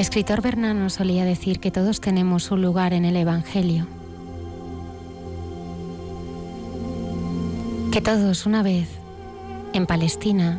[0.00, 3.86] Escritor Bernano solía decir que todos tenemos un lugar en el Evangelio.
[7.92, 8.88] Que todos una vez,
[9.74, 10.58] en Palestina,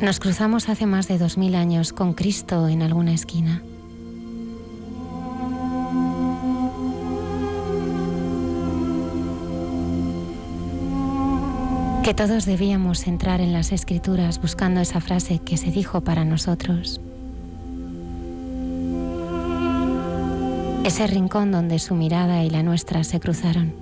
[0.00, 3.60] nos cruzamos hace más de dos mil años con Cristo en alguna esquina.
[12.04, 17.00] Que todos debíamos entrar en las escrituras buscando esa frase que se dijo para nosotros.
[20.88, 23.74] Ese rincón donde su mirada y la nuestra se cruzaron.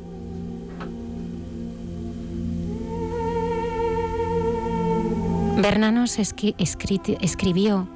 [5.57, 7.89] Bernanos escribió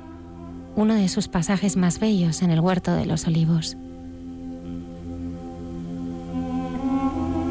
[0.77, 3.77] uno de sus pasajes más bellos en el Huerto de los Olivos.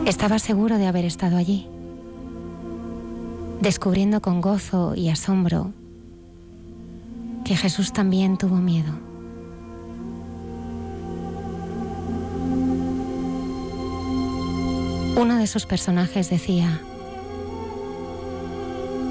[0.06, 1.68] Estaba seguro de haber estado allí,
[3.60, 5.74] descubriendo con gozo y asombro
[7.44, 9.09] que Jesús también tuvo miedo.
[15.20, 16.80] Uno de sus personajes decía,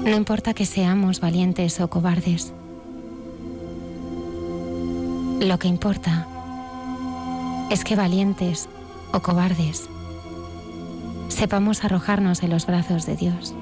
[0.03, 2.51] no importa que seamos valientes o cobardes,
[5.39, 6.27] lo que importa
[7.69, 8.69] es que valientes
[9.13, 9.87] o cobardes
[11.27, 13.53] sepamos arrojarnos en los brazos de Dios.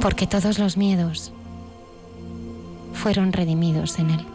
[0.00, 1.32] Porque todos los miedos
[2.92, 4.29] fueron redimidos en Él.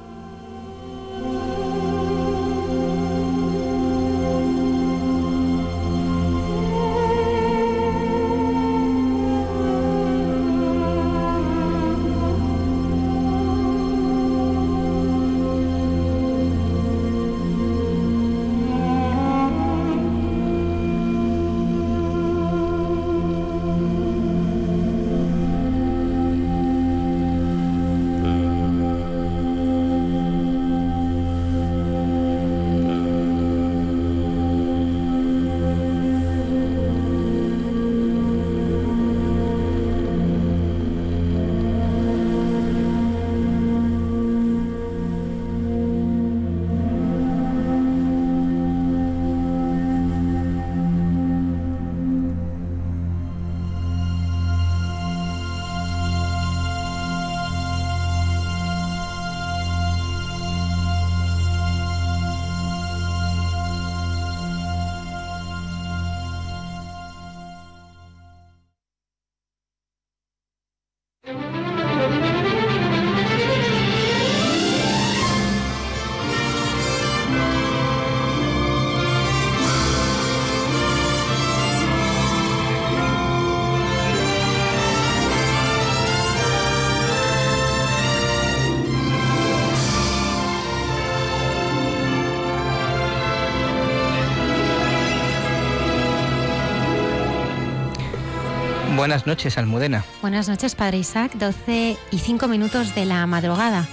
[99.05, 100.03] Buenas noches, Almudena.
[100.23, 101.35] Buenas noches, Padre Isaac.
[101.35, 103.87] 12 y 5 minutos de la madrugada.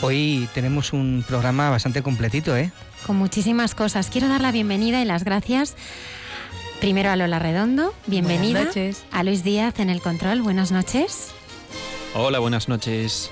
[0.00, 2.72] Hoy tenemos un programa bastante completito, ¿eh?
[3.06, 4.08] Con muchísimas cosas.
[4.08, 5.76] Quiero dar la bienvenida y las gracias
[6.80, 7.92] primero a Lola Redondo.
[8.06, 8.60] Bienvenida.
[8.60, 9.04] Buenas noches.
[9.12, 10.40] A Luis Díaz en el control.
[10.40, 11.32] Buenas noches.
[12.14, 13.30] Hola, buenas noches.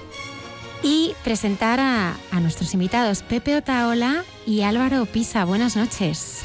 [0.82, 5.46] Y presentar a, a nuestros invitados, Pepe Otaola y Álvaro Pisa.
[5.46, 6.42] Buenas noches.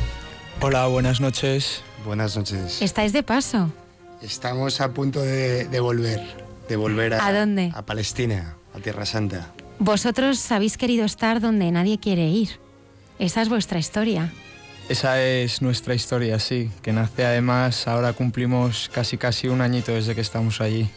[0.62, 1.84] Hola, buenas noches.
[2.06, 2.81] Buenas noches.
[2.81, 3.69] ¿Estáis de paso?
[4.21, 6.21] Estamos a punto de, de volver,
[6.69, 7.71] de volver a, ¿A dónde?
[7.73, 9.51] A Palestina, a Tierra Santa.
[9.79, 12.59] Vosotros habéis querido estar donde nadie quiere ir,
[13.18, 14.31] esa es vuestra historia.
[14.89, 20.15] Esa es nuestra historia, sí, que nace además, ahora cumplimos casi casi un añito desde
[20.15, 20.89] que estamos allí.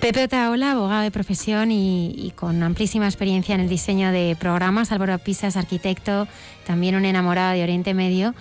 [0.00, 4.92] Pepe Otaola, abogado de profesión y, con amplísima experiencia en el diseño de programas.
[4.92, 6.28] Álvaro Pisa es arquitecto,
[6.66, 8.34] también un enamorado de Oriente Medio.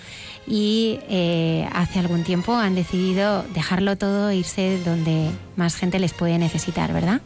[0.46, 6.14] Y eh, hace algún tiempo han decidido dejarlo todo e irse donde más gente les
[6.14, 7.22] puede necesitar, ¿verdad?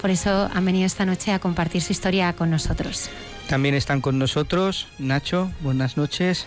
[0.00, 3.08] Por eso han venido esta noche a compartir su historia con nosotros.
[3.48, 6.46] También están con nosotros Nacho, buenas noches.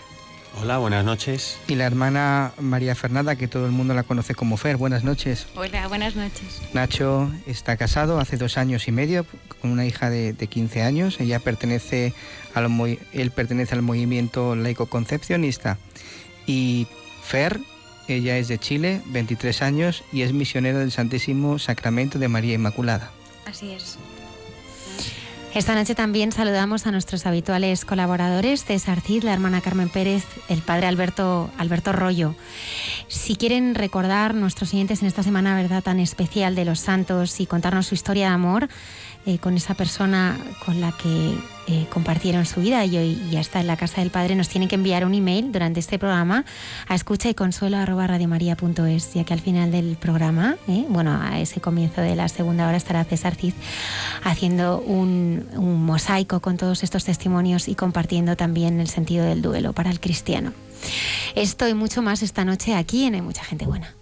[0.58, 1.58] Hola, buenas noches.
[1.68, 4.78] Y la hermana María Fernanda, que todo el mundo la conoce como Fer.
[4.78, 5.46] Buenas noches.
[5.54, 6.62] Hola, buenas noches.
[6.72, 9.26] Nacho está casado hace dos años y medio
[9.60, 11.20] con una hija de, 15 años.
[11.20, 12.14] Ella pertenece
[12.54, 15.76] al, él pertenece al movimiento laico concepcionista.
[16.46, 16.86] Y
[17.22, 17.60] Fer,
[18.08, 23.10] ella es de Chile, 23 años y es misionera del Santísimo Sacramento de María Inmaculada.
[23.46, 23.98] Así es.
[25.56, 30.60] Esta noche también saludamos a nuestros habituales colaboradores, César Cid, la hermana Carmen Pérez, el
[30.60, 32.34] padre Alberto, Alberto Rollo.
[33.08, 37.46] Si quieren recordar nuestros siguientes en esta semana, ¿verdad?, tan especial de los santos y
[37.46, 38.68] contarnos su historia de amor,
[39.26, 41.34] eh, con esa persona con la que
[41.68, 44.68] eh, compartieron su vida y hoy ya está en la casa del Padre, nos tienen
[44.68, 46.44] que enviar un email durante este programa
[46.86, 47.76] a escucha y consuelo
[49.14, 52.76] ya que al final del programa, eh, bueno, a ese comienzo de la segunda hora
[52.76, 53.54] estará César Cid
[54.22, 59.90] haciendo un, mosaico con todos estos testimonios y compartiendo también el sentido del duelo para
[59.90, 60.52] el cristiano.
[61.34, 63.95] Esto y mucho más esta noche aquí en Hay Mucha Gente Buena.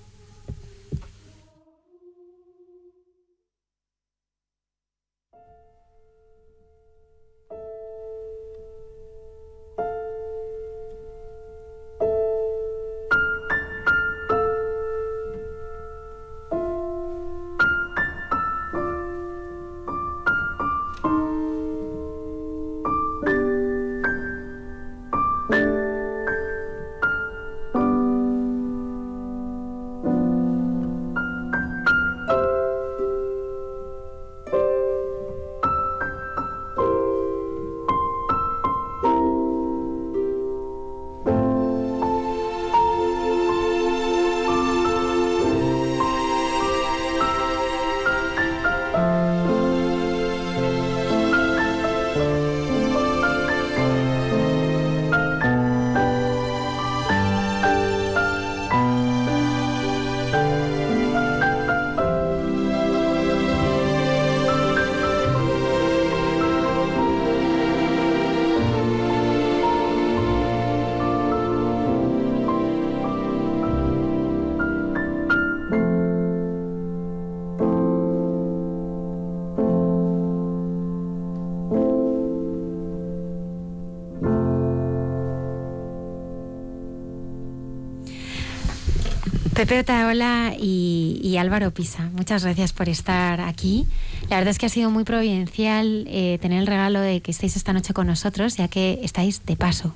[89.54, 93.86] Pepe Otaola y, Álvaro Pisa, muchas gracias por estar aquí.
[94.29, 97.55] La verdad es que ha sido muy providencial eh, tener el regalo de que estéis
[97.55, 99.94] esta noche con nosotros, ya que estáis de paso,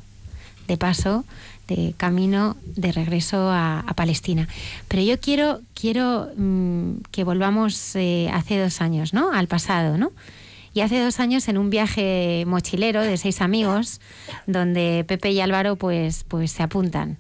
[0.69, 1.25] de paso,
[1.67, 4.47] de camino de regreso a, Palestina.
[4.87, 9.33] Pero yo quiero, quiero mm, que volvamos eh, hace dos años, ¿no?
[9.33, 10.13] Al pasado, ¿no?
[10.73, 14.01] Y hace dos años en un viaje mochilero de seis amigos,
[14.47, 17.19] donde Pepe y Álvaro pues, pues se apuntan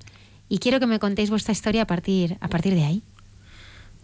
[0.48, 3.02] y quiero que me contéis vuestra historia a partir, a partir de ahí.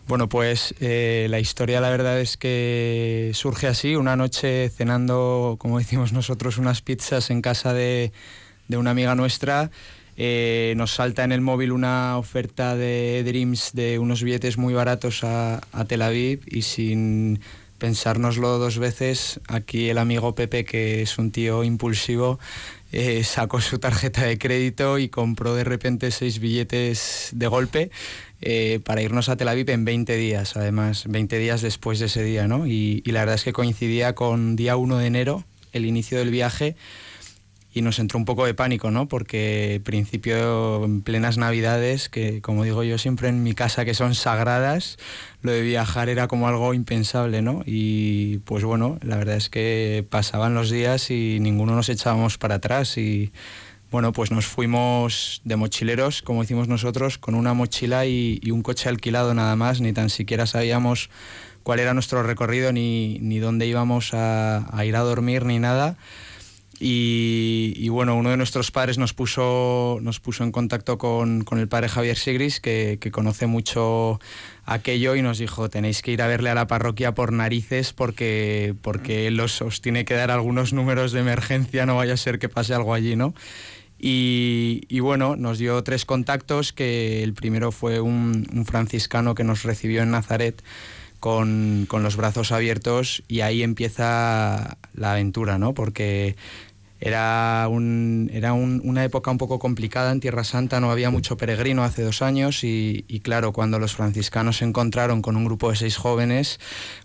[0.06, 5.78] Bueno, pues eh, la historia la verdad es que surge así, una noche cenando, como
[5.78, 8.12] decimos nosotros, unas pizzas en casa de,
[8.68, 9.70] una amiga nuestra.
[10.16, 15.24] Eh, nos salta en el móvil una oferta de Dreams de unos billetes muy baratos
[15.24, 17.40] a Tel Aviv y sin
[17.78, 22.38] pensárnoslo dos veces, aquí el amigo Pepe, que es un tío impulsivo,
[22.96, 27.90] eh, sacó su tarjeta de crédito y compró de repente seis billetes de golpe
[28.40, 32.22] eh, para irnos a Tel Aviv en 20 días, además, 20 días después de ese
[32.22, 32.68] día, ¿no?
[32.68, 36.30] Y, y la verdad es que coincidía con día 1 de enero, el inicio del
[36.30, 36.76] viaje,
[37.74, 39.08] y nos entró un poco de pánico, ¿no?
[39.08, 44.14] Porque principio en plenas navidades, que como digo yo siempre en mi casa que son
[44.14, 44.96] sagradas,
[45.42, 47.64] lo de viajar era como algo impensable, ¿no?
[47.66, 52.56] Y pues bueno, la verdad es que pasaban los días y ninguno nos echábamos para
[52.56, 53.32] atrás y
[53.90, 58.88] bueno, pues nos fuimos de mochileros, como decimos nosotros, con una mochila y, un coche
[58.88, 61.10] alquilado nada más, ni tan siquiera sabíamos
[61.64, 65.96] cuál era nuestro recorrido ni, ni dónde íbamos a ir a dormir ni nada
[66.80, 71.88] Y, bueno, uno de nuestros padres nos puso, nos puso en contacto con, el padre
[71.88, 74.20] Javier Sigris, que, conoce mucho
[74.66, 78.74] aquello, y nos dijo, tenéis que ir a verle a la parroquia por narices porque,
[78.82, 82.48] porque él os, tiene que dar algunos números de emergencia, no vaya a ser que
[82.48, 83.34] pase algo allí, ¿no?
[83.98, 89.62] Y, bueno, nos dio tres contactos, que el primero fue un, un franciscano que nos
[89.62, 90.62] recibió en Nazaret,
[91.24, 95.72] con, los brazos abiertos y ahí empieza la aventura, ¿no?
[95.72, 96.36] Porque
[97.04, 101.84] era, un, era una época un poco complicada en Tierra Santa, no había mucho peregrino
[101.84, 105.98] hace dos años y, claro, cuando los franciscanos se encontraron con un grupo de seis
[105.98, 106.58] jóvenes,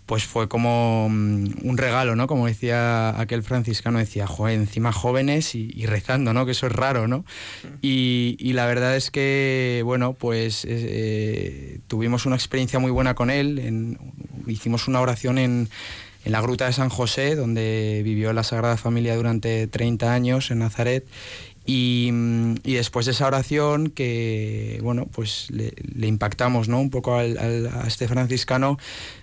[0.06, 2.26] pues fue como mm, un regalo, ¿no?
[2.28, 6.46] Como decía aquel franciscano, decía, joder, encima jóvenes y, rezando, ¿no?
[6.46, 7.26] Que eso es raro, ¿no?
[7.82, 13.98] Y, la verdad es que, bueno, pues eh, tuvimos una experiencia muy buena con él,
[14.46, 15.68] hicimos una oración en
[16.24, 20.60] en la Gruta de San José, donde vivió la Sagrada Familia durante 30 años en
[20.60, 21.06] Nazaret.
[21.66, 22.10] Y,
[22.64, 25.72] después de esa oración, que bueno, pues le,
[26.06, 26.80] impactamos ¿no?
[26.80, 27.24] un poco a
[27.86, 28.76] este franciscano,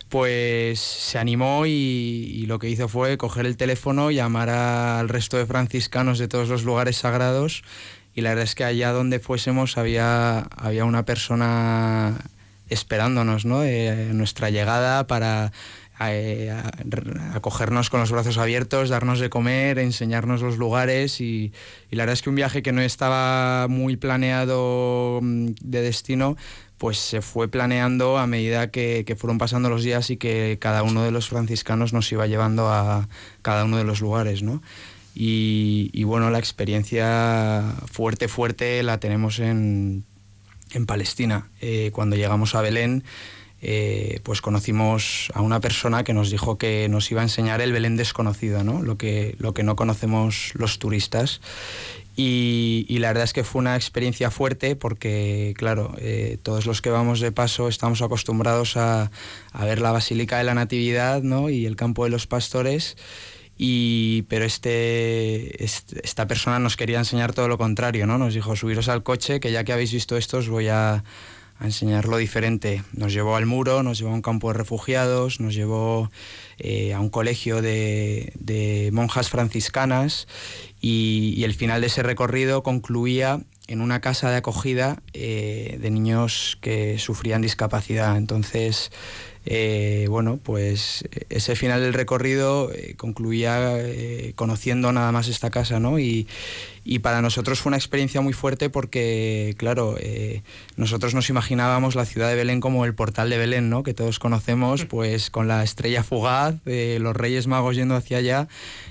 [0.10, 5.46] pues se animó y, lo que hizo fue coger el teléfono, llamar al resto de
[5.46, 7.64] franciscanos de todos los lugares sagrados
[8.16, 12.18] y la verdad es que allá donde fuésemos había, había una persona
[12.70, 13.60] esperándonos, ¿no?
[13.60, 15.52] De nuestra llegada para
[16.00, 21.52] acogernos con los brazos abiertos, darnos de comer, enseñarnos los lugares y,
[21.90, 26.38] la verdad es que un viaje que no estaba muy planeado mm, de destino,
[26.78, 31.04] pues se fue planeando a medida que, fueron pasando los días y que cada uno
[31.04, 33.10] de los franciscanos nos iba llevando a
[33.42, 34.62] cada uno de los lugares, ¿no?
[35.20, 40.06] Y, bueno, la experiencia fuerte, fuerte la tenemos en,
[40.86, 41.50] Palestina.
[41.60, 43.04] Eh, cuando llegamos a Belén,
[43.62, 47.72] eh, pues conocimos a una persona que nos dijo que nos iba a enseñar el
[47.72, 48.84] Belén desconocido, ¿no?
[48.84, 51.42] Lo, que, lo que no conocemos los turistas.
[52.20, 56.90] Y, la verdad es que fue una experiencia fuerte porque, claro, eh, todos los que
[56.90, 59.12] vamos de paso estamos acostumbrados a,
[59.60, 61.52] ver la Basílica de la Natividad ¿no?
[61.52, 62.98] y el campo de los pastores.
[63.56, 68.18] Y, pero este, este, esta persona nos quería enseñar todo lo contrario, ¿no?
[68.18, 71.04] Nos dijo, subiros al coche, que ya que habéis visto esto os voy a,
[71.60, 72.84] a enseñarlo diferente.
[72.94, 76.12] Nos llevó al muro, nos llevó a un campo de refugiados, nos llevó
[76.60, 80.28] eh, a un colegio de, monjas franciscanas
[80.82, 86.58] y, el final de ese recorrido concluía en una casa de acogida eh, de niños
[86.62, 88.18] que sufrían discapacidad.
[88.18, 88.92] Entonces,
[89.50, 93.78] eh, bueno, pues ese final del recorrido concluía
[94.36, 96.00] conociendo nada más esta casa, ¿no?
[96.00, 96.28] Y,
[96.90, 100.42] y para nosotros fue una experiencia muy fuerte porque, claro, eh,
[100.78, 103.84] nosotros nos imaginábamos la ciudad de Belén como el portal de Belén, ¿no?
[103.84, 104.88] Que todos conocemos, mm.
[104.88, 108.48] pues con la estrella fugaz, de los Reyes Magos yendo hacia allá.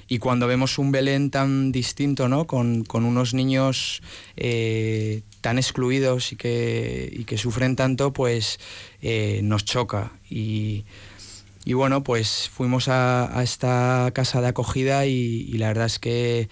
[0.08, 2.46] Y cuando vemos un Belén tan distinto, ¿no?
[2.46, 4.02] Con, unos niños
[4.36, 8.60] eh, tan excluidos y que, que sufren tanto, pues
[9.02, 10.12] eh, nos choca.
[10.30, 10.84] Y,
[11.72, 16.48] bueno, pues fuimos a, esta casa de acogida y la verdad es que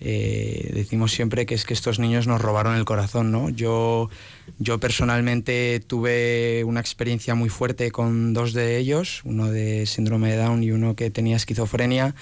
[0.00, 3.48] eh, decimos siempre que es que estos niños nos robaron el corazón, ¿no?
[3.48, 4.10] Yo,
[4.58, 10.36] yo personalmente tuve una experiencia muy fuerte con dos de ellos, uno de síndrome de
[10.36, 12.14] Down y uno que tenía esquizofrenia,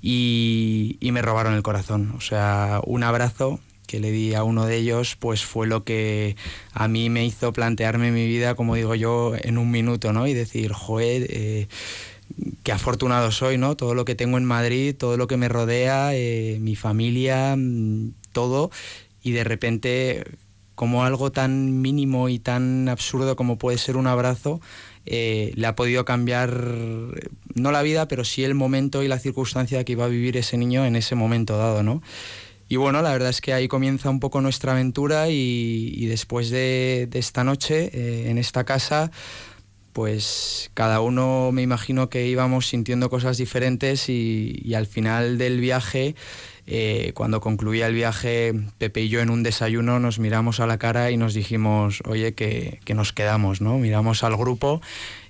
[0.00, 2.14] y, me robaron el corazón.
[2.16, 6.36] O sea, un abrazo que le di a uno de ellos, pues fue lo que
[6.72, 10.26] a mí me hizo plantearme mi vida, como digo yo, en un minuto, ¿no?
[10.26, 11.68] Y decir, joder, eh,
[12.62, 13.76] qué afortunado soy, ¿no?
[13.76, 18.12] Todo lo que tengo en Madrid, todo lo que me rodea, eh, mi familia, mm,
[18.32, 18.70] todo,
[19.22, 20.24] y de repente
[20.74, 24.60] como algo tan mínimo y tan absurdo como puede ser un abrazo,
[25.10, 26.52] eh, le ha podido cambiar,
[27.54, 30.56] no la vida, pero sí el momento y la circunstancia que iba a vivir ese
[30.56, 32.02] niño en ese momento dado, ¿no?
[32.68, 37.08] Y bueno, la verdad es que ahí comienza un poco nuestra aventura y, después de,
[37.14, 39.10] esta noche eh, en esta casa,
[39.94, 46.14] pues cada uno me imagino que íbamos sintiendo cosas diferentes y, al final del viaje,
[46.70, 50.76] eh, cuando concluía el viaje, Pepe y yo en un desayuno nos miramos a la
[50.76, 53.78] cara y nos dijimos, oye, que, nos quedamos, ¿no?
[53.78, 54.82] Miramos al grupo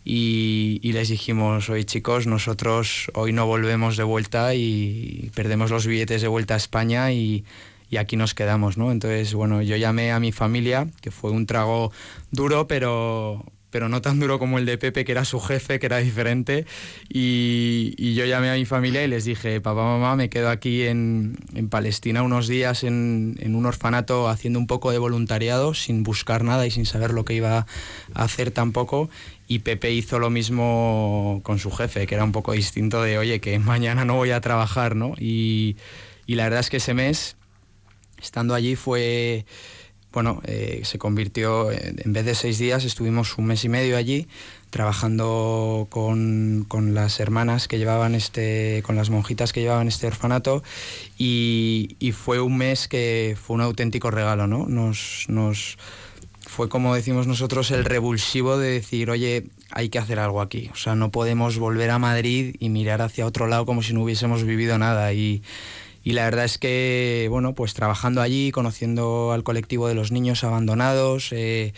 [0.04, 6.22] y, les dijimos, oye chicos, nosotros hoy no volvemos de vuelta y perdemos los billetes
[6.22, 7.44] de vuelta a España y,
[7.88, 8.90] y aquí nos quedamos, ¿no?
[8.90, 11.92] Entonces, bueno, yo llamé a mi familia, que fue un trago
[12.32, 15.86] duro, pero, pero no tan duro como el de Pepe, que era su jefe, que
[15.86, 16.66] era diferente.
[17.08, 21.36] Y, yo llamé a mi familia y les dije, papá, mamá, me quedo aquí en,
[21.70, 26.70] Palestina unos días en, un orfanato haciendo un poco de voluntariado, sin buscar nada y
[26.70, 27.66] sin saber lo que iba
[28.14, 29.10] a hacer tampoco.
[29.46, 33.40] Y Pepe hizo lo mismo con su jefe, que era un poco distinto de, oye,
[33.40, 35.14] que mañana no voy a trabajar, ¿no?
[35.18, 35.76] Y,
[36.26, 37.36] Y la verdad es que ese mes,
[38.20, 39.46] estando allí, fue,
[40.12, 44.26] bueno, eh, se convirtió, en vez de seis días, estuvimos un mes y medio allí
[44.70, 50.62] trabajando con, las hermanas que llevaban este, con las monjitas que llevaban este orfanato
[51.16, 54.66] y, fue un mes que fue un auténtico regalo, ¿no?
[54.66, 55.78] Nos, nos
[56.40, 60.76] fue como decimos nosotros el revulsivo de decir, oye, hay que hacer algo aquí, o
[60.76, 64.44] sea, no podemos volver a Madrid y mirar hacia otro lado como si no hubiésemos
[64.44, 65.42] vivido nada y
[66.08, 70.42] y la verdad es que, bueno, pues trabajando allí, conociendo al colectivo de los niños
[70.42, 71.74] abandonados, eh,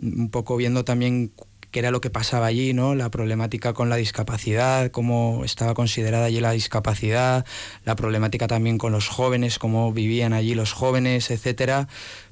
[0.00, 1.32] un poco viendo también
[1.72, 2.94] qué era lo que pasaba allí, ¿no?
[2.94, 7.44] La problemática con la discapacidad, cómo estaba considerada allí la discapacidad,
[7.84, 11.88] la problemática también con los jóvenes, cómo vivían allí los jóvenes, etcétera,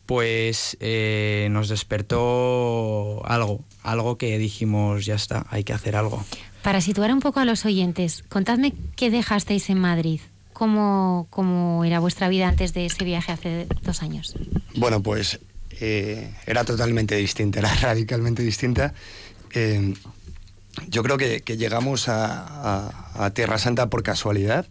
[0.07, 6.25] pues eh, nos despertó algo, algo que dijimos, ya está, hay que hacer algo.
[6.63, 10.21] Para situar un poco a los oyentes, contadme qué dejasteis en Madrid.
[10.61, 14.35] ¿Cómo, cómo era vuestra vida antes de ese viaje hace dos años?
[14.77, 15.41] Bueno, pues
[15.81, 18.93] eh, era totalmente distinta, era radicalmente distinta.
[19.55, 19.95] Eh,
[20.89, 24.67] yo creo que, llegamos a, Tierra Santa por casualidad,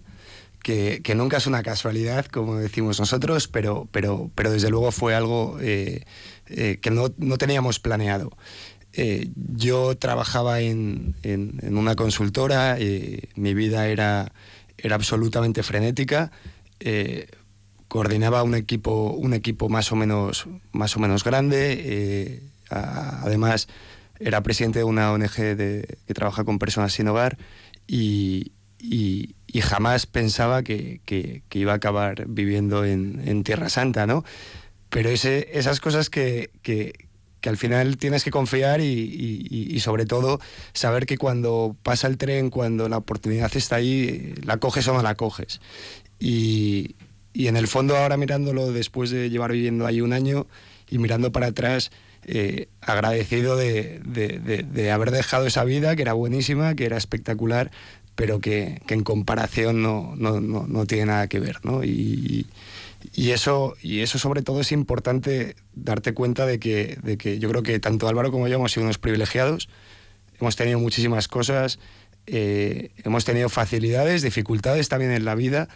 [0.61, 5.57] que, nunca es una casualidad, como decimos nosotros, pero, pero, pero desde luego fue algo
[5.59, 6.05] eh,
[6.45, 8.37] que no, teníamos planeado.
[8.93, 11.15] yo trabajaba en,
[11.63, 12.77] una consultora,
[13.33, 14.31] mi vida era,
[14.83, 16.31] era absolutamente frenética
[17.89, 22.41] coordinaba un equipo, un equipo más o menos, más o menos grande.
[22.69, 23.67] además,
[24.19, 27.37] era presidente de una ONG que trabaja con personas sin hogar
[27.87, 28.53] y,
[29.61, 31.01] jamás pensaba que,
[31.51, 34.23] iba a acabar viviendo en, Tierra Santa, ¿no?
[34.89, 36.51] Pero esas cosas que,
[37.47, 40.41] al final tienes que confiar y, sobre todo
[40.73, 45.01] saber que cuando pasa el tren, cuando la oportunidad está ahí, la coges o no
[45.01, 45.61] la coges.
[46.19, 46.95] Y,
[47.33, 50.47] y en el fondo ahora mirándolo después de llevar viviendo ahí un año
[50.89, 51.91] y mirando para atrás,
[52.25, 57.71] eh, agradecido de, haber dejado esa vida, que era buenísima, que era espectacular,
[58.15, 61.57] pero que, en comparación no, no, tiene nada que ver.
[61.63, 61.83] ¿no?
[61.83, 62.47] Y,
[63.31, 67.63] eso, y eso sobre todo es importante darte cuenta de que, de que yo creo
[67.63, 69.69] que tanto Álvaro como yo hemos sido unos privilegiados,
[70.39, 71.79] hemos tenido muchísimas cosas,
[72.27, 75.67] eh, hemos tenido facilidades, dificultades también en la vida,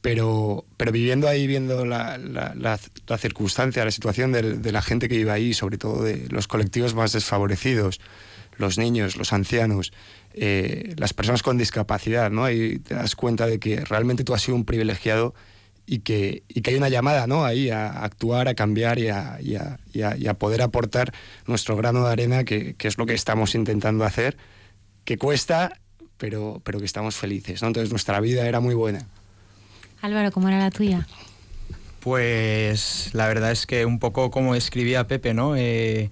[0.00, 2.78] pero, pero viviendo ahí, viendo la, la,
[3.18, 7.12] circunstancia, la situación de, la gente que vive ahí, sobre todo de los colectivos más
[7.12, 8.00] desfavorecidos,
[8.56, 9.92] los niños, los ancianos,
[10.32, 12.44] eh, las personas con discapacidad, ¿no?
[12.44, 15.34] Ahí te das cuenta de que realmente tú has sido un privilegiado
[15.86, 17.44] y que, y que hay una llamada ¿no?
[17.44, 21.12] ahí a actuar, a cambiar y a, y a, y a, poder aportar
[21.46, 24.36] nuestro grano de arena, que, que, es lo que estamos intentando hacer,
[25.04, 25.78] que cuesta,
[26.18, 27.62] pero, pero que estamos felices.
[27.62, 27.68] ¿no?
[27.68, 29.06] Entonces nuestra vida era muy buena.
[30.02, 31.06] Álvaro, ¿cómo era la tuya?
[32.00, 35.56] Pues la verdad es que un poco como escribía Pepe, ¿no?
[35.56, 36.10] Eh,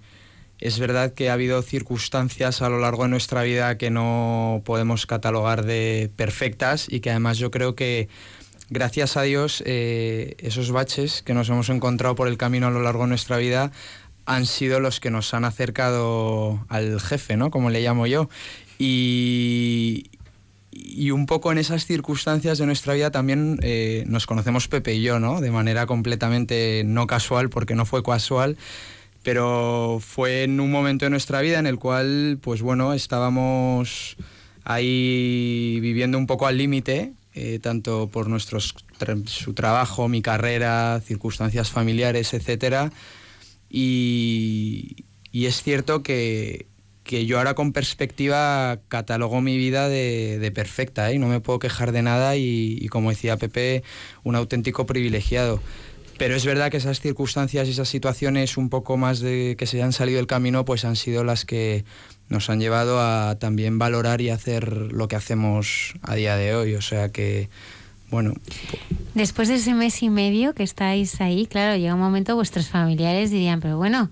[0.58, 5.06] es verdad que ha habido circunstancias a lo largo de nuestra vida que no podemos
[5.06, 8.08] catalogar de perfectas y que además yo creo que
[8.70, 12.83] gracias a Dios eh, esos baches que nos hemos encontrado por el camino a lo
[12.83, 13.72] largo de nuestra vida
[14.27, 17.50] han sido los que nos han acercado al jefe, ¿no?
[17.50, 18.29] Como le llamo yo.
[18.79, 20.11] Y,
[21.12, 25.20] un poco en esas circunstancias de nuestra vida también eh, nos conocemos Pepe y yo,
[25.20, 25.40] ¿no?
[25.40, 28.57] De manera completamente no casual, porque no fue casual,
[29.22, 34.16] pero fue en un momento de nuestra vida en el cual, pues bueno, estábamos
[34.64, 38.74] ahí viviendo un poco al límite, eh, tanto por nuestros,
[39.26, 42.90] su trabajo, mi carrera, circunstancias familiares, etc.
[43.70, 46.66] y es cierto que,
[47.04, 51.18] que yo ahora con perspectiva catalogo mi vida de, perfecta, ¿eh?
[51.18, 53.84] no me puedo quejar de nada y, como decía Pepe,
[54.24, 55.60] un auténtico privilegiado.
[56.16, 59.82] Pero es verdad que esas circunstancias y esas situaciones un poco más de que se
[59.82, 61.84] han salido del camino, pues han sido las que
[62.28, 66.74] nos han llevado a también valorar y hacer lo que hacemos a día de hoy.
[66.74, 67.48] O sea que,
[68.10, 68.34] bueno.
[69.14, 73.30] Después de ese mes y medio que estáis ahí, claro, llega un momento vuestros familiares
[73.30, 74.10] dirían, pero bueno,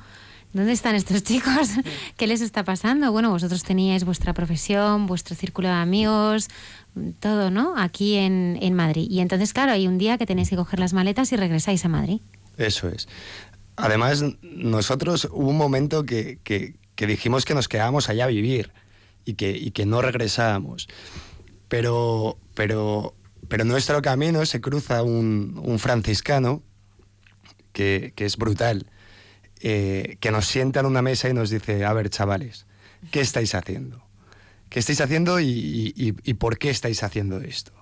[0.52, 1.70] ¿Dónde están estos chicos?
[2.16, 3.10] ¿Qué les está pasando?
[3.10, 6.48] Bueno, vosotros teníais vuestra profesión, vuestro círculo de amigos,
[7.20, 7.74] todo, ¿no?
[7.76, 9.06] Aquí en, Madrid.
[9.10, 11.88] Y entonces, claro, hay un día que tenéis que coger las maletas y regresáis a
[11.88, 12.20] Madrid.
[12.58, 13.08] Eso es.
[13.76, 18.72] Además, nosotros hubo un momento que, dijimos que nos quedábamos allá a vivir
[19.24, 20.88] y que, que no regresábamos.
[21.68, 23.14] Pero, pero,
[23.48, 26.62] pero en nuestro camino se cruza un, franciscano
[27.72, 28.86] que, que es brutal
[29.64, 32.66] eh, que nos sienta en una mesa y nos dice, a ver, chavales,
[33.12, 34.04] ¿qué estáis haciendo?
[34.68, 37.72] ¿Qué estáis haciendo y, por qué estáis haciendo esto?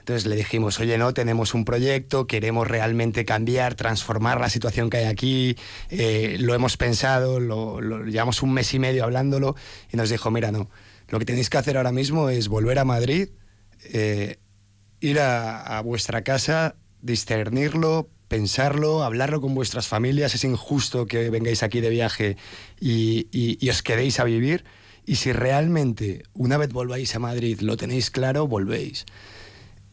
[0.00, 4.98] Entonces le dijimos, oye, no, tenemos un proyecto, queremos realmente cambiar, transformar la situación que
[4.98, 5.56] hay aquí,
[5.90, 9.56] eh, lo hemos pensado, lo, llevamos un mes y medio hablándolo
[9.92, 10.68] y nos dijo, mira, no,
[11.08, 13.28] lo que tenéis que hacer ahora mismo es volver a Madrid,
[13.92, 14.38] eh,
[15.00, 21.80] ir a, vuestra casa, discernirlo, pensarlo, hablarlo con vuestras familias, es injusto que vengáis aquí
[21.80, 22.36] de viaje
[22.80, 24.64] y, y os quedéis a vivir.
[25.06, 29.06] Y si realmente una vez volváis a Madrid lo tenéis claro, volvéis.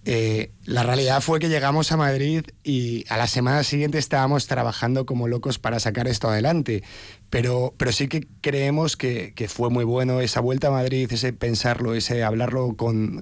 [0.09, 5.05] Eh, la realidad fue que llegamos a Madrid y a la semana siguiente estábamos trabajando
[5.05, 6.81] como locos para sacar esto adelante.
[7.29, 11.93] Pero, pero sí que creemos que, fue muy bueno esa vuelta a Madrid, ese pensarlo,
[11.93, 13.21] ese hablarlo con,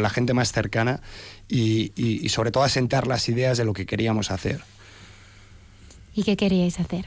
[0.00, 1.02] la gente más cercana
[1.46, 4.62] y, y sobre todo asentar las ideas de lo que queríamos hacer.
[6.14, 7.04] ¿Y qué queríais hacer?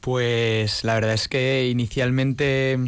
[0.00, 2.78] Pues la verdad es que inicialmente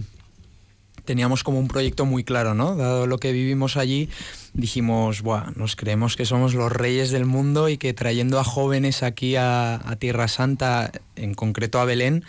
[1.05, 2.77] teníamos como un proyecto muy claro, ¿no?
[2.77, 4.09] Dado lo que vivimos allí,
[4.55, 9.03] dijimos, Buah, nos creemos que somos los reyes del mundo y que trayendo a jóvenes
[9.03, 12.25] aquí a, Tierra Santa, en concreto a Belén,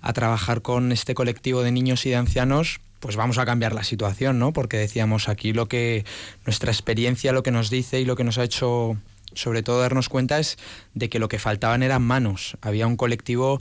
[0.00, 3.84] a trabajar con este colectivo de niños y de ancianos, pues vamos a cambiar la
[3.84, 4.52] situación, ¿no?
[4.52, 6.04] Porque decíamos aquí lo que
[6.46, 8.96] nuestra experiencia, lo que nos dice y lo que nos ha hecho
[9.34, 10.56] sobre todo darnos cuenta es
[10.94, 12.56] de que lo que faltaban eran manos.
[12.60, 13.60] Había un colectivo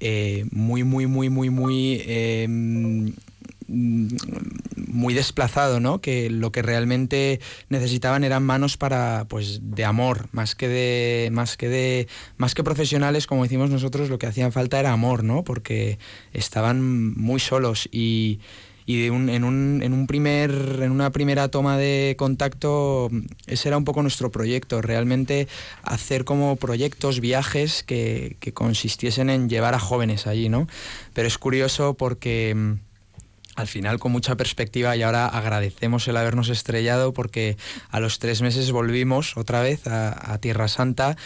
[0.00, 3.10] eh, muy, muy, muy, muy, muy eh, Mm,
[3.68, 6.00] muy desplazado, ¿no?
[6.00, 11.56] Que lo que realmente necesitaban eran manos para, pues, de amor, más que de, más
[11.56, 15.44] que de, más que profesionales, como decimos nosotros, lo que hacían falta era amor, ¿no?
[15.44, 15.98] Porque
[16.32, 18.40] estaban muy solos y,
[18.86, 19.12] en,
[19.44, 23.10] un, en, un primer, en una primera toma de contacto
[23.46, 25.46] ese era un poco nuestro proyecto, realmente
[25.82, 30.68] hacer como proyectos, viajes que, que consistiesen en llevar a jóvenes allí, ¿no?
[31.12, 32.78] Pero es curioso porque
[33.58, 37.56] al final con mucha perspectiva y ahora agradecemos el habernos estrellado porque
[37.90, 41.16] a los tres meses volvimos otra vez a, Tierra Santa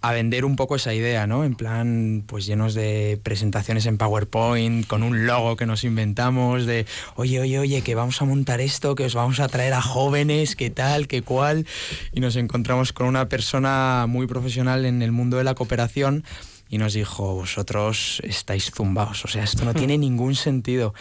[0.00, 1.44] a vender un poco esa idea, ¿no?
[1.44, 6.86] En plan, pues llenos de presentaciones en PowerPoint, con un logo que nos inventamos, de,
[7.16, 10.54] oye, oye, oye, que vamos a montar esto, que os vamos a traer a jóvenes,
[10.54, 11.66] qué tal, qué cual,
[12.12, 16.24] y nos encontramos con una persona muy profesional en el mundo de la cooperación
[16.70, 20.94] y nos dijo, vosotros estáis zumbados, o sea, esto no tiene ningún sentido.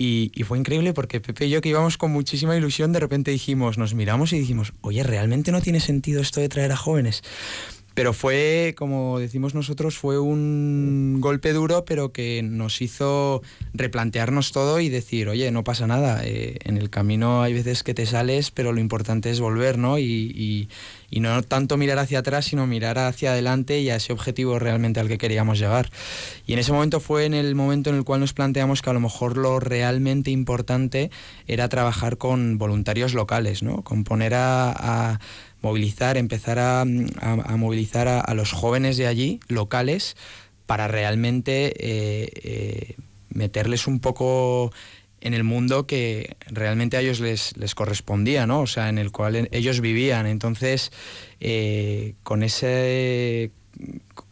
[0.00, 3.78] Y, fue increíble porque Pepe y yo que íbamos con muchísima ilusión, de repente dijimos,
[3.78, 7.24] nos miramos y dijimos, oye, ¿realmente no tiene sentido esto de traer a jóvenes?
[7.98, 13.42] Pero fue, como decimos nosotros, fue un golpe duro, pero que nos hizo
[13.74, 17.94] replantearnos todo y decir, oye, no pasa nada, eh, en el camino hay veces que
[17.94, 19.98] te sales, pero lo importante es volver, ¿no?
[19.98, 20.68] Y,
[21.10, 25.00] y, no tanto mirar hacia atrás, sino mirar hacia adelante y a ese objetivo realmente
[25.00, 25.90] al que queríamos llegar.
[26.46, 28.92] Y en ese momento fue en el momento en el cual nos planteamos que a
[28.92, 31.10] lo mejor lo realmente importante
[31.48, 33.82] era trabajar con voluntarios locales, ¿no?
[33.82, 35.18] Con poner a
[35.62, 40.16] movilizar, empezar a, movilizar a, los jóvenes de allí, locales,
[40.66, 42.96] para realmente eh, eh,
[43.30, 44.72] meterles un poco
[45.20, 48.60] en el mundo que realmente a ellos les, les correspondía, ¿no?
[48.60, 50.26] O sea, en el cual ellos vivían.
[50.26, 50.92] Entonces,
[51.40, 53.50] eh, con ese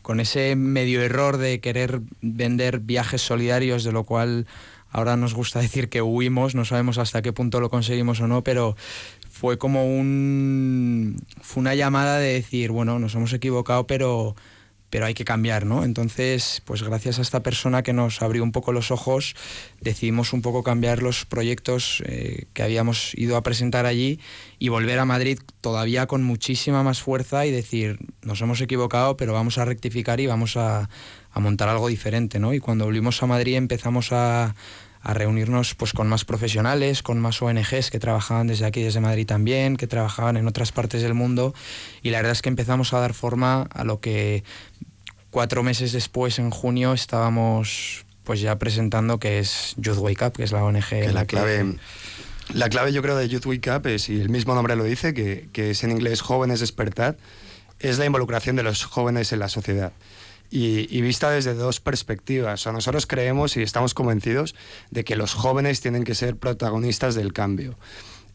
[0.03, 4.47] con ese medio error de querer vender viajes solidarios, de lo cual
[4.91, 8.43] ahora nos gusta decir que huimos, no sabemos hasta qué punto lo conseguimos o no,
[8.43, 8.77] pero
[9.39, 14.35] fue como un fue una llamada de decir, bueno, nos hemos equivocado, pero
[14.89, 15.85] pero hay que cambiar, ¿no?
[15.85, 19.35] Entonces, pues gracias a esta persona que nos abrió un poco los ojos,
[19.81, 24.21] decidimos un poco cambiar los proyectos eh, que habíamos ido a presentar allí
[24.59, 29.35] y volver a Madrid todavía con muchísima más fuerza y decir, nos hemos equivocado, pero
[29.35, 30.89] vamos a rectificar y vamos a,
[31.31, 32.55] a montar algo diferente, ¿no?
[32.55, 34.55] Y cuando volvimos a Madrid empezamos a
[35.07, 39.25] a reunirnos pues con más profesionales, con más ONGs que trabajaban desde aquí, desde Madrid
[39.25, 41.55] también, que trabajaban en otras partes del mundo
[42.03, 44.43] y la verdad es que empezamos a dar forma a lo que
[45.31, 50.43] cuatro meses después, en junio, estábamos pues ya presentando que es Youth Wake Up, que
[50.43, 50.89] es la ONG.
[50.89, 51.77] Que la clave...
[52.53, 55.15] La clave yo creo de Youth Wake Up es, y el mismo nombre lo dice,
[55.15, 57.17] que, que es en inglés jóvenes despertar,
[57.81, 59.93] es la involucración de los jóvenes en la sociedad
[60.51, 62.67] y, vista desde dos perspectivas.
[62.67, 64.55] Nosotros creemos y estamos convencidos
[64.91, 67.79] de que los jóvenes tienen que ser protagonistas del cambio.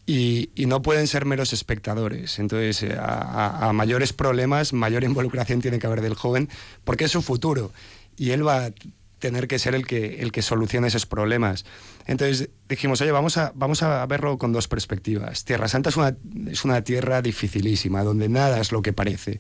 [0.06, 2.40] Y, no pueden ser meros espectadores.
[2.40, 6.50] Entonces, eh, a, mayores problemas, mayor involucración tiene que haber del joven,
[6.84, 7.72] porque es su futuro.
[8.18, 8.72] Y él va a
[9.20, 11.64] tener que ser el que, el que solucione esos problemas.
[12.08, 15.46] Entonces dijimos, oye, vamos a, vamos a verlo con dos perspectivas.
[15.46, 19.40] Tierra Santa es una, es una tierra dificilísima, donde nada es lo que parece,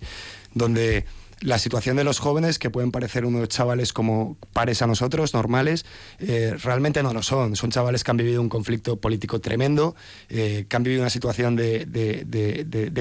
[0.53, 1.05] donde
[1.41, 5.85] la situación de los jóvenes, que pueden parecer unos chavales como pares a nosotros, normales,
[6.19, 7.55] eh, realmente no lo son.
[7.55, 9.95] Son chavales que han vivido un conflicto político tremendo,
[10.29, 11.85] eh, que han vivido una situación de,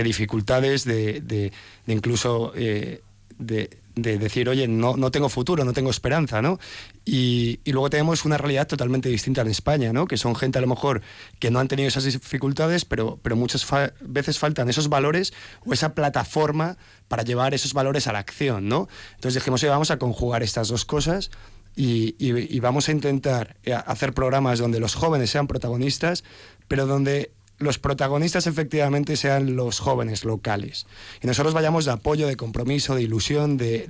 [0.05, 1.53] dificultades, de,
[1.87, 3.03] incluso eh,
[3.39, 3.71] de,
[4.03, 6.59] decir, oye, no, no tengo futuro, no tengo esperanza, ¿no?
[7.05, 10.07] Y, luego tenemos una realidad totalmente distinta en España, ¿no?
[10.07, 11.03] Que son gente a lo mejor
[11.39, 13.67] que no han tenido esas dificultades, pero, pero muchas
[14.01, 15.33] veces faltan esos valores
[15.65, 16.77] o esa plataforma
[17.09, 18.89] para llevar esos valores a la acción, ¿no?
[19.15, 21.31] Entonces dijimos, oye, vamos a conjugar estas dos cosas
[21.77, 26.25] y, y vamos a intentar eh, hacer programas donde los jóvenes sean protagonistas,
[26.69, 30.87] pero donde los protagonistas efectivamente sean los jóvenes locales.
[31.23, 33.87] Y nosotros vayamos de apoyo, de compromiso, de ilusión, de,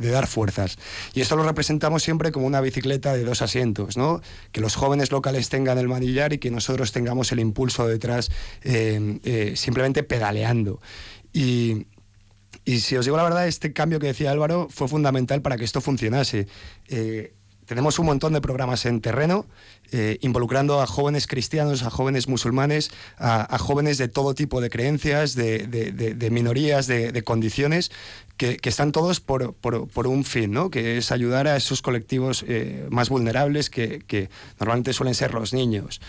[0.00, 0.78] dar fuerzas.
[1.12, 4.22] Y esto lo representamos siempre como una bicicleta de dos asientos, ¿no?
[4.52, 8.30] Que los jóvenes locales tengan el manillar y que nosotros tengamos el impulso detrás
[8.62, 10.80] eh, eh, simplemente pedaleando.
[11.32, 11.86] Y,
[12.64, 15.80] si os digo la verdad, este cambio que decía Álvaro fue fundamental para que esto
[15.80, 16.46] funcionase.
[16.88, 17.32] Eh,
[17.68, 19.44] tenemos un montón de programas en terreno,
[19.92, 25.34] eh, involucrando a jóvenes cristianos, a jóvenes musulmanes, a, jóvenes de todo tipo de creencias,
[25.34, 27.90] de, minorías, de, condiciones,
[28.38, 29.54] que, están todos por,
[30.06, 30.70] un fin, ¿no?
[30.70, 36.00] que es ayudar a esos colectivos eh, más vulnerables que, normalmente suelen ser los niños.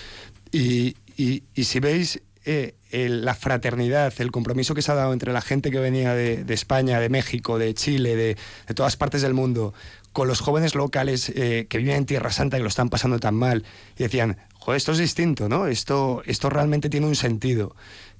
[0.53, 5.69] Y, si veis eh, la fraternidad, el compromiso que se ha dado entre la gente
[5.69, 8.37] que venía de, España, de México, de Chile, de,
[8.73, 9.73] todas partes del mundo,
[10.13, 13.35] con los jóvenes locales eh, que viven en Tierra Santa y lo están pasando tan
[13.35, 13.63] mal
[13.97, 15.67] y decían, joder, esto es distinto, ¿no?
[15.67, 17.75] Esto, esto realmente tiene un sentido.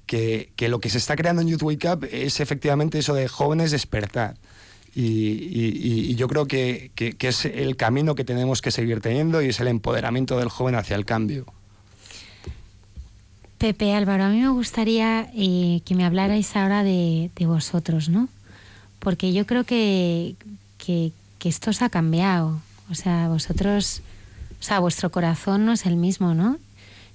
[0.06, 3.70] Que, lo que se está creando en Youth Wake Up es efectivamente eso de jóvenes
[3.70, 4.34] despertar.
[4.92, 9.68] Y, yo creo que, es el camino que tenemos que seguir teniendo y es el
[9.68, 11.46] empoderamiento del joven hacia el cambio.
[13.58, 18.28] Pepe Álvaro, a mí me gustaría eh, que me hablarais ahora de, vosotros, ¿no?
[18.98, 20.34] Porque yo creo que,
[20.78, 22.60] que, que esto os ha cambiado.
[22.88, 24.02] O sea, vosotros,
[24.60, 26.58] o sea, vuestro corazón no es el mismo, ¿no?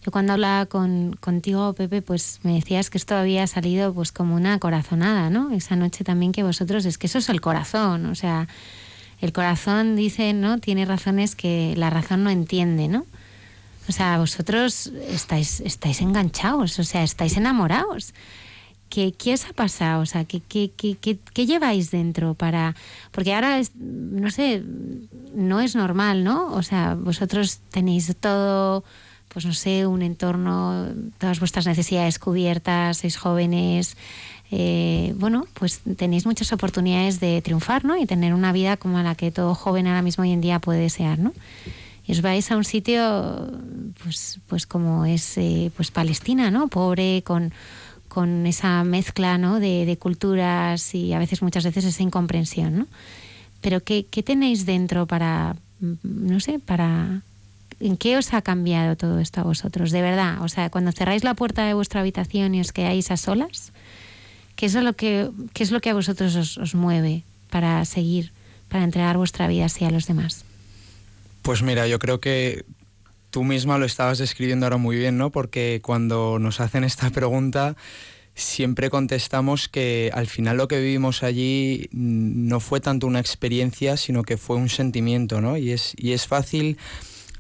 [0.04, 4.36] Yo cuando hablaba con, contigo, Pepe, pues me decías que esto había salido pues como
[4.36, 5.52] una corazonada, ¿no?
[5.52, 8.48] Esa noche también que vosotros, es que eso es el corazón, o sea,
[9.22, 10.60] el corazón dice, ¿no?
[10.60, 13.06] Tiene razones que la razón no entiende, ¿no?
[13.88, 18.14] O sea, vosotros estáis, estáis enganchados, o sea, estáis enamorados.
[18.96, 20.04] ¿Qué, ¿Qué, os ha pasado?
[20.04, 22.76] O sea, ¿qué, qué, qué, lleváis dentro para...?
[23.12, 24.64] Porque ahora, es, no sé,
[25.36, 26.54] no es normal, ¿no?
[26.54, 28.86] O sea, vosotros tenéis todo,
[29.28, 33.98] pues no sé, un entorno, todas vuestras necesidades cubiertas, sois jóvenes,
[34.50, 37.98] eh, bueno, pues tenéis muchas oportunidades de triunfar, ¿no?
[37.98, 40.80] Y tener una vida como la que todo joven ahora mismo hoy en día puede
[40.80, 41.34] desear, ¿no?
[42.08, 43.52] Y os vais a un sitio,
[44.02, 46.70] pues, pues como es eh, pues Palestina, ¿no?
[46.70, 47.52] Pobre, con
[48.16, 49.60] con esa mezcla ¿no?
[49.60, 52.78] de, culturas y a veces, muchas veces, esa incomprensión.
[52.78, 52.88] ¿no?
[53.60, 57.24] Pero ¿qué, ¿qué, tenéis dentro para, mm, no sé, para...
[57.82, 59.92] ¿En qué os ha cambiado todo esto a vosotros?
[59.92, 63.18] De verdad, o sea, cuando cerráis la puerta de vuestra habitación y os quedáis a
[63.18, 63.74] solas,
[64.56, 68.32] ¿qué es lo que, qué es lo que a vosotros os, os mueve para seguir,
[68.70, 70.46] para entregar vuestra vida así a los demás?
[71.42, 72.64] Pues mira, yo creo que
[73.36, 75.30] tú misma lo estabas describiendo ahora muy bien, ¿no?
[75.30, 77.76] Porque cuando nos hacen esta pregunta,
[78.34, 84.24] siempre contestamos que al final lo que vivimos allí no fue tanto una experiencia, sino
[84.24, 85.58] que fue un sentimiento, ¿no?
[85.58, 86.78] Y es, y es fácil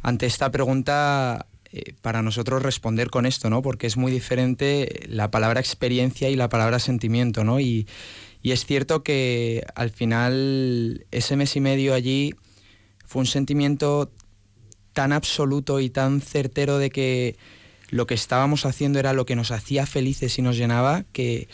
[0.01, 3.61] ante esta pregunta eh, para nosotros responder con esto, ¿no?
[3.61, 7.61] Porque es muy diferente la palabra experiencia y la palabra sentimiento, ¿no?
[7.61, 7.87] Y,
[8.41, 12.35] y es cierto que al final ese mes y medio allí
[13.05, 14.11] fue un sentimiento
[14.95, 17.35] tan absoluto y tan certero de que
[17.89, 21.49] lo que estábamos haciendo era lo que nos hacía felices y nos llenaba, que,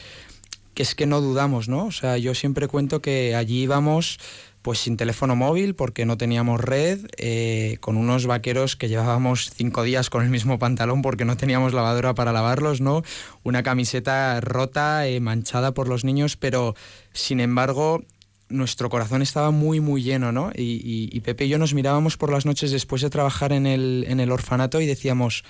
[0.75, 1.85] es que no dudamos, ¿no?
[1.85, 4.19] O sea, yo siempre cuento que allí íbamos
[4.61, 9.81] pues sin teléfono móvil porque no teníamos red, eh, con unos vaqueros que llevábamos cinco
[9.83, 13.01] días con el mismo pantalón porque no teníamos lavadora para lavarlos, ¿no?
[13.43, 16.75] Una camiseta rota, eh, manchada por los niños, pero
[17.11, 18.03] sin embargo
[18.51, 20.51] nuestro corazón estaba muy, muy lleno, ¿no?
[20.55, 24.19] Y, Pepe y yo nos mirábamos por las noches después de trabajar en el, en
[24.19, 25.43] el orfanato y decíamos,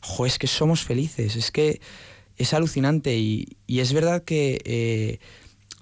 [0.00, 1.80] jo, es que somos felices, es que
[2.36, 5.18] es alucinante y, es verdad que eh,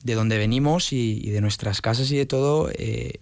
[0.02, 3.20] de donde venimos y, de nuestras casas y de todo, eh,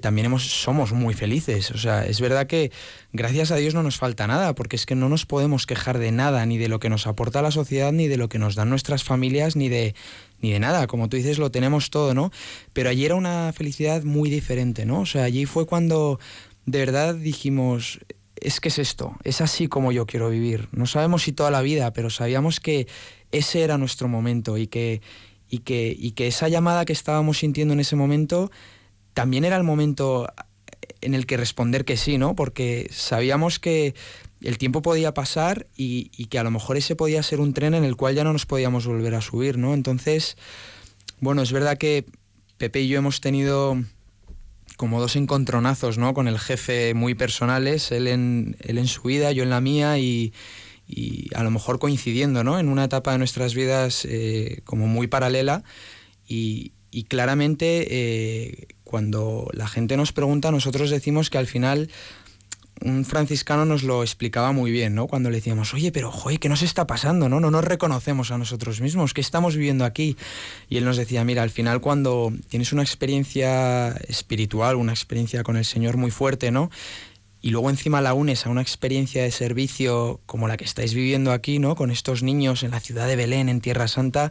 [0.00, 1.70] también hemos, somos muy felices.
[1.70, 2.72] O sea, es verdad que
[3.12, 6.10] gracias a Dios no nos falta nada, porque es que no nos podemos quejar de
[6.12, 8.70] nada, ni de lo que nos aporta la sociedad, ni de lo que nos dan
[8.70, 9.94] nuestras familias, ni de,
[10.42, 10.86] ni de nada.
[10.86, 12.30] Como tú dices, lo tenemos todo, ¿no?
[12.72, 15.00] Pero allí era una felicidad muy diferente, ¿no?
[15.00, 16.20] O sea, allí fue cuando
[16.66, 18.00] de verdad dijimos,
[18.36, 20.68] es que es esto, es así como yo quiero vivir.
[20.72, 22.86] No sabemos si toda la vida, pero sabíamos que
[23.30, 25.00] ese era nuestro momento y que,
[25.48, 28.50] y que, y que esa llamada que estábamos sintiendo en ese momento
[29.14, 30.28] también era el momento
[31.00, 32.34] en el que responder que sí, ¿no?
[32.34, 33.94] Porque sabíamos que
[34.42, 37.84] el tiempo podía pasar y, que a lo mejor ese podía ser un tren en
[37.84, 39.74] el cual ya no nos podíamos volver a subir, ¿no?
[39.74, 40.36] Entonces,
[41.20, 42.06] bueno, es verdad que
[42.58, 43.82] Pepe y yo hemos tenido
[44.76, 46.14] como dos encontronazos, ¿no?
[46.14, 50.32] Con el jefe muy personales, él en, su vida, yo en la mía y,
[51.34, 52.58] a lo mejor coincidiendo, ¿no?
[52.58, 55.62] En una etapa de nuestras vidas eh, como muy paralela
[56.26, 56.72] y,
[57.08, 61.88] claramente eh, cuando la gente nos pregunta, nosotros decimos que al final
[62.84, 65.06] un franciscano nos lo explicaba muy bien, ¿no?
[65.06, 67.28] Cuando le decíamos, oye, pero joder, ¿qué nos está pasando?
[67.28, 67.40] ¿no?
[67.40, 70.16] no nos reconocemos a nosotros mismos, ¿qué estamos viviendo aquí?
[70.68, 75.56] Y él nos decía, mira, al final cuando tienes una experiencia espiritual, una experiencia con
[75.56, 76.70] el Señor muy fuerte, ¿no?
[77.40, 81.32] Y luego encima la unes a una experiencia de servicio como la que estáis viviendo
[81.32, 81.74] aquí, ¿no?
[81.74, 84.30] Con estos niños en la ciudad de Belén, en Tierra Santa,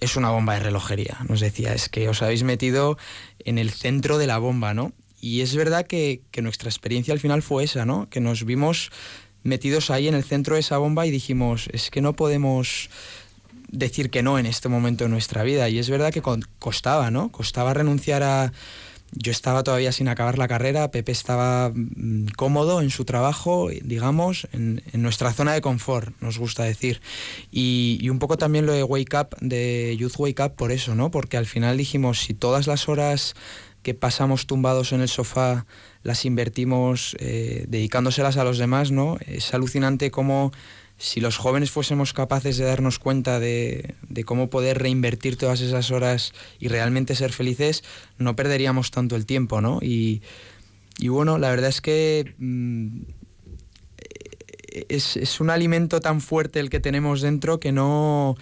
[0.00, 1.18] es una bomba de relojería.
[1.28, 2.96] Nos decía, es que os habéis metido
[3.40, 4.92] en el centro de la bomba, ¿no?
[5.26, 8.08] Y es verdad que, nuestra experiencia al final fue esa, ¿no?
[8.08, 8.92] Que nos vimos
[9.42, 12.90] metidos ahí en el centro de esa bomba y dijimos, es que no podemos
[13.68, 15.68] decir que no en este momento de nuestra vida.
[15.68, 16.22] Y es verdad que
[16.60, 17.32] costaba, ¿no?
[17.32, 18.52] Costaba renunciar a
[19.12, 24.46] yo estaba todavía sin acabar la carrera, Pepe estaba mm, cómodo en su trabajo, digamos,
[24.52, 27.00] en, nuestra zona de confort, nos gusta decir.
[27.50, 31.10] Y, un poco también lo de Wake Up, de Youth Wake Up, por eso, ¿no?
[31.10, 33.34] Porque al final dijimos, si todas las horas
[33.86, 35.64] que pasamos tumbados en el sofá
[36.02, 39.16] las invertimos eh, dedicándoselas a los demás, ¿no?
[39.24, 40.50] Es alucinante cómo
[40.98, 43.94] si los jóvenes fuésemos capaces de darnos cuenta de,
[44.24, 47.84] cómo poder reinvertir todas esas horas y realmente ser felices,
[48.18, 49.78] no perderíamos tanto el tiempo, ¿no?
[49.80, 50.20] Y,
[51.06, 53.02] bueno, la verdad es que mm,
[54.88, 58.36] es, es, un alimento tan fuerte el que tenemos dentro que no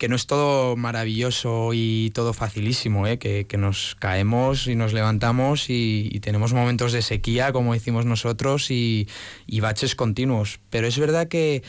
[0.00, 3.18] que no es todo maravilloso y todo facilísimo, ¿eh?
[3.18, 9.08] que, nos caemos y nos levantamos y, tenemos momentos de sequía, como decimos nosotros, y,
[9.46, 10.58] y baches continuos.
[10.70, 11.62] Pero es verdad que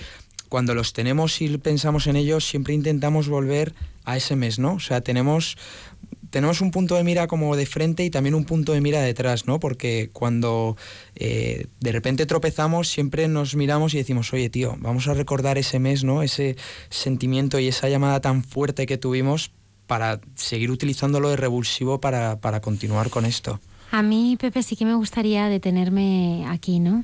[0.47, 3.73] cuando los tenemos y pensamos en ellos, siempre intentamos volver
[4.05, 4.75] a ese mes, ¿no?
[4.75, 5.57] O sea, tenemos
[6.31, 9.45] tenemos un punto de mira como de frente y también un punto de mira detrás,
[9.45, 9.59] ¿no?
[9.59, 10.77] Porque cuando
[11.15, 15.77] eh, de repente tropezamos, siempre nos miramos y decimos, oye, tío, vamos a recordar ese
[15.77, 16.23] mes, ¿no?
[16.23, 16.55] Ese
[16.89, 19.51] sentimiento y esa llamada tan fuerte que tuvimos
[19.87, 23.59] para seguir utilizándolo de revulsivo para, continuar con esto.
[23.91, 27.03] A mí, Pepe, sí que me gustaría detenerme aquí, ¿no?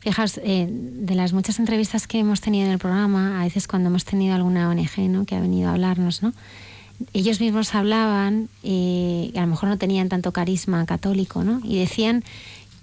[0.00, 3.88] Fijaos, eh, de las muchas entrevistas que hemos tenido en el programa, a veces cuando
[3.88, 5.24] hemos tenido alguna ONG ¿no?
[5.24, 6.34] que ha venido a hablarnos, ¿no?
[7.12, 11.60] Ellos mismos hablaban, eh, a lo mejor no tenían tanto carisma católico, ¿no?
[11.64, 12.24] Y decían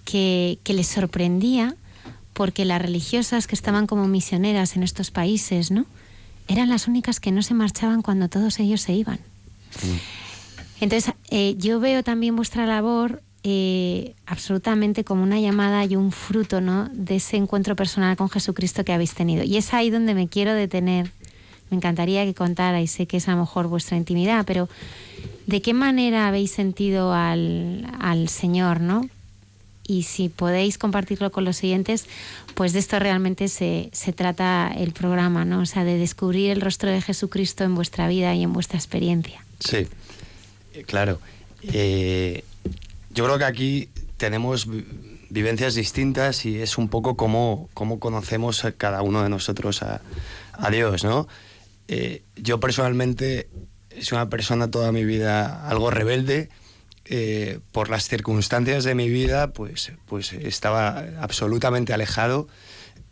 [0.05, 1.75] que, les sorprendía
[2.33, 5.85] porque las religiosas que estaban como misioneras en estos países, ¿no?
[6.47, 9.19] Eran las únicas que no se marchaban cuando todos ellos se iban.
[10.81, 16.61] Entonces, eh, yo veo también vuestra labor eh, absolutamente como una llamada y un fruto
[16.61, 16.89] ¿no?
[16.93, 19.43] de ese encuentro personal con Jesucristo que habéis tenido.
[19.43, 21.11] Y es ahí donde me quiero detener
[21.73, 24.69] me encantaría que contarais, sé que es a lo mejor vuestra intimidad, pero
[25.47, 29.09] ¿de qué manera habéis sentido al, Señor, no?
[29.87, 32.05] Y si podéis compartirlo con los siguientes,
[32.53, 35.61] pues de esto realmente se, trata el programa, ¿no?
[35.61, 39.43] O sea, de descubrir el rostro de Jesucristo en vuestra vida y en vuestra experiencia.
[39.59, 39.87] Sí,
[40.85, 41.19] claro.
[41.63, 42.43] Eh,
[43.15, 44.67] yo creo que aquí tenemos
[45.31, 50.01] vivencias distintas y es un poco como, como conocemos cada uno de nosotros a,
[50.53, 51.27] a Dios, ¿no?
[51.87, 53.47] Eh, yo personalmente
[54.01, 56.49] soy una persona toda mi vida algo rebelde.
[57.05, 62.47] Eh, por las circunstancias de mi vida, pues, pues estaba absolutamente alejado.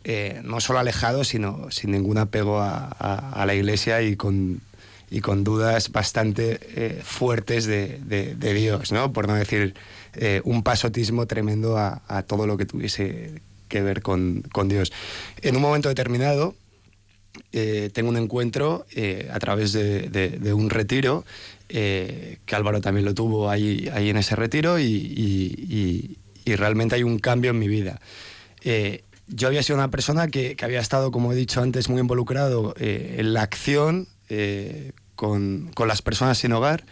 [0.04, 4.60] Eh, no solo alejado, sino sin ningún apego a, la iglesia y con,
[5.10, 9.12] y con dudas bastante fuertes de, de, Dios, ¿no?
[9.12, 9.74] por no decir
[10.42, 14.92] un pasotismo tremendo a, a, todo lo que tuviese que ver con, con Dios.
[15.40, 16.54] En un momento determinado,
[17.54, 21.24] eh, tengo un encuentro eh, a través de, un retiro,
[21.68, 27.18] eh, que Álvaro también lo tuvo ahí, ahí en ese retiro, y, realmente hay un
[27.18, 28.00] cambio en mi vida.
[29.28, 33.34] yo había sido una persona que, había estado, como he dicho antes, muy involucrado en
[33.34, 34.08] la acción
[35.14, 36.84] con, las personas sin hogar.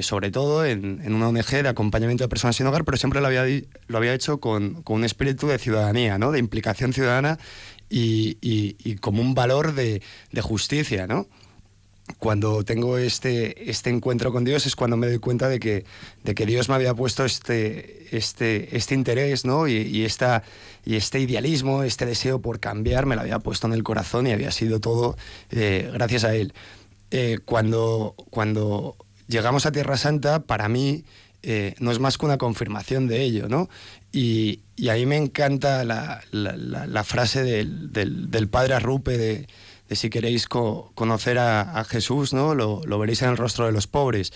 [0.00, 3.44] sobre todo en, una ONG de acompañamiento de personas sin hogar, pero siempre lo había,
[3.88, 6.32] lo había hecho con, con un espíritu de ciudadanía, ¿no?
[6.32, 7.38] de implicación ciudadana
[7.92, 10.02] y, como un valor de,
[10.40, 11.26] justicia, ¿no?
[12.18, 15.84] Cuando tengo este, este encuentro con Dios es cuando me doy cuenta de que,
[16.24, 19.68] de que Dios me había puesto este, este, este interés ¿no?
[19.68, 20.42] y, esta,
[20.84, 24.32] y este idealismo, este deseo por cambiar, me lo había puesto en el corazón y
[24.32, 25.16] había sido todo
[25.50, 26.52] eh, gracias a Él.
[27.12, 28.96] eh, cuando, cuando
[29.28, 31.04] llegamos a Tierra Santa, para mí
[31.42, 33.68] eh, no es más que una confirmación de ello, ¿no?
[34.12, 39.48] Y, y a mí me encanta la, frase del, padre Arrupe de,
[39.90, 42.54] si queréis co conocer a, Jesús, ¿no?
[42.54, 44.32] Lo, veréis en el rostro de los pobres.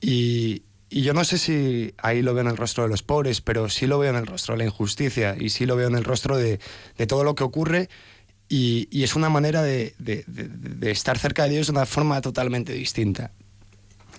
[0.00, 3.68] Y, yo no sé si ahí lo veo en el rostro de los pobres, pero
[3.68, 6.04] sí lo veo en el rostro de la injusticia y sí lo veo en el
[6.04, 6.60] rostro de,
[7.08, 7.88] todo lo que ocurre.
[8.48, 13.32] Y, es una manera de, de, estar cerca de Dios de una forma totalmente distinta.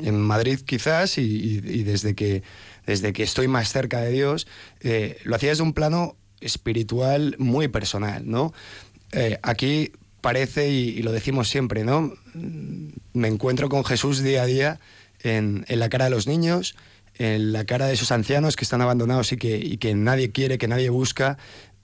[0.02, 1.22] En Madrid quizás, y,
[1.64, 2.43] y desde que
[2.86, 4.48] desde que estoy más cerca de Dios,
[4.82, 8.54] eh, lo hacía desde un plano espiritual muy personal, ¿no?
[9.12, 9.91] Eh, aquí
[10.22, 12.14] parece, y, y, lo decimos siempre, ¿no?
[12.34, 14.80] Mm, me encuentro con Jesús día a día
[15.22, 16.76] en, en, la cara de los niños,
[17.16, 20.58] en la cara de esos ancianos que están abandonados y que, y que nadie quiere,
[20.58, 21.38] que nadie busca,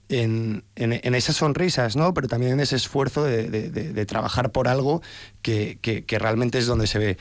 [0.08, 2.12] en, en, en, esas sonrisas, ¿no?
[2.12, 5.00] Pero también en ese esfuerzo de, de, de, de trabajar por algo
[5.40, 7.18] que, que, que, realmente es donde se ve.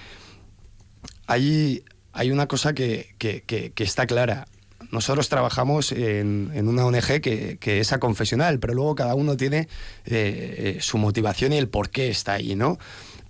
[1.27, 4.47] Allí, hay una cosa que, que, que, que está clara.
[4.91, 9.69] Nosotros trabajamos en, en una ONG que, es confesional, pero luego cada uno tiene
[10.05, 12.77] eh, su motivación y el por qué está ahí, ¿no?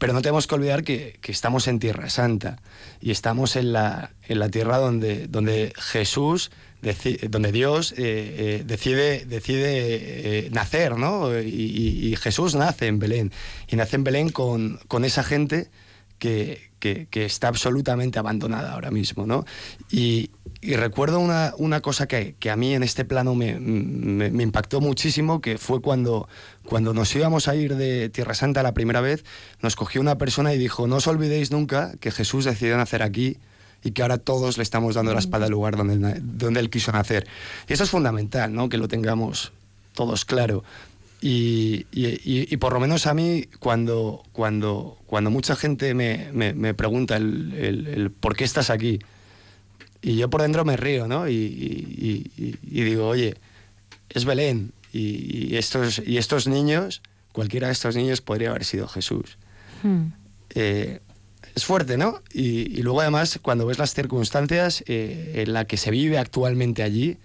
[0.01, 2.57] Pero no tenemos que olvidar que, que estamos en Tierra Santa
[3.01, 6.49] y estamos en la, en la tierra donde, donde Jesús,
[7.29, 11.39] donde Dios eh, eh, decide, decide eh, nacer, ¿no?
[11.39, 13.31] Y, y, Jesús nace en Belén.
[13.67, 15.69] Y nace en Belén con, con esa gente
[16.21, 19.25] que, que, que, está absolutamente abandonada ahora mismo.
[19.25, 19.43] ¿no?
[19.89, 20.29] Y,
[20.61, 24.43] y recuerdo una, una cosa que, que, a mí en este plano me, me, me,
[24.43, 26.29] impactó muchísimo, que fue cuando,
[26.63, 29.25] cuando nos íbamos a ir de Tierra Santa la primera vez,
[29.63, 33.37] nos cogió una persona y dijo, no os olvidéis nunca que Jesús decidió nacer aquí
[33.83, 36.91] y que ahora todos le estamos dando la espalda al lugar donde, donde él quiso
[36.91, 37.27] nacer.
[37.67, 38.69] Y eso es fundamental, ¿no?
[38.69, 39.53] que lo tengamos
[39.95, 40.63] todos claro.
[41.23, 42.17] Y, y,
[42.51, 47.15] y, por lo menos a mí, cuando, cuando, cuando mucha gente me, me, me pregunta
[47.15, 48.97] el, el, el, por qué estás aquí,
[50.01, 51.29] y yo por dentro me río, ¿no?
[51.29, 51.35] Y,
[52.35, 53.35] y digo, oye,
[54.09, 57.01] es Belén, y, estos, y estos niños,
[57.31, 59.37] cualquiera de estos niños podría haber sido Jesús.
[59.83, 60.07] Hmm.
[60.55, 61.01] Eh,
[61.55, 62.21] es fuerte, ¿no?
[62.33, 67.17] Y, luego además, cuando ves las circunstancias eh, en las que se vive actualmente allí,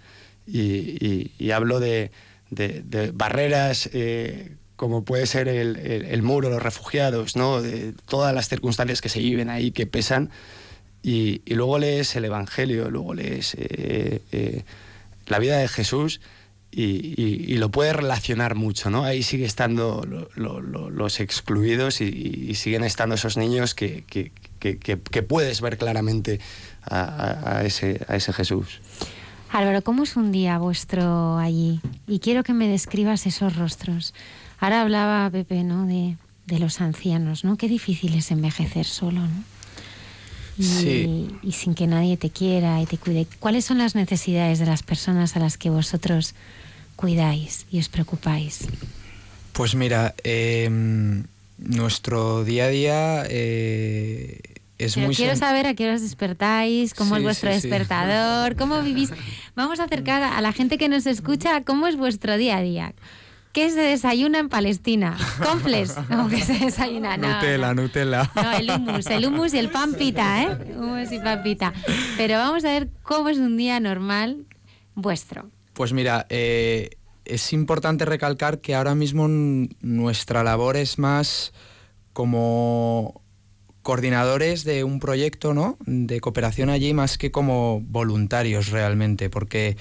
[0.47, 2.13] y hablo de
[2.51, 7.63] de, barreras eh, como puede ser el, el, el, muro, los refugiados, ¿no?
[7.63, 10.31] de todas las circunstancias que se viven ahí, que pesan,
[11.03, 14.65] y, y luego lees el Evangelio, luego lees eh, eh,
[15.27, 16.21] la vida de Jesús
[16.73, 19.05] y, lo puedes relacionar mucho, ¿no?
[19.05, 24.31] Ahí sigue estando lo, lo, lo, los excluidos y, siguen estando esos niños que, que,
[24.59, 26.39] que, puedes ver claramente
[26.83, 28.81] a, ese, a ese Jesús.
[29.51, 31.81] Álvaro, ¿cómo es un día vuestro allí?
[32.07, 34.15] Y quiero que me describas esos rostros.
[34.59, 35.87] Ahora hablaba Pepe, ¿no?
[35.87, 36.17] De,
[36.47, 37.57] de los ancianos, ¿no?
[37.57, 39.45] Qué difícil es envejecer solo, ¿no?
[40.59, 41.29] Y, sí.
[41.43, 43.27] y, sin que nadie te quiera y te cuide.
[43.41, 46.35] ¿Cuáles son las necesidades de las personas a las que vosotros
[46.97, 48.67] cuidáis y os preocupáis?
[49.53, 50.71] Pues mira, eh,
[51.59, 54.41] nuestro día a día eh,
[54.79, 58.53] es Pero muy quiero saber a qué horas despertáis, cómo sí, es vuestro sí, despertador,
[58.53, 58.59] sí.
[58.59, 59.13] cómo vivís.
[59.55, 62.95] Vamos a acercar a la gente que nos escucha cómo es vuestro día a día.
[63.57, 65.17] ¿Qué se desayuna en Palestina?
[65.43, 65.95] ¿Comples?
[66.11, 67.17] No, que se desayuna?
[67.17, 67.83] No, Nutella, no.
[67.83, 68.31] Nutella.
[68.35, 70.75] No, el hummus, el hummus y el pan pita, ¿eh?
[70.77, 71.73] Hummus y pan pita.
[72.19, 74.45] Pero vamos a ver cómo es un día normal
[74.95, 75.49] vuestro.
[75.73, 76.91] Pues mira, eh,
[77.25, 81.55] es importante recalcar que ahora mismo nuestra labor es más
[82.13, 83.23] como
[83.87, 85.79] coordinadores de un proyecto ¿no?
[85.87, 89.77] de cooperación allí más que como voluntarios realmente, porque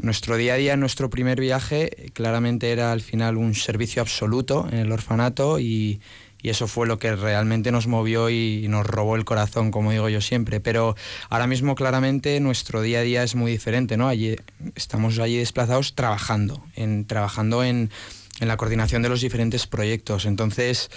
[0.00, 4.78] nuestro día a día, nuestro primer viaje, claramente era al final un servicio absoluto en
[4.78, 6.00] el orfanato y,
[6.42, 10.20] eso fue lo que realmente nos movió y nos robó el corazón, como digo yo
[10.20, 10.60] siempre.
[10.60, 10.94] Pero
[11.28, 14.06] ahora mismo claramente nuestro día a día es muy diferente, ¿no?
[14.06, 14.36] Allí,
[14.76, 17.90] estamos allí desplazados trabajando, en, trabajando en
[18.38, 20.24] la coordinación de los diferentes proyectos.
[20.24, 20.88] Entonces,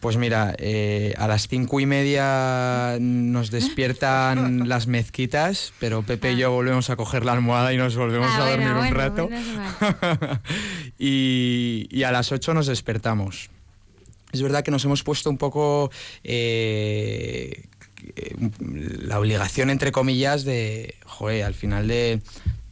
[0.00, 6.32] pues mira, eh, a las cinco y media nos despiertan las mezquitas, pero Pepe ah.
[6.32, 8.94] y yo volvemos a coger la almohada y nos volvemos ah, a dormir bueno, un
[8.94, 9.28] bueno, rato.
[9.28, 10.40] Bueno,
[10.98, 13.50] y, y, a las ocho nos despertamos.
[14.32, 15.90] Es verdad que nos hemos puesto un poco
[16.24, 17.64] eh,
[19.02, 22.20] la obligación, entre comillas, de, joder, al final de,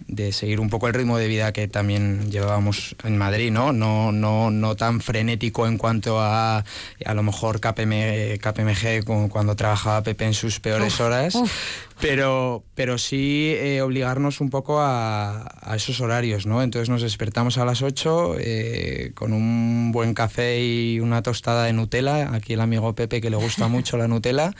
[0.08, 3.72] de seguir un poco el ritmo de vida que también llevábamos en Madrid, ¿no?
[3.72, 6.64] No, no, no tan frenético en cuanto a
[7.04, 11.34] a lo mejor KPM, KPMG como cuando trabajaba Pepe en sus peores uf, horas.
[11.34, 11.52] Uf.
[12.00, 16.62] Pero, pero sí eh, obligarnos un poco a, esos horarios, ¿no?
[16.62, 21.72] Entonces nos despertamos a las 8 eh, con un buen café y una tostada de
[21.72, 24.52] Nutella, aquí el amigo Pepe que le gusta mucho la Nutella,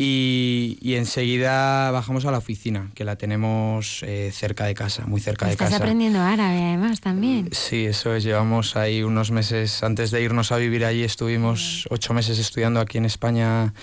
[0.00, 5.46] y, enseguida bajamos a la oficina, que la tenemos eh, cerca de casa, muy cerca
[5.46, 5.64] de casa.
[5.64, 7.48] Estás aprendiendo árabe además también.
[7.50, 8.22] Sí, eso es.
[8.22, 12.98] Llevamos ahí unos meses, antes de irnos a vivir allí, estuvimos ocho meses estudiando aquí
[12.98, 13.74] en España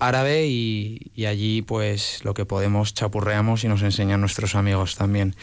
[0.00, 5.36] árabe y, y allí pues lo que podemos chapurreamos y nos enseñan nuestros amigos también.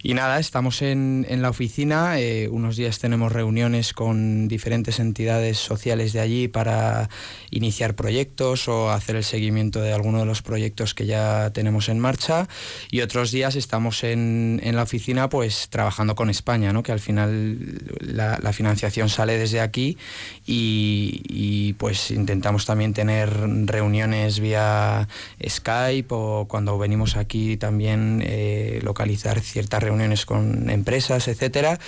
[0.00, 5.58] Y nada, estamos en, en la oficina, eh, unos días tenemos reuniones con diferentes entidades
[5.58, 7.10] sociales de allí para
[7.50, 11.98] iniciar proyectos o hacer el seguimiento de alguno de los proyectos que ya tenemos en
[11.98, 12.48] marcha
[12.92, 16.84] y otros días estamos en, en la oficina pues trabajando con España, ¿no?
[16.84, 17.58] que al final
[18.00, 19.98] la, financiación sale desde aquí
[20.46, 23.30] y, y, pues intentamos también tener
[23.66, 25.06] reuniones vía
[25.46, 31.78] Skype o cuando venimos aquí también eh, localizar ciertas reuniones con empresas, etcétera.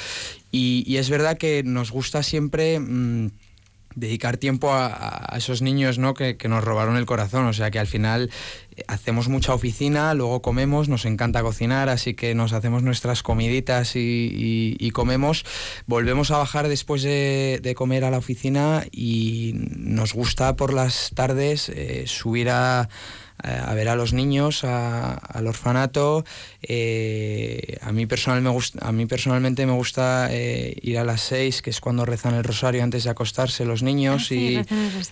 [0.50, 3.30] Y, es verdad que nos gusta siempre mm,
[3.94, 6.14] dedicar tiempo a, esos niños ¿no?
[6.14, 7.46] Que, nos robaron el corazón.
[7.46, 8.30] O sea que al final
[8.74, 13.92] eh, hacemos mucha oficina, luego comemos, nos encanta cocinar, así que nos hacemos nuestras comiditas
[13.94, 15.44] y, comemos.
[15.86, 21.68] Volvemos a bajar después de, comer a la oficina y nos gusta por las tardes
[21.68, 22.88] eh, subir a
[23.42, 26.24] a ver a los niños, al orfanato.
[26.62, 31.22] Eh, a, mí personal me gusta, a mí personalmente me gusta eh, ir a las
[31.22, 34.62] seis, que es cuando rezan el rosario antes de acostarse los niños, ah, y,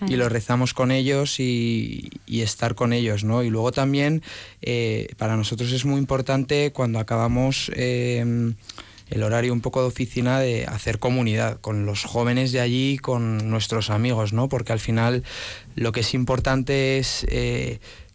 [0.07, 3.23] y, lo rezamos con ellos y, estar con ellos.
[3.23, 3.43] ¿no?
[3.43, 4.21] Y luego también
[4.61, 10.65] eh, para nosotros es muy importante cuando acabamos el horario un poco de oficina de
[10.65, 14.49] hacer comunidad con los jóvenes de allí, con nuestros amigos, ¿no?
[14.49, 15.23] Porque al final
[15.75, 17.25] lo que es importante es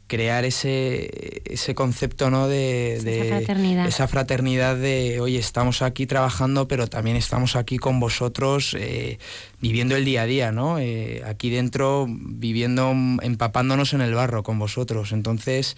[0.06, 2.48] crear ese, ese concepto ¿no?
[2.48, 3.86] de, esa, fraternidad.
[3.86, 9.18] esa fraternidad de, oye, estamos aquí trabajando, pero también estamos aquí con vosotros eh,
[9.60, 10.78] viviendo el día a día, ¿no?
[10.78, 12.92] Eh, aquí dentro viviendo,
[13.22, 15.12] empapándonos en el barro con vosotros.
[15.12, 15.76] Entonces,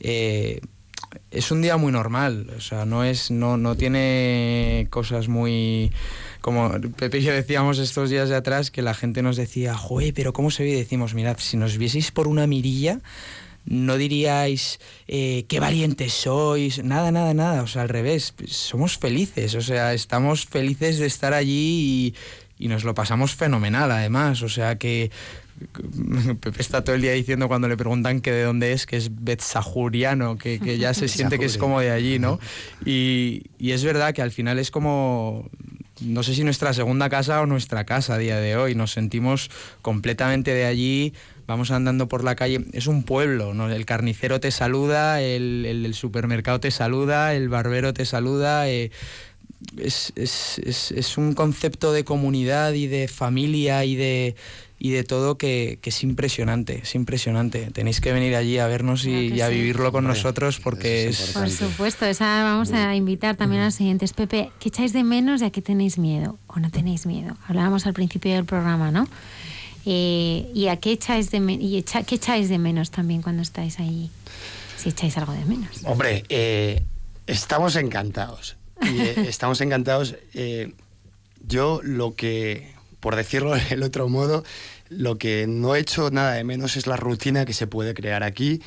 [0.00, 0.60] eh,
[1.30, 5.92] es un día muy normal, o sea, no, es, no, no tiene cosas muy
[6.40, 9.76] como Pepe y yo decíamos estos días de atrás que la gente nos decía,
[10.14, 10.70] pero ¿cómo se ve?
[10.70, 13.00] Y decimos, mirad, si nos vieseis por una mirilla,
[13.66, 19.54] no diríais eh, qué valientes sois, nada, nada, nada, o sea, al revés, somos felices,
[19.54, 22.14] o sea, estamos felices de estar allí
[22.58, 25.10] y, nos lo pasamos fenomenal además, o sea que
[26.40, 29.10] Pepe está todo el día diciendo cuando le preguntan que de dónde es, que es
[29.24, 32.38] betzahuriano, que, que ya se siente que es como de allí, ¿no?
[32.84, 35.48] Y, y es verdad que al final es como
[36.00, 38.74] no sé si nuestra segunda casa o nuestra casa a día de hoy.
[38.74, 39.50] Nos sentimos
[39.82, 41.12] completamente de allí,
[41.50, 43.68] vamos andando por la calle, es un pueblo, ¿no?
[43.68, 48.68] el carnicero te saluda, el, supermercado te saluda, el barbero te saluda.
[48.68, 48.92] Eh,
[49.76, 54.36] es, un concepto de comunidad y de familia y de,
[54.78, 57.68] y de todo que, es impresionante, es impresionante.
[57.72, 61.32] Tenéis que venir allí a vernos y, a vivirlo con nosotros porque es...
[61.32, 64.12] Por supuesto, esa vamos a invitar también a los siguientes.
[64.12, 67.36] Pepe, ¿qué echáis de menos y a qué tenéis miedo o no tenéis miedo?
[67.48, 69.08] Hablábamos al principio del programa, ¿no?
[69.86, 74.10] Eh, ¿Y a qué echáis, de y qué echáis de menos también cuando estáis ahí?
[74.76, 75.68] Si echáis algo de menos.
[75.84, 76.82] Hombre, eh,
[77.26, 78.56] estamos encantados.
[78.82, 80.16] Y, eh, estamos encantados.
[81.46, 84.44] yo lo que, por decirlo del otro modo,
[84.88, 88.22] lo que no he hecho nada de menos es la rutina que se puede crear
[88.22, 88.60] aquí.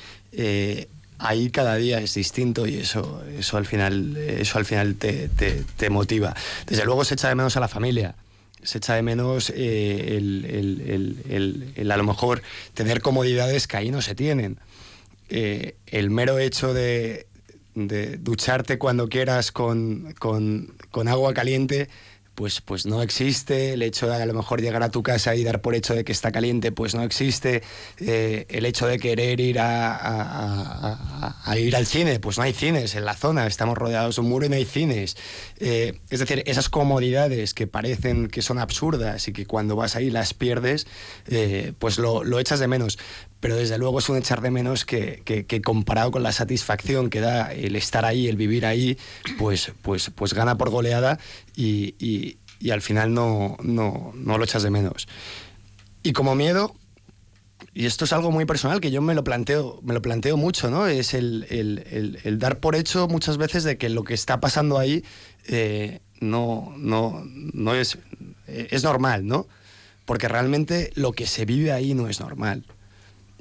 [1.19, 5.89] ahí cada día es distinto y eso, eso al final, eso al final te, te
[5.89, 6.35] motiva.
[6.65, 8.15] Desde luego se echa de menos a la familia
[8.63, 12.41] se echa de menos eh, el, a lo mejor
[12.73, 14.59] tener comodidades que ahí no se tienen.
[15.29, 17.27] Eh, el mero hecho de,
[17.75, 21.89] ducharte cuando quieras con, con agua caliente
[22.35, 25.43] pues, pues no existe, el hecho de a lo mejor llegar a tu casa y
[25.43, 27.63] dar por hecho de que está caliente, pues no existe,
[27.99, 30.95] eh, el hecho de querer ir a,
[31.57, 34.45] ir al cine, pues no hay cines en la zona, estamos rodeados de un muro
[34.45, 35.15] y no hay cines.
[35.59, 40.09] Eh, es decir, esas comodidades que parecen que son absurdas y que cuando vas ahí
[40.09, 40.87] las pierdes,
[41.27, 42.97] eh, pues lo, lo echas de menos
[43.43, 47.51] pero desde luego es un echar de menos que, comparado con la satisfacción que da
[47.51, 48.97] el estar ahí, el vivir ahí,
[49.37, 51.19] pues, pues, pues gana por goleada
[51.53, 52.37] y,
[52.71, 55.09] al final no, no, no, lo echas de menos.
[56.03, 56.73] Y como miedo,
[57.73, 60.71] y esto es algo muy personal que yo me lo planteo, me lo planteo mucho,
[60.71, 60.87] ¿no?
[60.87, 64.79] Es el, el, el, dar por hecho muchas veces de que lo que está pasando
[64.79, 65.03] ahí
[65.49, 67.97] eh, no, no, no es,
[68.47, 69.49] es normal, ¿no?
[70.05, 72.63] Porque realmente lo que se vive ahí no es normal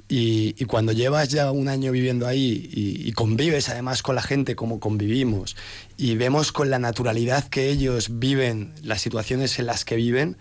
[0.09, 4.79] Y, cuando llevas ya un año viviendo ahí y, convives además con la gente como
[4.79, 5.55] convivimos
[5.97, 10.37] y vemos con la naturalidad que ellos viven las situaciones en las que viven,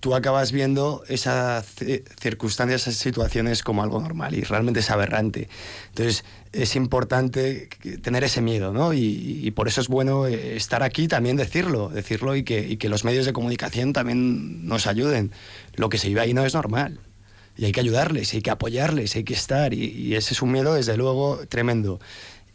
[0.00, 1.66] tú acabas viendo esas
[2.20, 5.48] circunstancias, esas situaciones como algo normal y realmente es aberrante.
[5.88, 7.68] Entonces es importante
[8.02, 8.94] tener ese miedo, ¿no?
[8.94, 12.88] Y, por eso es bueno eh, estar aquí también decirlo, decirlo y que, y que
[12.88, 15.32] los medios de comunicación también nos ayuden.
[15.74, 17.00] Lo que se vive ahí no es normal
[17.56, 19.74] y hay que ayudarles, hay que apoyarles, hay que estar.
[19.74, 22.00] Y, ese es un miedo, desde luego, tremendo.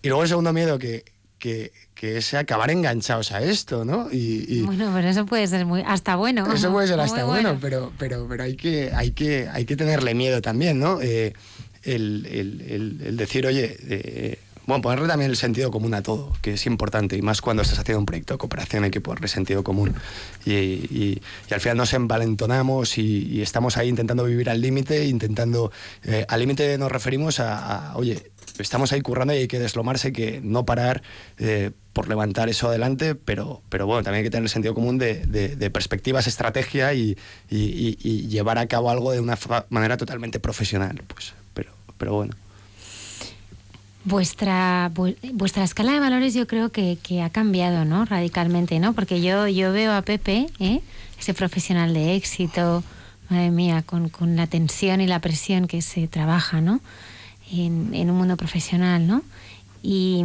[0.01, 1.05] Y luego el segundo miedo que,
[1.39, 4.09] que, que es acabar enganchados a esto, ¿no?
[4.11, 6.51] Y, bueno, pero eso puede ser muy hasta bueno.
[6.51, 10.13] Eso puede ser hasta bueno, pero, pero, pero hay, que, hay, que, hay que tenerle
[10.13, 10.99] miedo también, ¿no?
[11.01, 11.33] Eh,
[11.83, 16.53] el, el, el, decir, oye, eh, bueno, ponerle también el sentido común a todo, que
[16.53, 19.63] es importante, y más cuando estás haciendo un proyecto de cooperación hay que ponerle sentido
[19.63, 19.95] común.
[20.45, 25.71] Y, y, al final nos envalentonamos y, estamos ahí intentando vivir al límite, intentando...
[26.03, 30.41] Eh, al límite nos referimos a, oye, estamos ahí currando y hay que deslomarse, que
[30.43, 31.01] no parar
[31.37, 34.97] eh, por levantar eso adelante, pero, pero bueno, también hay que tener el sentido común
[34.97, 37.17] de, de perspectivas, estrategia y,
[37.49, 39.37] llevar a cabo algo de una
[39.69, 41.01] manera totalmente profesional.
[41.07, 42.33] Pues, pero, pero bueno.
[44.07, 44.89] Vuestra,
[45.33, 48.05] vuestra escala de valores yo creo que, ha cambiado, ¿no?
[48.05, 48.93] Radicalmente, ¿no?
[48.93, 50.79] Porque yo, yo veo a Pepe, ¿eh?
[51.19, 52.85] ese profesional de éxito,
[53.29, 56.79] madre mía, con, la tensión y la presión que se trabaja, ¿no?
[57.51, 59.23] En, en, un mundo profesional, ¿no?
[59.83, 60.23] Y,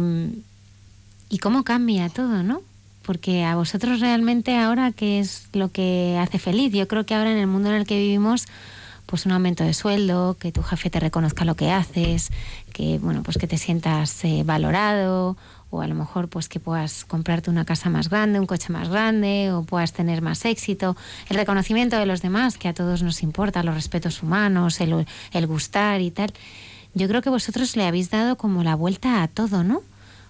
[1.27, 2.61] y cómo cambia todo, ¿no?
[3.05, 6.71] Porque a vosotros realmente ahora, ¿qué es lo que hace feliz?
[6.71, 8.45] Yo creo que ahora en el mundo en el que vivimos
[9.13, 12.31] pues un aumento de sueldo, que tu jefe te reconozca lo que haces,
[12.71, 15.37] que bueno, pues que te sientas eh, valorado
[15.69, 18.89] o a lo mejor pues que puedas comprarte una casa más grande, un coche más
[18.89, 20.97] grande o puedas tener más éxito,
[21.29, 25.45] el reconocimiento de los demás que a todos nos importa, los respetos humanos, el, el
[25.45, 26.33] gustar y tal.
[26.95, 29.83] Yo creo que vosotros le habéis dado como la vuelta a todo, ¿no?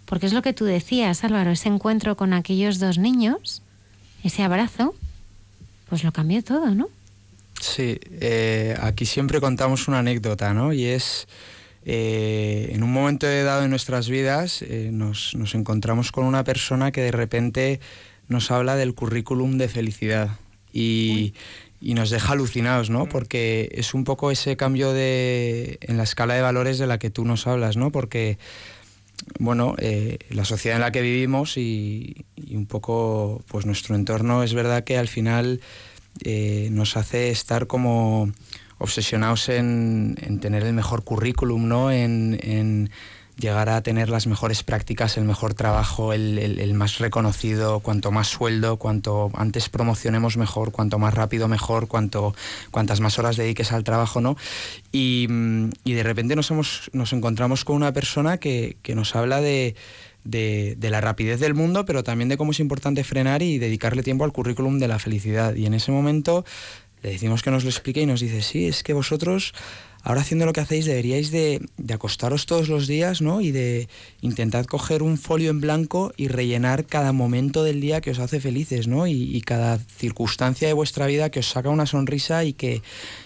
[0.03, 3.61] Porque es lo que tú decías, Álvaro, ese encuentro con aquellos dos niños,
[4.25, 4.93] ese abrazo,
[5.87, 6.89] pues lo cambió todo, ¿no?
[7.63, 10.73] Sí, eh, aquí siempre contamos una anécdota, ¿no?
[10.73, 11.29] Y es,
[11.85, 16.99] eh, en un momento dado de nuestras vidas, eh, nos, encontramos con una persona que
[16.99, 17.79] de repente
[18.27, 20.31] nos habla del currículum de felicidad
[20.73, 21.33] y,
[21.79, 23.07] nos deja alucinados, ¿no?
[23.07, 27.09] Porque es un poco ese cambio de, en la escala de valores de la que
[27.09, 27.91] tú nos hablas, ¿no?
[27.91, 28.37] Porque
[29.39, 29.75] bueno,
[30.29, 34.83] la sociedad en la que vivimos y, y, un poco pues nuestro entorno es verdad
[34.83, 35.61] que al final
[36.21, 38.31] eh, nos hace estar como
[38.77, 41.91] obsesionados en, tener el mejor currículum, ¿no?
[41.91, 42.89] En,
[43.35, 48.77] llegar a tener las mejores prácticas, el mejor trabajo, el, más reconocido, cuanto más sueldo,
[48.77, 52.35] cuanto antes promocionemos mejor, cuanto más rápido mejor, cuanto,
[52.69, 54.37] cuantas más horas dediques al trabajo, ¿no?
[54.91, 56.51] Y, de repente nos,
[56.93, 59.75] nos encontramos con una persona que nos habla de
[60.23, 64.23] de, la rapidez del mundo, pero también de cómo es importante frenar y dedicarle tiempo
[64.23, 65.55] al currículum de la felicidad.
[65.55, 66.45] Y en ese momento
[67.01, 69.53] le decimos que nos lo explique y nos dice, sí, es que vosotros
[70.03, 73.39] ahora haciendo lo que hacéis deberíais de, acostaros todos los días, ¿no?
[73.39, 73.87] Y de
[74.21, 78.41] intentar coger un folio en blanco y rellenar cada momento del día que os hace
[78.41, 79.07] felices, ¿no?
[79.07, 82.81] Y, cada circunstancia de vuestra vida que os saca una sonrisa y que,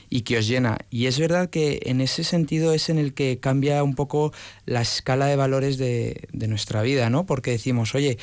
[0.09, 0.79] y que os llena.
[0.89, 4.33] Y es verdad que en ese sentido es en el que cambia un poco
[4.65, 7.25] la escala de valores de, de nuestra vida, ¿no?
[7.25, 8.17] Porque decimos, oye,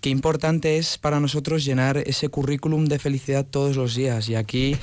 [0.00, 4.28] qué importante es para nosotros llenar ese currículum de felicidad todos los días.
[4.28, 4.76] Y aquí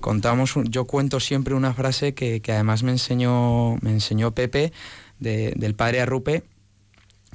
[0.00, 4.72] contamos, yo cuento siempre una frase que, además me enseñó, me enseñó Pepe
[5.18, 6.42] del padre Arrupe,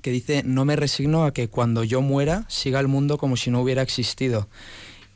[0.02, 3.50] que dice, no me resigno a que cuando yo muera siga el mundo como si
[3.50, 4.50] no hubiera existido.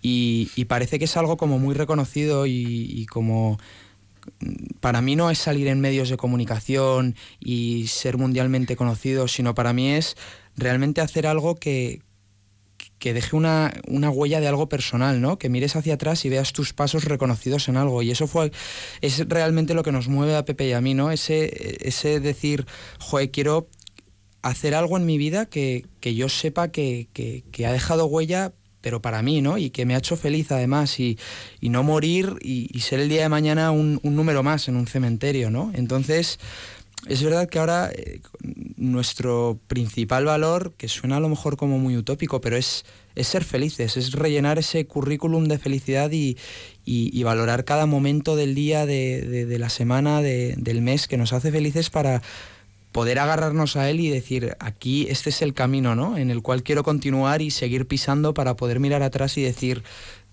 [0.01, 3.59] Y, parece que es algo como muy reconocido y, como
[4.79, 9.73] para mí no es salir en medios de comunicación y ser mundialmente conocido, sino para
[9.73, 10.15] mí es
[10.55, 12.01] realmente hacer algo que,
[12.99, 15.39] que deje una, huella de algo personal, ¿no?
[15.39, 18.03] Que mires hacia atrás y veas tus pasos reconocidos en algo.
[18.03, 18.51] Y eso fue,
[19.01, 21.09] es realmente lo que nos mueve a Pepe y a mí, ¿no?
[21.09, 22.65] Ese, ese decir,
[22.99, 23.67] joder, quiero
[24.41, 27.07] hacer algo en mi vida que, yo sepa que,
[27.65, 29.57] ha dejado huella, pero para mí, ¿no?
[29.57, 31.17] Y que me ha hecho feliz además, y,
[31.61, 35.49] no morir y, ser el día de mañana un, un número más en un cementerio,
[35.49, 35.71] ¿no?
[35.73, 36.39] Entonces,
[37.07, 38.21] es verdad que ahora eh,
[38.75, 42.85] nuestro principal valor, que suena a lo mejor como muy utópico, pero es,
[43.15, 46.37] es ser felices, es rellenar ese currículum de felicidad y,
[47.23, 52.21] valorar cada momento del día, de, la semana, del mes que nos hace felices para
[52.91, 56.17] poder agarrarnos a él y decir, aquí este es el camino, ¿no?
[56.17, 59.83] En el cual quiero continuar y seguir pisando para poder mirar atrás y decir,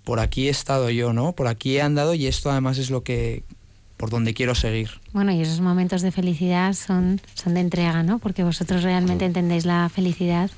[0.04, 1.34] por aquí he estado yo, ¿no?
[1.34, 3.44] Por aquí he andado y esto además es lo que
[3.96, 4.90] por donde quiero seguir.
[5.12, 8.18] Bueno, y esos momentos de felicidad son, son de entrega, ¿no?
[8.18, 10.50] Porque vosotros realmente entendéis la felicidad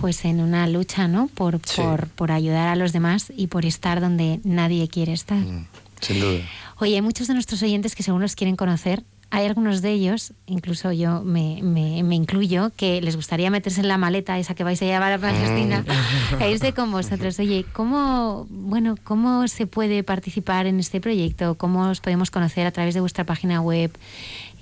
[0.00, 1.28] pues en una lucha, ¿no?
[1.28, 5.38] Por, por, por, ayudar a los demás y por estar donde nadie quiere estar.
[5.38, 5.66] Mm,
[6.00, 6.40] sin duda.
[6.78, 9.04] Oye, hay muchos de nuestros oyentes que según los quieren conocer,
[9.34, 13.98] hay algunos de ellos, incluso yo me, me, incluyo, que les gustaría meterse en la
[13.98, 16.40] maleta esa que vais a llevar a Palestina mm.
[16.40, 17.36] e irse con vosotros.
[17.40, 21.56] Oye, ¿cómo, bueno, ¿cómo se puede participar en este proyecto?
[21.56, 23.90] ¿Cómo os podemos conocer a través de vuestra página web?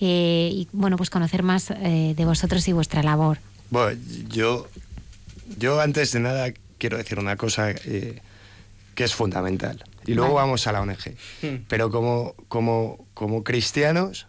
[0.00, 3.38] Eh, y bueno, pues conocer más eh, de vosotros y vuestra labor.
[3.68, 4.00] Bueno,
[4.30, 4.66] yo,
[5.58, 6.48] yo antes de nada
[6.78, 8.22] quiero decir una cosa eh,
[8.94, 9.84] que es fundamental.
[10.06, 11.14] Y luego vamos a la ONG.
[11.42, 11.64] Hmm.
[11.68, 14.26] Pero como, como, como cristianos,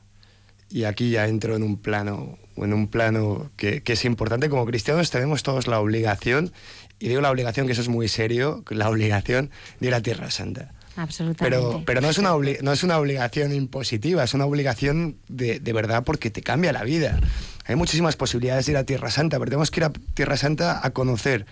[0.73, 4.49] y aquí ya entro en un plano, en un plano que, es importante.
[4.49, 6.51] Como cristianos tenemos todos la obligación,
[6.99, 10.31] y digo la obligación que eso es muy serio, la obligación de ir a Tierra
[10.31, 10.73] Santa.
[10.95, 11.43] Absolutamente.
[11.43, 15.73] Pero, pero no, es una no es una obligación impositiva, es una obligación de, de,
[15.73, 17.19] verdad porque te cambia la vida.
[17.65, 20.79] Hay muchísimas posibilidades de ir a Tierra Santa, pero tenemos que ir a Tierra Santa
[20.83, 21.45] a conocer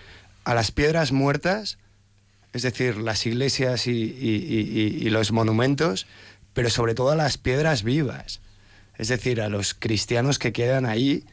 [0.46, 1.78] a las piedras muertas,
[2.54, 6.08] es decir, las iglesias y, y, y los monumentos,
[6.54, 8.42] pero sobre todo a las piedras vivas
[9.02, 11.26] es decir, a los cristianos que quedan ahí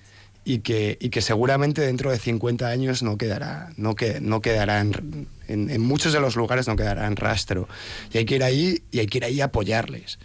[0.42, 4.80] y que, y que seguramente dentro de 50 años no quedará, no, que, no quedará
[4.80, 7.68] en, muchos de los lugares no quedará en rastro.
[8.10, 10.18] Y hay que ir ahí y hay que ir ahí a apoyarles.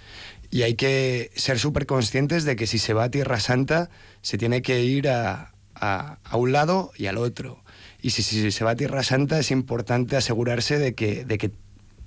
[0.52, 3.90] Y hay que ser súper conscientes de que si se va a Tierra Santa,
[4.22, 7.62] se tiene que ir a, a, a un lado y al otro.
[8.02, 11.52] Y si, si, se va a Tierra Santa, es importante asegurarse de que, de que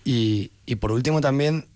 [0.04, 0.50] y,
[0.80, 1.68] por último también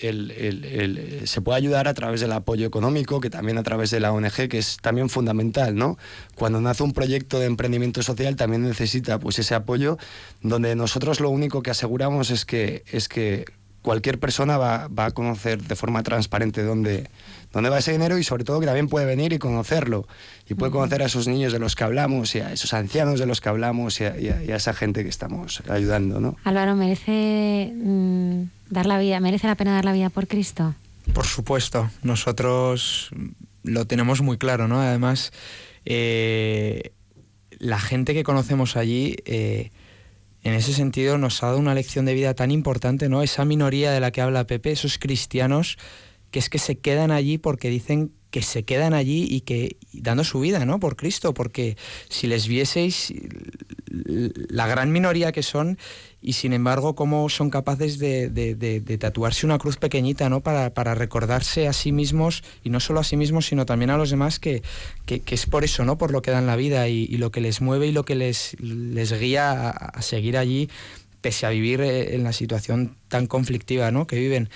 [0.00, 4.48] se puede ayudar a través del apoyo económico, que también a través de la ONG,
[4.48, 5.98] que es también fundamental, ¿no?
[6.34, 9.98] Cuando nace un proyecto de emprendimiento social también necesita pues ese apoyo,
[10.40, 13.44] donde nosotros lo único que aseguramos es que, es que
[13.88, 17.08] cualquier persona va, va a conocer de forma transparente dónde,
[17.54, 20.06] dónde va ese dinero y sobre todo que también puede venir y conocerlo.
[20.46, 23.24] Y puede conocer a esos niños de los que hablamos y a esos ancianos de
[23.24, 26.20] los que hablamos y a, esa gente que estamos ayudando.
[26.20, 26.36] ¿no?
[26.44, 30.74] Álvaro, ¿merece mm, dar la vida, merece la pena dar la vida por Cristo?
[31.14, 33.08] Por supuesto, nosotros
[33.62, 34.82] lo tenemos muy claro, ¿no?
[34.82, 35.32] Además,
[35.86, 36.92] eh,
[37.58, 39.70] la gente que conocemos allí, eh,
[40.44, 43.22] en ese sentido, nos ha dado una lección de vida tan importante, ¿no?
[43.22, 45.78] Esa minoría de la que habla Pepe, esos cristianos
[46.30, 50.22] que es que se quedan allí porque dicen que se quedan allí y que dando
[50.22, 50.80] su vida, ¿no?
[50.80, 51.76] Por Cristo, porque
[52.08, 53.12] si les vieseis
[53.88, 55.78] la gran minoría que son
[56.20, 60.40] y sin embargo cómo son capaces de, tatuarse una cruz pequeñita, ¿no?
[60.40, 64.10] Para, recordarse a sí mismos y no solo a sí mismos, sino también a los
[64.10, 64.62] demás que,
[65.06, 65.96] es por eso, ¿no?
[65.96, 68.56] Por lo que dan la vida y, lo que les mueve y lo que les,
[68.60, 70.68] les guía a seguir allí
[71.20, 74.06] pese a vivir eh, en la situación tan conflictiva ¿no?
[74.06, 74.50] que viven,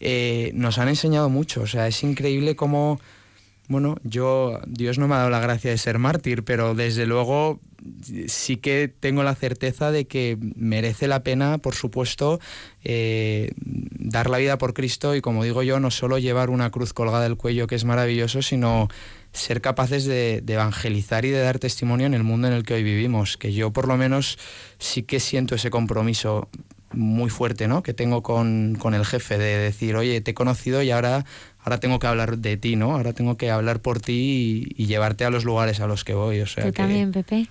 [0.00, 1.62] eh, nos han enseñado mucho.
[1.62, 3.00] O sea, es increíble cómo,
[3.68, 7.60] bueno, yo, Dios no me ha dado la gracia de ser mártir, pero desde luego
[8.26, 12.40] sí que tengo la certeza de que merece la pena, por supuesto,
[12.84, 16.92] eh, dar la vida por Cristo y, como digo yo, no solo llevar una cruz
[16.92, 18.88] colgada del cuello, que es maravilloso, sino
[19.36, 22.82] ser capaces de, evangelizar y de dar testimonio en el mundo en el que hoy
[22.82, 24.38] vivimos, que yo por lo menos
[24.78, 26.48] sí que siento ese compromiso
[26.92, 27.82] muy fuerte ¿no?
[27.82, 31.24] que tengo con, el jefe de decir, oye, te he conocido y ahora,
[31.60, 32.92] ahora tengo que hablar de ti, ¿no?
[32.92, 36.40] ahora tengo que hablar por ti y, llevarte a los lugares a los que voy.
[36.40, 37.48] O sea ¿Tú también, Pepe?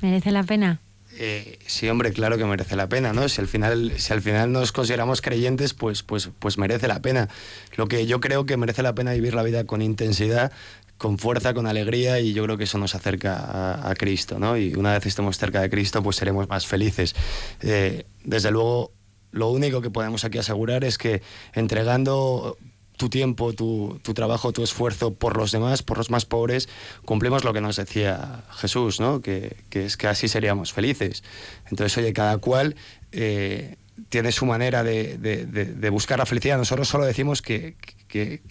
[0.00, 0.80] ¿Merece la pena?
[1.16, 3.28] Eh, sí, hombre, claro que merece la pena, ¿no?
[3.28, 7.28] Si al final, si al final nos consideramos creyentes, pues, pues, pues merece la pena.
[7.76, 10.50] Lo que yo creo que merece la pena vivir la vida con intensidad,
[10.98, 14.56] con fuerza, con alegría, y yo creo que eso nos acerca a, Cristo, ¿no?
[14.56, 17.14] Y una vez estemos cerca de Cristo, pues seremos más felices.
[17.60, 18.92] Eh, desde luego,
[19.32, 21.22] lo único que podemos aquí asegurar es que
[21.52, 22.56] entregando
[22.96, 26.68] tu tiempo, tu, trabajo, tu esfuerzo por los demás, por los más pobres,
[27.04, 29.20] cumplimos lo que nos decía Jesús, ¿no?
[29.20, 31.24] que, es que así seríamos felices.
[31.70, 32.76] Entonces, oye, cada cual
[33.10, 33.76] eh,
[34.08, 36.56] tiene su manera de, buscar la felicidad.
[36.56, 37.76] Nosotros solo decimos que,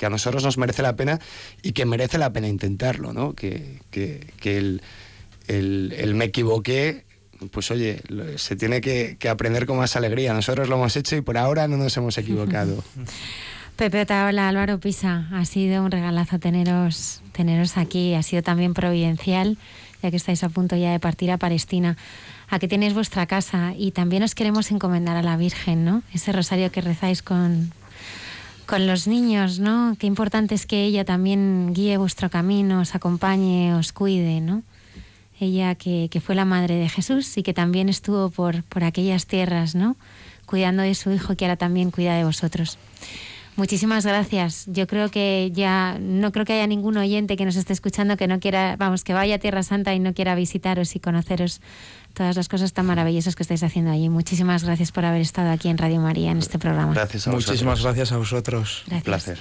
[0.02, 1.20] a nosotros nos merece la pena
[1.62, 3.34] y que merece la pena intentarlo, ¿no?
[3.34, 3.80] que,
[4.44, 4.82] el,
[5.48, 7.06] el, me equivoqué
[7.52, 8.02] pues oye,
[8.38, 10.34] se tiene que, aprender con más alegría.
[10.34, 12.84] Nosotros lo hemos hecho y por ahora no nos hemos equivocado.
[13.76, 19.58] Pepe hola Álvaro Pisa, ha sido un regalazo teneros, teneros aquí, ha sido también providencial,
[20.04, 21.98] ya que estáis a punto ya de partir a Palestina.
[22.50, 26.04] Aquí tenéis vuestra casa y también os queremos encomendar a la Virgen, ¿no?
[26.14, 27.74] Ese rosario que rezáis con,
[28.74, 29.96] con los niños, ¿no?
[30.00, 34.64] Qué importante es que ella también guíe vuestro camino, os acompañe, os cuide, ¿no?
[35.40, 39.28] Ella que, que fue la madre de Jesús y que también estuvo por, por aquellas
[39.28, 39.96] tierras, ¿no?
[40.48, 42.80] Cuidando de su hijo que ahora también cuida de vosotros.
[43.58, 44.66] Muchísimas gracias.
[44.66, 48.28] Yo creo que ya no creo que haya ningún oyente que nos esté escuchando que
[48.28, 51.62] no quiera, vamos, que vaya a Tierra Santa y no quiera visitaros y conoceros
[52.14, 54.10] todas las cosas tan maravillosas que estáis haciendo allí.
[54.10, 56.94] Muchísimas gracias por haber estado aquí en Radio María en este programa.
[56.94, 58.84] Gracias a Muchísimas gracias a vosotros.
[58.90, 59.40] Un placer.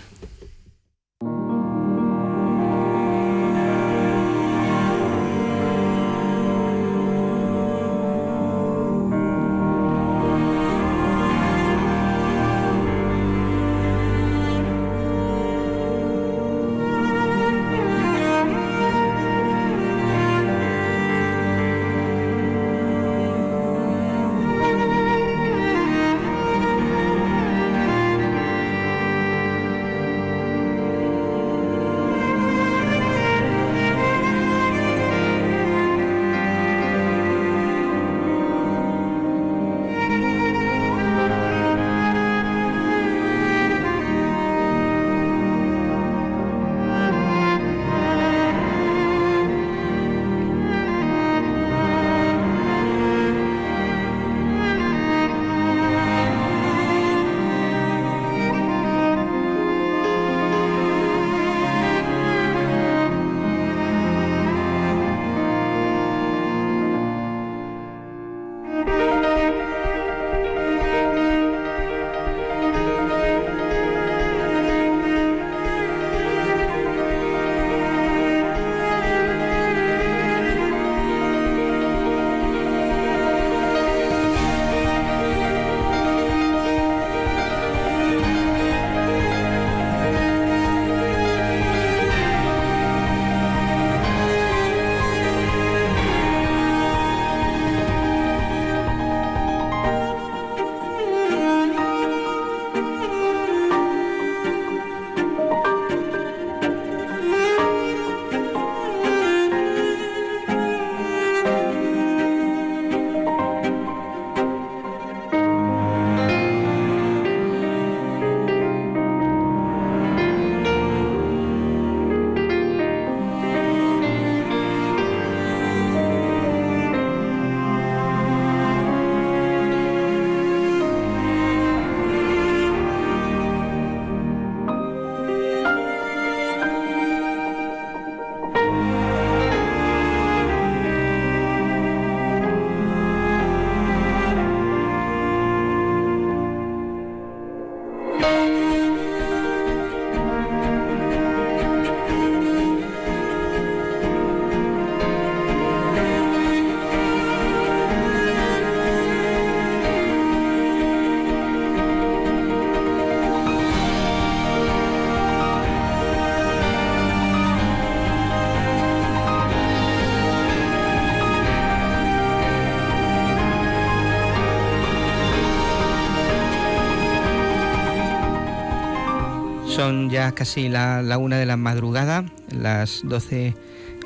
[179.82, 183.52] Son ya casi la, una de la madrugada, las 12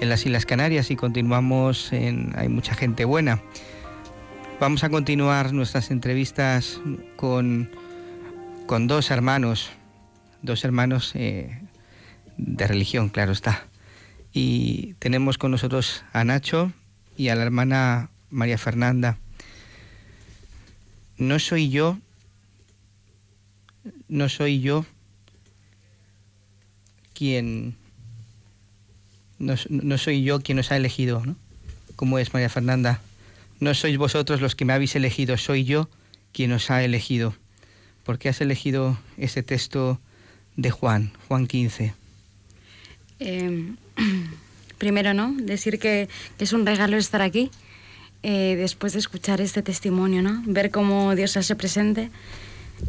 [0.01, 3.43] en las Islas Canarias y continuamos en Hay mucha gente buena.
[4.59, 6.81] Vamos a continuar nuestras entrevistas
[7.17, 7.71] con,
[8.65, 9.69] con dos hermanos,
[10.41, 11.61] dos hermanos eh,
[12.39, 13.67] de religión, claro está.
[14.33, 16.73] Y tenemos con nosotros a Nacho
[17.19, 19.19] y a la hermana María Fernanda,
[21.19, 21.99] no soy yo,
[24.09, 24.87] no soy yo
[27.17, 27.75] quien,
[29.39, 31.37] no, no soy yo quien os ha elegido, ¿no?
[31.97, 33.01] ¿Cómo es María Fernanda?
[33.59, 35.89] No sois vosotros los que me habéis elegido, soy yo
[36.33, 37.35] quien os ha elegido.
[38.05, 39.99] ¿Por qué has elegido ese texto
[40.57, 41.95] de Juan, Juan 15?
[43.21, 43.73] Eh,
[44.79, 45.33] primero, ¿no?
[45.33, 47.51] Decir que, que, es un regalo estar aquí,
[48.23, 50.43] eh, después de escuchar este testimonio, ¿no?
[50.47, 52.11] Ver cómo Dios se hace presente.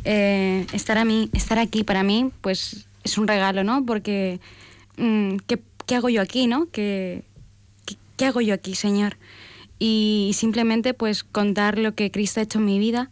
[0.03, 3.86] Eh, estar, a mí, estar aquí para mí, pues es un regalo, ¿no?
[3.86, 4.39] Porque,
[4.97, 6.68] mm, ¿qué, ¿qué, hago yo aquí, no?
[6.72, 7.24] ¿Qué,
[8.18, 9.18] ¿Qué, hago yo aquí, Señor?
[9.80, 13.10] Y simplemente, pues, contar lo que Cristo ha hecho en mi vida,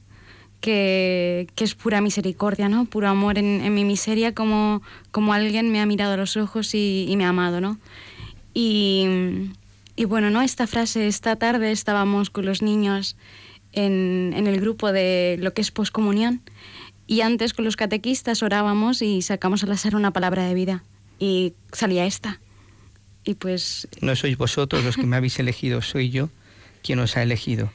[0.61, 2.85] que, que, es pura misericordia, ¿no?
[2.85, 4.81] Puro amor en, mi miseria, como,
[5.11, 7.77] como alguien me ha mirado a los ojos y, y me ha amado, ¿no?
[8.53, 9.05] Y,
[9.95, 10.41] y, bueno, ¿no?
[10.41, 13.15] Esta frase, esta tarde estábamos con los niños
[13.73, 16.41] en, en el grupo de lo que es poscomunión
[17.07, 20.83] y antes con los catequistas orábamos y sacamos al azar una palabra de vida
[21.19, 22.39] y salía esta.
[23.23, 23.87] Y pues...
[24.01, 26.29] No sois vosotros los que me habéis elegido, soy yo
[26.83, 27.71] quien os ha elegido.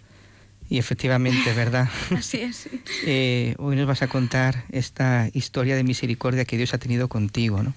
[0.68, 1.88] Y efectivamente, ¿verdad?
[2.16, 2.68] Así es.
[3.04, 7.62] Eh, hoy nos vas a contar esta historia de misericordia que Dios ha tenido contigo,
[7.62, 7.74] ¿no?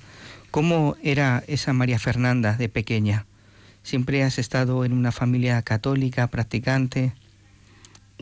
[0.51, 3.25] ¿Cómo era esa María Fernanda de pequeña?
[3.81, 7.13] ¿Siempre has estado en una familia católica, practicante?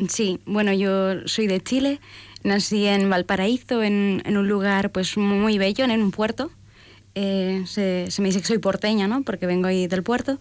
[0.07, 1.99] Sí, bueno, yo soy de Chile,
[2.43, 6.51] nací en Valparaíso, en, en un lugar pues muy bello, en un puerto.
[7.13, 9.23] Eh, se, se, me dice que soy porteña, ¿no?
[9.23, 10.39] Porque vengo ahí del puerto.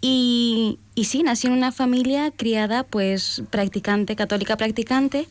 [0.00, 5.26] Y, y, sí, nací en una familia criada, pues, practicante, católica practicante,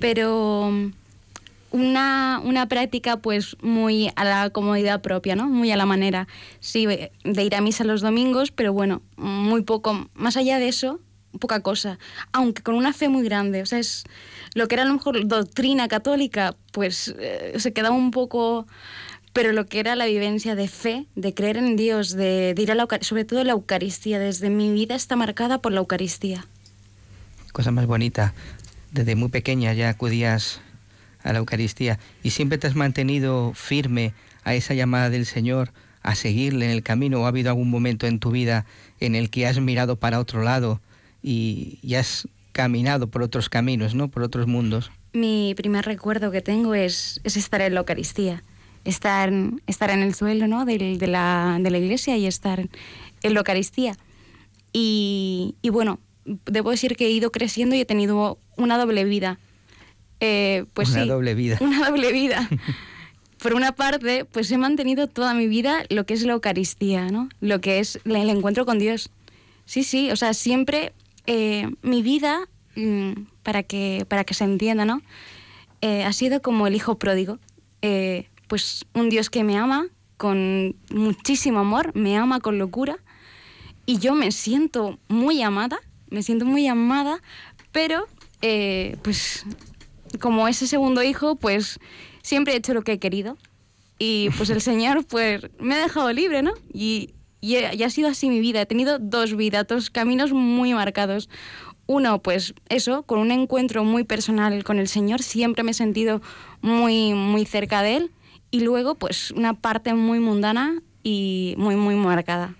[0.00, 0.72] pero
[1.70, 5.46] una, una práctica, pues, muy a la comodidad propia, ¿no?
[5.48, 6.26] Muy a la manera,
[6.58, 10.08] sí, de ir a misa los domingos, pero bueno, muy poco.
[10.14, 10.98] Más allá de eso,
[11.38, 11.98] poca cosa,
[12.32, 13.62] aunque con una fe muy grande.
[13.62, 14.04] O sea, es
[14.54, 18.66] lo que era a lo mejor doctrina católica, pues, eh, se quedaba un poco
[19.32, 22.72] pero lo que era la vivencia de fe, de creer en Dios, de, de ir
[22.72, 26.46] a la sobre todo la Eucaristía, desde mi vida está marcada por la Eucaristía.
[27.52, 28.34] Cosa más bonita,
[28.92, 30.60] desde muy pequeña ya acudías
[31.22, 35.72] a la Eucaristía y siempre te has mantenido firme a esa llamada del Señor,
[36.02, 38.64] a seguirle en el camino o ha habido algún momento en tu vida
[39.00, 40.80] en el que has mirado para otro lado
[41.22, 44.08] y, y has caminado por otros caminos, ¿no?
[44.08, 44.90] Por otros mundos.
[45.12, 48.42] Mi primer recuerdo que tengo es, es estar en la Eucaristía
[48.84, 49.32] estar,
[49.66, 50.64] estar en el suelo ¿no?
[50.64, 52.60] de, de, la, de la iglesia y estar
[53.22, 53.96] en la Eucaristía.
[54.72, 55.98] Y, y, bueno,
[56.46, 59.38] debo decir que he ido creciendo y he tenido una doble vida.
[60.20, 61.58] Eh, pues una sí, doble vida.
[61.60, 62.48] Una doble vida.
[63.42, 67.30] Por una parte, pues he mantenido toda mi vida lo que es la Eucaristía, ¿no?
[67.40, 69.10] Lo que es el encuentro con Dios.
[69.64, 70.92] Sí, sí, o sea, siempre
[71.26, 73.12] eh, mi vida, mmm,
[73.42, 75.02] para, que, para que se entienda, ¿no?
[75.82, 77.38] Eh, ha sido como el hijo pródigo.
[77.82, 82.98] Eh, pues un Dios que me ama con muchísimo amor, me ama con locura
[83.86, 85.78] y yo me siento muy amada,
[86.10, 87.22] me siento muy amada,
[87.72, 88.06] pero
[88.42, 89.46] eh, pues
[90.20, 91.78] como ese segundo hijo, pues
[92.22, 93.38] siempre he hecho lo que he querido
[93.98, 96.52] y pues el Señor pues me ha dejado libre, ¿no?
[96.72, 100.74] Y, y, y ha sido así mi vida, he tenido dos vidas, dos caminos muy
[100.74, 101.28] marcados.
[101.86, 106.22] Uno, pues eso, con un encuentro muy personal con el Señor, siempre me he sentido
[106.60, 108.10] muy, muy cerca de Él
[108.50, 112.54] y luego pues una parte muy mundana y muy muy marcada.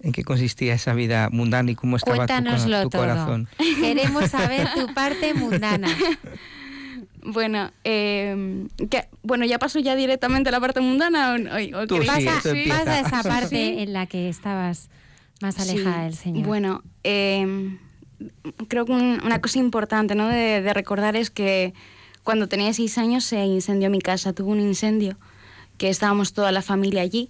[0.00, 3.48] ¿En qué consistía esa vida mundana y cómo estaba Cuéntanoslo tu, tu corazón?
[3.56, 3.68] Todo.
[3.80, 5.88] Queremos saber tu parte mundana.
[7.26, 11.34] Bueno, eh, que, bueno, ya paso ya directamente a la parte mundana.
[11.34, 12.64] ¿O, o tú, sí, pasa, sí.
[12.68, 13.74] pasa esa parte ¿Sí?
[13.78, 14.90] en la que estabas
[15.40, 16.46] más alejada del Señor.
[16.46, 17.76] Bueno, eh,
[18.68, 20.28] creo que un, una cosa importante ¿no?
[20.28, 21.74] de, de recordar es que
[22.26, 25.16] cuando tenía seis años se incendió mi casa, tuvo un incendio,
[25.78, 27.28] que estábamos toda la familia allí.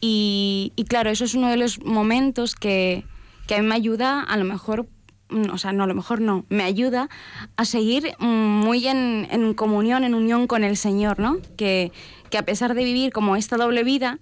[0.00, 3.04] Y, y claro, eso es uno de los momentos que,
[3.46, 4.86] que, a mí me ayuda, a lo mejor,
[5.30, 7.08] o sea, no, a lo mejor no, me ayuda
[7.56, 11.38] a seguir muy en, en comunión, en unión con el Señor, ¿no?
[11.56, 11.92] Que,
[12.30, 14.18] que, a pesar de vivir como esta doble vida,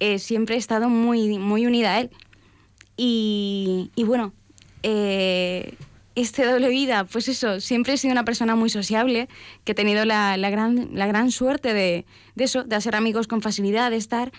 [0.00, 2.10] eh, siempre he estado muy, muy unida a Él.
[2.96, 4.32] Y, y bueno,
[4.82, 5.74] eh,
[6.14, 9.28] este doble vida, pues eso, siempre he sido una persona muy sociable,
[9.64, 13.28] que he tenido la, la gran, la gran suerte de, de, eso, de hacer amigos
[13.28, 14.32] con facilidad, de estar.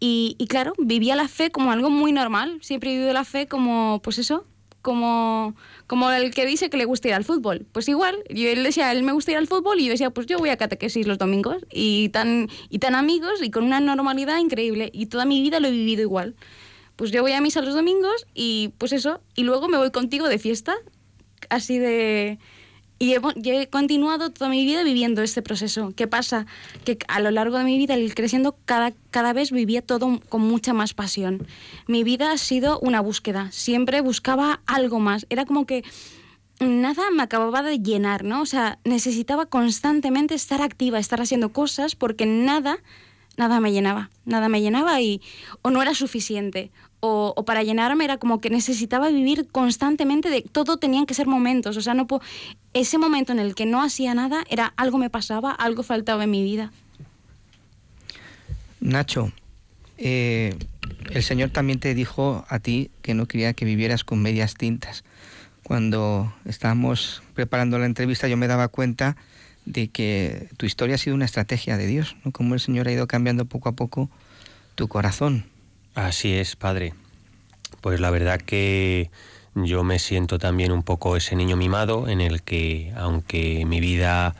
[0.00, 2.58] Y, y, claro, vivía la fe como algo muy normal.
[2.62, 4.46] Siempre he vivido la fe como, pues eso,
[4.82, 5.54] como,
[5.86, 7.66] como el que dice que le gusta ir al fútbol.
[7.72, 10.26] Pues igual, yo, él decía, él me gusta ir al fútbol y yo decía, pues
[10.26, 11.64] yo voy a catequesis los domingos.
[11.70, 14.90] Y tan, y tan amigos y con una normalidad increíble.
[14.92, 16.34] Y toda mi vida lo he vivido igual
[17.00, 20.28] pues yo voy a misa los domingos y pues eso, y luego me voy contigo
[20.28, 20.74] de fiesta,
[21.48, 22.38] así de...
[23.02, 25.94] Y he, continuado toda mi vida viviendo este proceso.
[25.96, 26.44] ¿Qué pasa?
[26.84, 30.42] Que a lo largo de mi vida, el creciendo, cada, cada vez vivía todo con
[30.42, 31.46] mucha más pasión.
[31.86, 33.50] Mi vida ha sido una búsqueda.
[33.52, 35.24] Siempre buscaba algo más.
[35.30, 35.82] Era como que
[36.60, 38.42] nada me acababa de llenar, ¿no?
[38.42, 42.82] O sea, necesitaba constantemente estar activa, estar haciendo cosas, porque nada,
[43.38, 44.10] nada me llenaba.
[44.26, 45.22] Nada me llenaba y
[45.62, 46.70] o no era suficiente
[47.00, 51.76] o, para llenarme era como que necesitaba vivir constantemente de todo tenían que ser momentos,
[51.76, 52.06] o sea, no
[52.74, 56.30] ese momento en el que no hacía nada era algo me pasaba, algo faltaba en
[56.30, 56.72] mi vida.
[58.80, 59.32] Nacho,
[59.98, 60.56] eh,
[61.10, 65.04] el Señor también te dijo a ti que no quería que vivieras con medias tintas.
[65.62, 69.16] Cuando estábamos preparando la entrevista yo me daba cuenta
[69.66, 72.16] de que tu historia ha sido una estrategia de Dios.
[72.32, 74.10] Como el Señor ha ido cambiando poco a poco
[74.74, 75.44] tu corazón.
[75.94, 76.94] Así es, padre.
[77.80, 79.10] Pues la verdad que
[79.54, 84.34] yo me siento también un poco ese niño mimado en el que, aunque mi vida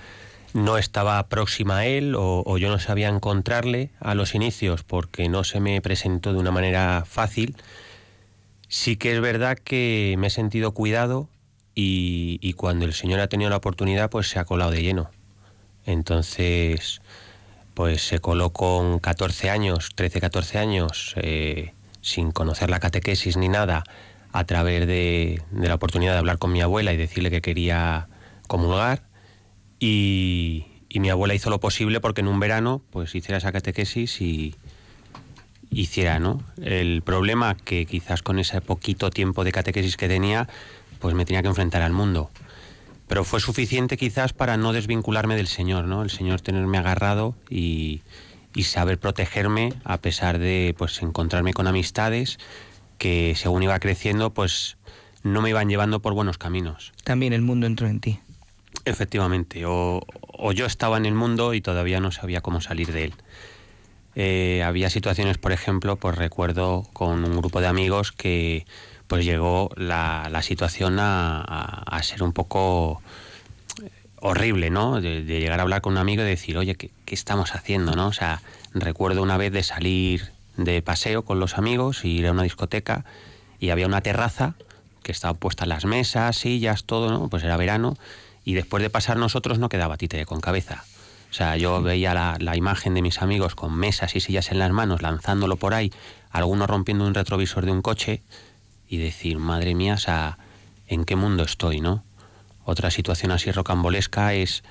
[0.55, 5.45] no estaba próxima a él o, yo no sabía encontrarle a los inicios porque no
[5.45, 7.57] se me presentó de una manera fácil,
[8.69, 11.29] sí que es verdad que me he sentido cuidado
[11.75, 15.11] y, y cuando el Señor ha tenido la oportunidad pues se ha colado de lleno.
[15.87, 17.01] Entonces,
[17.81, 21.73] pues se coló con 14 años, 13, 14 años, eh,
[22.03, 23.85] sin conocer la catequesis ni nada,
[24.33, 28.09] a través de, la oportunidad de hablar con mi abuela y decirle que quería
[28.49, 29.05] comulgar.
[29.79, 34.57] Y, mi abuela hizo lo posible porque en un verano pues hiciera esa catequesis y
[35.71, 36.45] hiciera, ¿no?
[36.61, 40.51] El problema que quizás con ese poquito tiempo de catequesis que tenía,
[40.99, 42.31] pues me tenía que enfrentar al mundo
[43.11, 46.05] pero fue suficiente quizás para no desvincularme del Señor, ¿no?
[46.05, 48.03] El Señor tenerme agarrado y,
[48.63, 52.39] saber protegerme a pesar de pues encontrarme con amistades
[52.99, 54.77] que según iba creciendo pues
[55.25, 56.93] no me iban llevando por buenos caminos.
[57.03, 58.21] También el mundo entró en ti.
[58.85, 60.03] Efectivamente, o,
[60.55, 63.15] yo estaba en el mundo y todavía no sabía cómo salir de él.
[64.15, 68.67] Eh, había situaciones, por ejemplo, pues recuerdo con un grupo de amigos que
[69.11, 73.03] pues llegó la, situación a, ser un poco
[74.21, 75.01] horrible, ¿no?
[75.01, 78.07] De, llegar a hablar con un amigo y decir, oye, ¿qué, estamos haciendo, no?
[78.07, 78.41] O sea,
[78.73, 83.05] recuerdo una vez de salir de paseo con los amigos y ir a una discoteca
[83.59, 84.55] y había una terraza
[85.03, 87.29] que estaba puesta las mesas, sillas, todo, ¿no?
[87.29, 87.97] Pues era verano
[88.45, 90.85] y después de pasar nosotros no quedaba títere con cabeza.
[91.33, 94.61] O sea, yo veía la, la, imagen de mis amigos con mesas y sillas en
[94.61, 95.93] las manos, lanzándolo por ahí,
[96.31, 98.23] algunos rompiendo un retrovisor de un coche,
[98.91, 99.97] y decir, madre mía,
[100.89, 102.03] ¿en qué mundo estoy, no?
[102.65, 104.65] Otra situación así rocambolesca es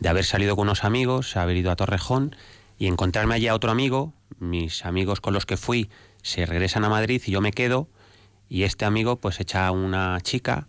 [0.00, 2.34] de haber salido con unos amigos, haber ido a Torrejón
[2.78, 5.90] y encontrarme allí a otro amigo, mis amigos con los que fui
[6.22, 7.86] se regresan a Madrid y yo me quedo
[8.48, 10.68] y este amigo pues echa a una chica,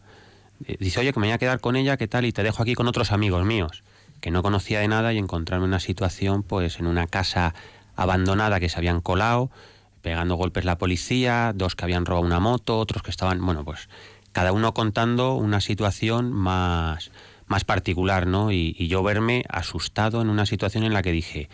[0.66, 2.26] eh, dice, oye, que me voy a quedar con ella, ¿qué tal?
[2.26, 3.84] Y te dejo aquí con otros amigos míos,
[4.20, 7.56] que no conocía de nada y encontrarme en una situación pues en una casa
[7.96, 9.50] abandonada que se habían colado,
[10.08, 13.90] pegando golpes la policía, dos que habían robado una moto, otros que estaban, bueno, pues
[14.32, 17.12] cada uno contando una situación más,
[17.46, 18.54] más particular, ¿no?
[18.54, 21.50] Y, yo verme asustado en una situación en la que dije,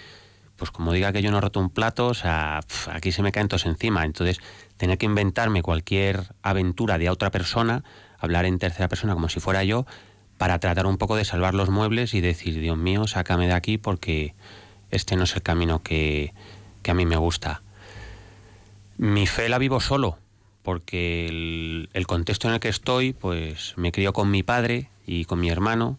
[0.55, 2.59] pues como diga que yo no he roto un plato, o sea,
[2.91, 4.05] aquí se me caen todos encima.
[4.05, 4.39] Entonces,
[4.77, 7.83] tenía que inventarme cualquier aventura de otra persona,
[8.19, 9.87] hablar en tercera persona como si fuera yo,
[10.37, 13.79] para tratar un poco de salvar los muebles y decir, Dios mío, sácame de aquí
[13.79, 14.35] porque
[14.91, 16.35] este no es el camino que,
[16.83, 17.63] que a mí me gusta.
[18.97, 20.17] Mi fe la vivo solo,
[20.61, 25.39] porque el, contexto en el que estoy, pues me crió con mi padre y con
[25.39, 25.97] mi hermano,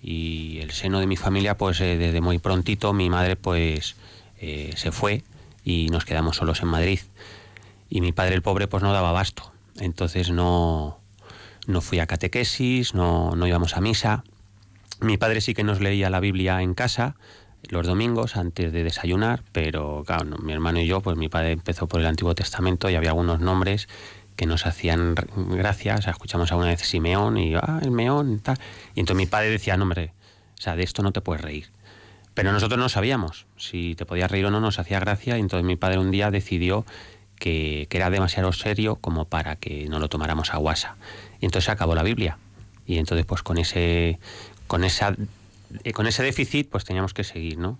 [0.00, 3.96] y el seno de mi familia, pues eh, desde muy prontito mi madre pues
[4.40, 5.24] eh, se fue
[5.64, 7.00] y nos quedamos solos en Madrid.
[7.90, 9.50] Y mi padre, el pobre, pues no daba abasto.
[9.80, 11.00] Entonces no,
[11.66, 14.24] no fui a catequesis, no, no íbamos a misa.
[15.00, 17.16] Mi padre sí que nos leía la Biblia en casa,
[17.68, 21.86] los domingos antes de desayunar, pero claro, mi hermano y yo, pues mi padre empezó
[21.86, 23.88] por el Antiguo Testamento y había algunos nombres
[24.36, 28.38] que nos hacían gracia, o sea, escuchamos alguna vez Simeón y ah, el meón y
[28.38, 28.56] tal.
[28.94, 30.12] Y entonces mi padre decía, no, hombre,
[30.58, 31.66] o sea, de esto no te puedes reír.
[32.34, 35.66] Pero nosotros no sabíamos si te podías reír o no, nos hacía gracia, y entonces
[35.66, 36.86] mi padre un día decidió
[37.40, 40.96] que, que era demasiado serio como para que no lo tomáramos a guasa.
[41.40, 42.38] Y entonces acabó la Biblia.
[42.86, 44.20] Y entonces, pues con ese,
[44.68, 45.16] con esa
[45.84, 47.78] y con ese déficit pues teníamos que seguir, ¿no?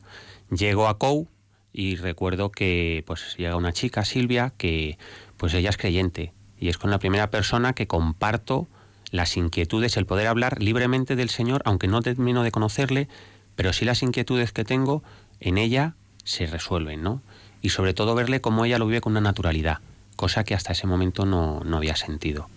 [0.51, 1.29] Llego a COU
[1.73, 4.99] y recuerdo que pues llega una chica, Silvia, que
[5.37, 8.69] pues ella es creyente y es con la primera persona que comparto
[9.11, 13.09] las inquietudes, el poder hablar libremente del Señor, aunque no termino de conocerle,
[13.57, 15.03] pero sí las inquietudes que tengo
[15.41, 15.95] en ella
[16.25, 17.23] se resuelven, ¿no?
[17.63, 19.79] Y sobre todo verle cómo ella lo vive con una naturalidad,
[20.17, 22.49] cosa que hasta ese momento no, no había sentido.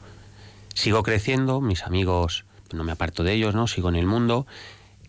[0.74, 3.68] Sigo creciendo, mis amigos, no me aparto de ellos, ¿no?
[3.68, 4.45] Sigo en el mundo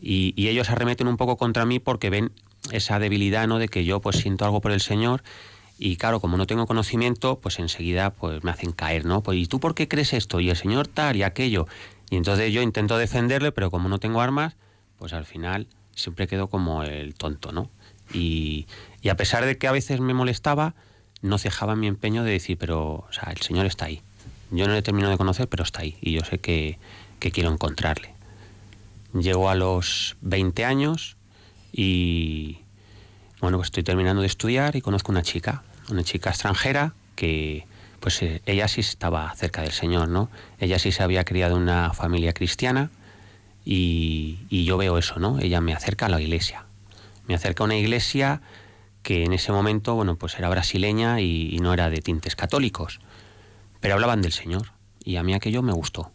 [0.02, 2.32] y, y ellos arremeten un poco contra mí porque ven
[2.70, 3.58] esa debilidad, ¿no?
[3.58, 5.22] De que yo pues siento algo por el Señor
[5.78, 9.22] y claro, como no tengo conocimiento, pues enseguida pues me hacen caer, ¿no?
[9.22, 10.38] Pues ¿y tú por qué crees esto?
[10.38, 11.66] Y el Señor tal y aquello.
[12.08, 14.54] Y entonces yo intento defenderle, pero como no tengo armas,
[14.98, 17.68] pues al final siempre quedo como el tonto, ¿no?
[18.12, 18.66] Y,
[19.00, 20.74] y a pesar de que a veces me molestaba,
[21.20, 24.02] no cejaba mi empeño de decir, pero, o sea, el Señor está ahí.
[24.50, 25.96] Yo no le termino de conocer, pero está ahí.
[26.00, 26.78] Y yo sé que,
[27.18, 28.11] que quiero encontrarle.
[29.14, 31.16] Llego a los 20 años
[31.72, 32.60] y,
[33.40, 37.66] bueno, pues estoy terminando de estudiar y conozco una chica, una chica extranjera que,
[38.00, 40.30] pues eh, ella sí estaba cerca del Señor, ¿no?
[40.58, 42.90] Ella sí se había criado en una familia cristiana
[43.64, 45.38] y, yo veo eso, ¿no?
[45.40, 46.64] Ella me acerca a la iglesia.
[47.26, 48.40] Me acerca a una iglesia
[49.02, 53.00] que en ese momento, bueno, pues era brasileña y no era de tintes católicos,
[53.80, 54.72] pero hablaban del Señor
[55.04, 56.11] y a mí aquello me gustó.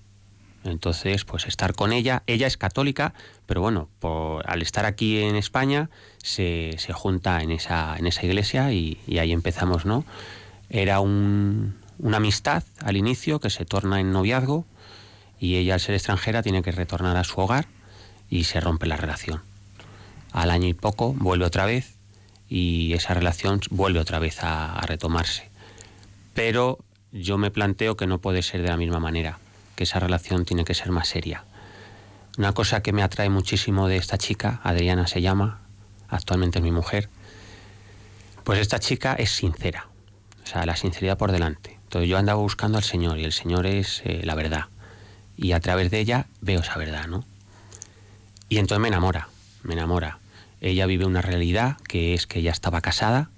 [0.70, 3.14] Entonces, pues estar con ella, ella es católica,
[3.46, 3.90] pero bueno,
[4.46, 9.20] al estar aquí en España se, se junta en esa, en esa iglesia y, y
[9.20, 10.06] ahí empezamos, ¿no?
[10.70, 14.66] Era un, una amistad al inicio que se torna en noviazgo
[15.40, 17.68] y ella al ser extranjera tiene que retornar a su hogar
[18.30, 19.42] y se rompe la relación.
[20.32, 21.96] Al año y poco vuelve otra vez
[22.50, 25.50] y esa relación vuelve otra vez a retomarse.
[26.34, 26.80] Pero
[27.12, 29.40] yo me planteo que no puede ser de la misma manera
[29.78, 31.46] que esa relación tiene que ser más seria.
[32.38, 35.62] Una cosa que me atrae muchísimo de esta chica, Adriana se llama,
[36.10, 37.10] actualmente es mi mujer,
[38.44, 39.88] pues esta chica es sincera,
[40.44, 41.80] o sea, la sinceridad por delante.
[41.84, 44.66] Entonces yo andaba buscando al Señor y el Señor es eh, la verdad.
[45.38, 47.24] Y a través de ella veo esa verdad, ¿no?
[48.50, 49.30] Y entonces me enamora,
[49.62, 50.18] me enamora.
[50.60, 53.30] Ella vive una realidad que es que ella estaba casada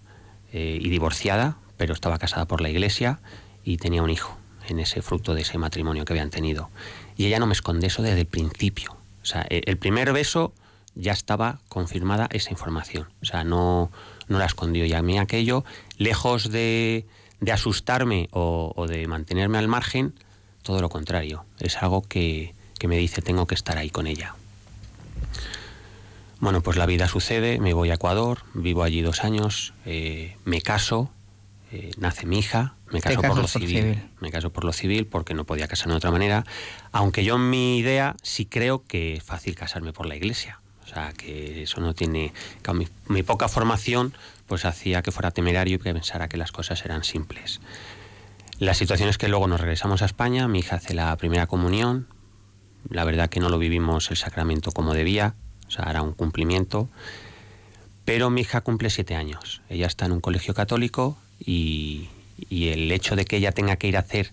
[0.53, 3.19] eh, y divorciada, pero estaba casada por la iglesia
[3.65, 4.38] y tenía un hijo
[4.69, 6.69] en ese fruto de ese matrimonio que habían tenido.
[7.17, 8.95] Y ella no me esconde eso desde el principio.
[9.21, 10.53] O sea, e, el primer beso
[10.95, 13.07] ya estaba confirmada esa información.
[13.21, 13.91] O sea, no,
[14.27, 14.85] no la escondió.
[14.85, 15.63] Y a mí aquello,
[15.97, 17.05] lejos de,
[17.51, 20.13] asustarme o, o, de mantenerme al margen,
[20.63, 21.45] todo lo contrario.
[21.59, 24.35] Es algo que, que me dice, tengo que estar ahí con ella.
[26.39, 30.61] Bueno, pues la vida sucede, me voy a Ecuador, vivo allí dos años, eh, me
[30.61, 31.11] caso,
[31.71, 34.73] eh, nace mi hija, me caso por lo por civil, civil, me caso por lo
[34.73, 36.43] civil porque no podía casarme de otra manera,
[36.91, 40.87] aunque yo en mi idea sí creo que es fácil casarme por la iglesia, o
[40.87, 42.33] sea que eso no tiene,
[42.73, 44.13] mi, mi, poca formación
[44.47, 47.61] pues hacía que fuera temerario y que pensara que las cosas eran simples.
[48.57, 52.07] La situación es que luego nos regresamos a España, mi hija hace la primera comunión,
[52.89, 55.35] la verdad que no lo vivimos el sacramento como debía,
[55.67, 56.89] o sea, era un cumplimiento,
[58.05, 62.09] pero mi hija cumple siete años, ella está en un colegio católico, y,
[62.49, 64.31] y, el hecho de que ella tenga que ir a hacer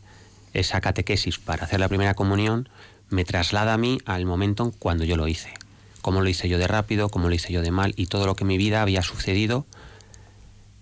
[0.53, 2.69] esa catequesis para hacer la primera comunión
[3.11, 5.53] me traslada a mí al momento cuando yo lo hice.
[6.03, 8.37] Cómo lo hice yo de rápido, cómo lo hice yo de mal y todo lo
[8.37, 9.67] que en mi vida había sucedido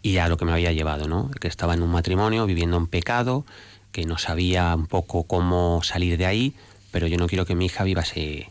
[0.02, 1.30] y a lo que me había llevado, ¿no?
[1.40, 3.46] Que estaba en un matrimonio, viviendo en pecado,
[3.90, 6.54] que no sabía un poco cómo salir de ahí,
[6.90, 8.50] pero yo no quiero que mi hija viva ese,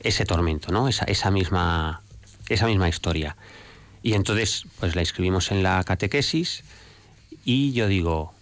[0.00, 0.86] ese tormento, ¿no?
[0.86, 2.02] Esa, esa, misma,
[2.48, 3.36] esa misma historia.
[4.04, 6.62] Y entonces, pues la inscribimos en la catequesis,
[7.44, 8.32] y yo digo,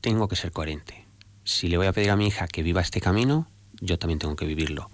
[0.00, 1.04] tengo que ser coherente.
[1.44, 3.48] Si le voy a pedir a mi hija que viva este camino,
[3.80, 4.90] yo también tengo que vivirlo.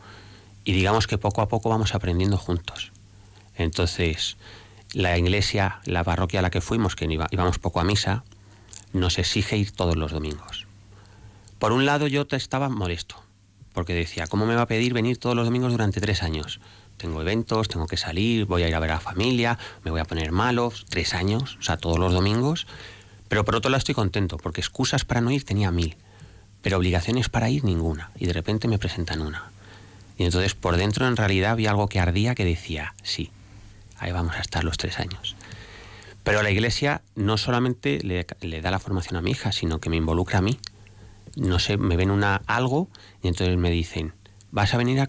[0.65, 2.93] Y digamos que poco a poco vamos aprendiendo juntos.
[3.57, 4.37] Entonces,
[4.93, 8.25] la iglesia, la parroquia a la que fuimos, que íbamos poco a misa,
[8.93, 10.67] nos exige ir todos los domingos.
[11.59, 13.23] Por un lado yo estaba molesto,
[13.73, 16.61] porque decía, ¿cómo me va a pedir venir todos los domingos durante tres años?
[16.97, 20.01] Tengo eventos, tengo que salir, voy a ir a ver a la familia, me voy
[20.01, 22.67] a poner malos, tres años, o sea, todos los domingos.
[23.29, 25.97] Pero por otro lado estoy contento, porque excusas para no ir tenía mil,
[26.63, 29.51] pero obligaciones para ir ninguna, y de repente me presentan una.
[30.17, 33.31] Y entonces por dentro en realidad había algo que ardía que decía, sí,
[33.99, 35.37] ahí vamos a estar los tres años.
[36.25, 39.97] Pero la iglesia no solamente le, da la formación a mi hija, sino que me
[39.97, 40.59] involucra a mí.
[41.37, 42.89] No sé, me ven una algo
[43.23, 44.13] y entonces me dicen,
[44.51, 45.07] vas a venir a,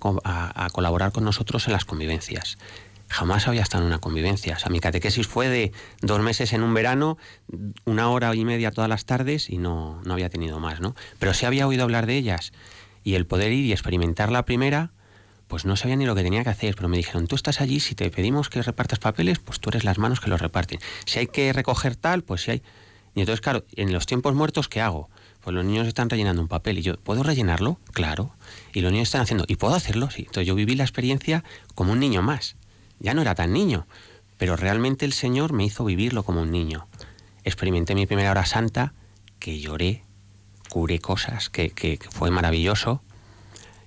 [0.65, 2.57] a colaborar con nosotros en las convivencias
[3.09, 4.55] jamás había estado en una convivencia.
[4.55, 5.71] O sea, mi catequesis fue de
[6.01, 7.17] dos meses en un verano,
[7.85, 10.95] una hora y media todas las tardes y no, no había tenido más, ¿no?
[11.17, 12.53] Pero sí había oído hablar de ellas
[13.03, 14.91] y el poder ir y experimentar la primera,
[15.47, 17.79] pues no sabía ni lo que tenía que hacer, pero me dijeron, tú estás allí,
[17.79, 20.79] si te pedimos que repartas papeles, pues tú eres las manos que los reparten.
[21.05, 22.63] Si hay que recoger tal, pues si hay...
[23.15, 25.09] Y entonces, claro, en los tiempos muertos, ¿qué hago?
[25.41, 27.79] Pues los niños están rellenando un papel y yo, ¿puedo rellenarlo?
[27.91, 28.35] Claro.
[28.71, 30.11] Y los niños están haciendo, ¿y puedo hacerlo?
[30.11, 30.21] Sí.
[30.27, 32.55] Entonces yo viví la experiencia como un niño más
[32.99, 33.87] ya no era tan niño,
[34.37, 36.87] pero realmente el Señor me hizo vivirlo como un niño.
[37.43, 38.93] Experimenté mi primera hora santa
[39.39, 40.03] que lloré,
[40.69, 43.01] curé cosas, que, fue maravilloso.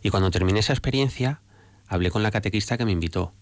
[0.03, 1.41] Y cuando terminé esa experiencia,
[1.89, 3.33] hablé con la catequista que me invitó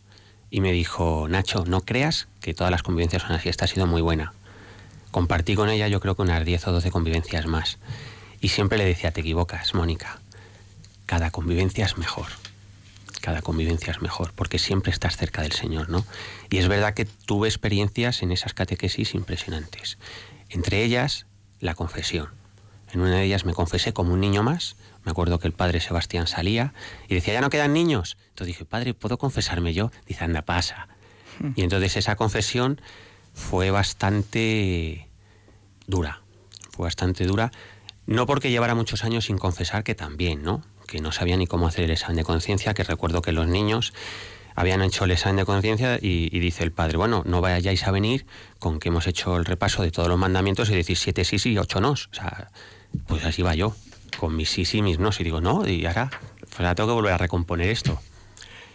[0.50, 3.86] y me dijo, Nacho, no creas que todas las convivencias son así, esta ha sido
[3.86, 4.32] muy buena.
[5.10, 7.78] Compartí con ella yo creo que unas 10 o 12 convivencias más.
[8.40, 10.20] Y siempre le decía, te equivocas, Mónica,
[11.06, 12.26] cada convivencia es mejor.
[13.20, 16.04] Cada convivencia es mejor, porque siempre estás cerca del Señor, ¿no?
[16.48, 19.98] Y es verdad que tuve experiencias en esas catequesis impresionantes.
[20.48, 21.26] Entre ellas,
[21.60, 22.30] la confesión.
[22.92, 24.76] En una de ellas me confesé como un niño más.
[25.04, 26.74] Me acuerdo que el padre Sebastián salía
[27.08, 28.16] y decía, ya no quedan niños.
[28.30, 29.92] Entonces dije, padre, ¿puedo confesarme yo?
[30.06, 30.88] Dice, anda, pasa.
[31.38, 31.52] Hmm.
[31.56, 32.80] Y entonces esa confesión
[33.32, 35.08] fue bastante
[35.86, 36.22] dura.
[36.70, 37.52] Fue bastante dura.
[38.06, 40.62] No porque llevara muchos años sin confesar, que también, ¿no?
[40.90, 43.92] Que no sabía ni cómo hacer el examen de conciencia, que recuerdo que los niños
[44.56, 48.26] habían hecho el examen de conciencia y, dice el padre, bueno, no vayáis a venir
[48.58, 51.58] con que hemos hecho el repaso de todos los mandamientos y decir siete sí y
[51.58, 51.92] ocho no.
[51.92, 52.50] O sea,
[53.06, 53.76] pues así va yo,
[54.18, 55.10] con mis sí sí, mis no.
[55.16, 56.10] Y digo, no, y ahora,
[56.40, 58.00] pues ahora tengo que volver a recomponer esto.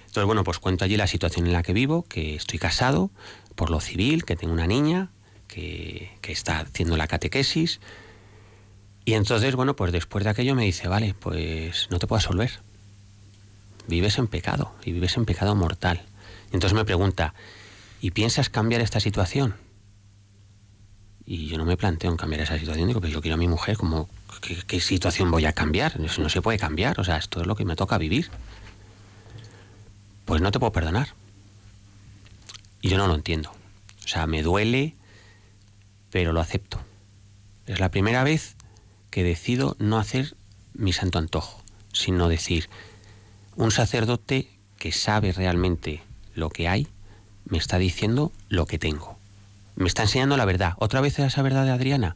[0.07, 3.11] Entonces, bueno, pues cuento allí la situación en la que vivo, que estoy casado
[3.55, 5.09] por lo civil, que tengo una niña,
[5.49, 7.81] que, que está haciendo la catequesis.
[9.05, 12.59] Y entonces, bueno, pues después de aquello me dice, vale, pues no te puedo absolver.
[13.87, 16.01] Vives en pecado y vives en pecado mortal.
[16.51, 17.35] Y entonces me pregunta,
[18.01, 19.55] ¿y piensas cambiar esta situación?
[21.23, 22.87] Y yo no me planteo en cambiar esa situación.
[22.87, 24.09] Digo, pues yo quiero a mi mujer, como,
[24.41, 26.01] ¿qué, situación voy a cambiar?
[26.01, 26.99] Eso no se puede cambiar.
[26.99, 28.31] O sea, esto es lo que me toca vivir.
[30.25, 31.09] Pues no te puedo perdonar.
[32.81, 33.51] Y yo no lo entiendo.
[34.03, 34.95] O sea, me duele,
[36.09, 36.79] pero lo acepto.
[37.67, 38.54] Es la primera vez
[39.15, 40.35] que decido no hacer
[40.73, 41.63] mi santo antojo,
[41.93, 42.69] sino decir,
[43.55, 46.89] un sacerdote que sabe realmente lo que hay,
[47.45, 49.15] me está diciendo lo que tengo
[49.75, 50.73] me está enseñando la verdad.
[50.77, 52.15] Otra vez esa verdad de Adriana.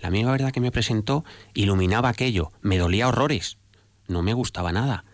[0.00, 2.52] La misma verdad que me presentó iluminaba aquello.
[2.60, 3.56] Me dolía horrores.
[4.06, 5.04] No me gustaba nada.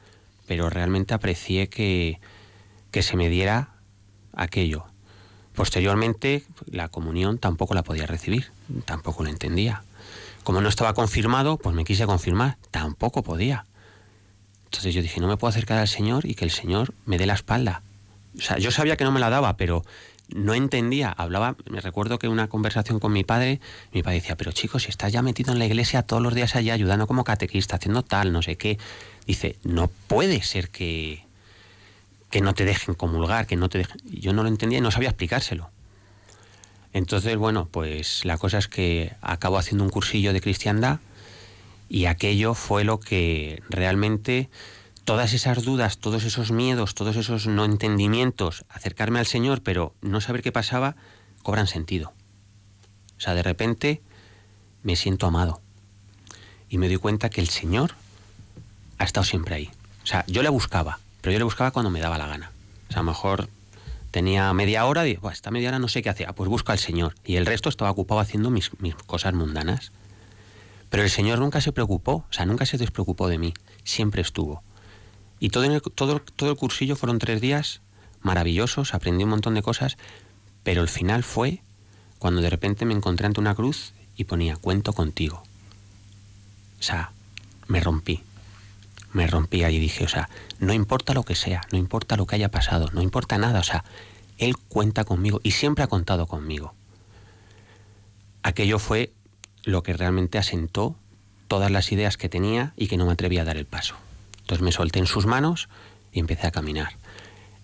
[0.46, 2.20] Pero realmente aprecié que,
[2.90, 3.74] que se me diera
[4.34, 4.86] aquello.
[5.54, 8.50] Posteriormente, la comunión tampoco la podía recibir.
[8.84, 9.84] Tampoco lo entendía.
[10.44, 12.58] Como no estaba confirmado, pues me quise confirmar.
[12.70, 13.66] Tampoco podía.
[14.66, 17.26] Entonces yo dije, no me puedo acercar al Señor y que el Señor me dé
[17.26, 17.82] la espalda.
[18.38, 19.84] O sea, yo sabía que no me la daba, pero
[20.28, 23.60] no entendía, hablaba, me recuerdo que una conversación con mi padre,
[23.92, 26.56] mi padre decía, pero chicos, si estás ya metido en la iglesia todos los días
[26.56, 28.78] allá ayudando como catequista, haciendo tal, no sé qué,
[29.26, 31.24] dice, no puede ser que,
[32.30, 34.00] que no te dejen comulgar, que no te dejen...
[34.04, 35.70] Yo no lo entendía y no sabía explicárselo.
[36.94, 41.00] Entonces, bueno, pues la cosa es que acabo haciendo un cursillo de cristiandad
[41.88, 44.48] y aquello fue lo que realmente
[45.04, 50.20] todas esas dudas, todos esos miedos, todos esos no entendimientos, acercarme al Señor, pero no
[50.20, 50.94] saber qué pasaba,
[51.42, 52.12] cobran sentido.
[53.18, 54.00] O sea, de repente
[54.84, 55.60] me siento amado
[56.68, 57.96] y me doy cuenta que el Señor
[58.98, 59.70] ha estado siempre ahí.
[60.04, 62.52] O sea, yo le buscaba, pero yo le buscaba cuando me daba la gana.
[62.88, 63.48] O sea, a lo mejor
[64.14, 67.16] tenía media hora digo, esta media hora no sé qué hacer, pues busco al Señor.
[67.24, 69.90] Y el resto estaba ocupado haciendo mis, mis cosas mundanas.
[70.88, 74.62] Pero el Señor nunca se preocupó, o sea, nunca se despreocupó de mí, siempre estuvo.
[75.40, 77.80] Y todo, el, todo, todo el cursillo fueron tres días
[78.20, 79.96] maravillosos, aprendí un montón de cosas,
[80.62, 81.60] pero el final fue
[82.20, 85.42] cuando de repente me encontré ante una cruz y ponía cuento contigo.
[86.78, 87.10] O sea,
[87.66, 88.22] me rompí.
[89.14, 90.28] Me rompí y dije, o sea,
[90.58, 93.62] no importa lo que sea, no importa lo que haya pasado, no importa nada, o
[93.62, 93.84] sea,
[94.36, 96.74] Él cuenta conmigo y siempre ha contado conmigo.
[98.42, 99.12] Aquello fue
[99.64, 100.96] lo que realmente asentó
[101.48, 103.94] todas las ideas que tenía y que no me atrevía a dar el paso.
[104.40, 105.68] Entonces me solté en sus manos
[106.12, 106.96] y empecé a caminar.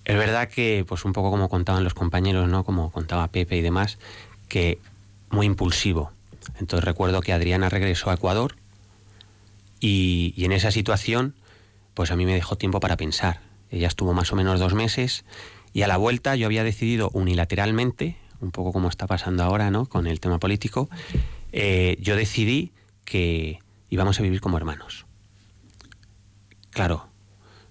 [0.05, 2.65] Es verdad que, pues un poco como contaban los compañeros, ¿no?
[2.65, 3.99] Como contaba Pepe y demás,
[4.49, 4.79] que
[5.31, 6.13] muy impulsivo.
[6.59, 8.57] Entonces recuerdo que Adriana regresó a Ecuador
[9.79, 11.35] y, y en esa situación,
[11.95, 13.41] pues a mí me dejó tiempo para pensar.
[13.71, 15.25] Ella estuvo más o menos dos meses
[15.73, 19.87] y a la vuelta yo había decidido unilateralmente, un poco como está pasando ahora, ¿no?
[19.87, 20.89] Con el tema político,
[21.53, 22.73] eh, yo decidí
[23.05, 23.59] que
[23.89, 25.07] íbamos a vivir como hermanos.
[26.71, 27.09] Claro,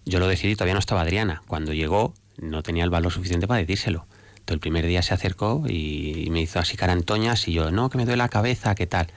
[0.05, 1.41] yo lo decidí, todavía no estaba Adriana.
[1.47, 4.07] Cuando llegó, no tenía el valor suficiente para decírselo.
[4.31, 7.97] Entonces el primer día se acercó y, me hizo así carantoñas y yo, no, que
[7.97, 9.07] me duele la cabeza, ¿qué tal?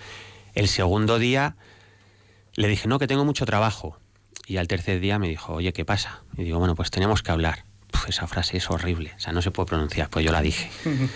[0.55, 1.57] El segundo día
[2.55, 3.99] le dije, no, que tengo mucho trabajo.
[4.47, 6.23] Y al tercer día me dijo, oye, ¿qué pasa?
[6.37, 7.65] Y digo, bueno, pues tenemos que hablar.
[8.09, 10.71] esa frase es horrible, o sea, no se puede pronunciar, pues yo la dije.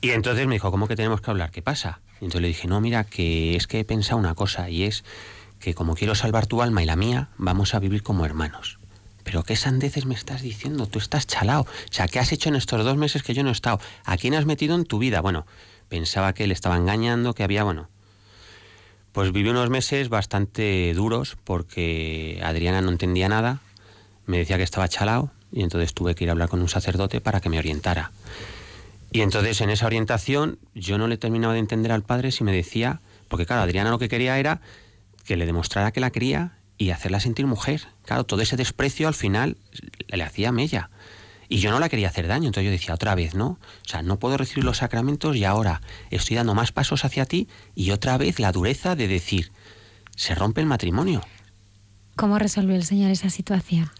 [0.00, 1.50] y entonces me dijo, ¿cómo que tenemos que hablar?
[1.50, 2.00] ¿Qué pasa?
[2.20, 5.04] Y entonces le dije, no, mira, que es que he pensado una cosa y es
[5.58, 8.78] que como quiero salvar tu alma y la mía, vamos a vivir como hermanos.
[9.24, 11.62] Pero qué sandeces me estás diciendo, tú estás chalao.
[11.62, 13.80] O sea, ¿qué has hecho en estos dos meses que yo no he estado?
[14.04, 15.20] ¿A quién has metido en tu vida?
[15.20, 15.46] Bueno,
[15.88, 17.88] pensaba que le estaba engañando, que había, bueno.
[19.16, 23.60] Pues viví unos meses bastante duros porque Adriana no entendía nada,
[24.26, 27.22] me decía que estaba chalao y entonces tuve que ir a hablar con un sacerdote
[27.22, 28.12] para que me orientara.
[29.10, 32.52] Y entonces en esa orientación yo no le terminaba de entender al padre si me
[32.52, 34.60] decía, porque claro, Adriana lo que quería era
[35.24, 37.88] que le demostrara que la quería y hacerla sentir mujer.
[38.04, 39.56] Claro, todo ese desprecio al final
[40.08, 40.90] le hacía mella.
[41.48, 43.46] Y yo no la quería hacer daño, entonces yo decía otra vez, ¿no?
[43.84, 47.48] O sea, no puedo recibir los sacramentos y ahora estoy dando más pasos hacia ti
[47.74, 49.52] y otra vez la dureza de decir,
[50.16, 51.22] se rompe el matrimonio.
[52.16, 53.90] ¿Cómo resolvió el Señor esa situación?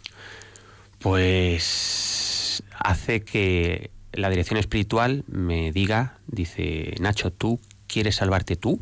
[0.98, 8.80] Pues hace que la dirección espiritual me diga, dice, Nacho, ¿tú quieres salvarte tú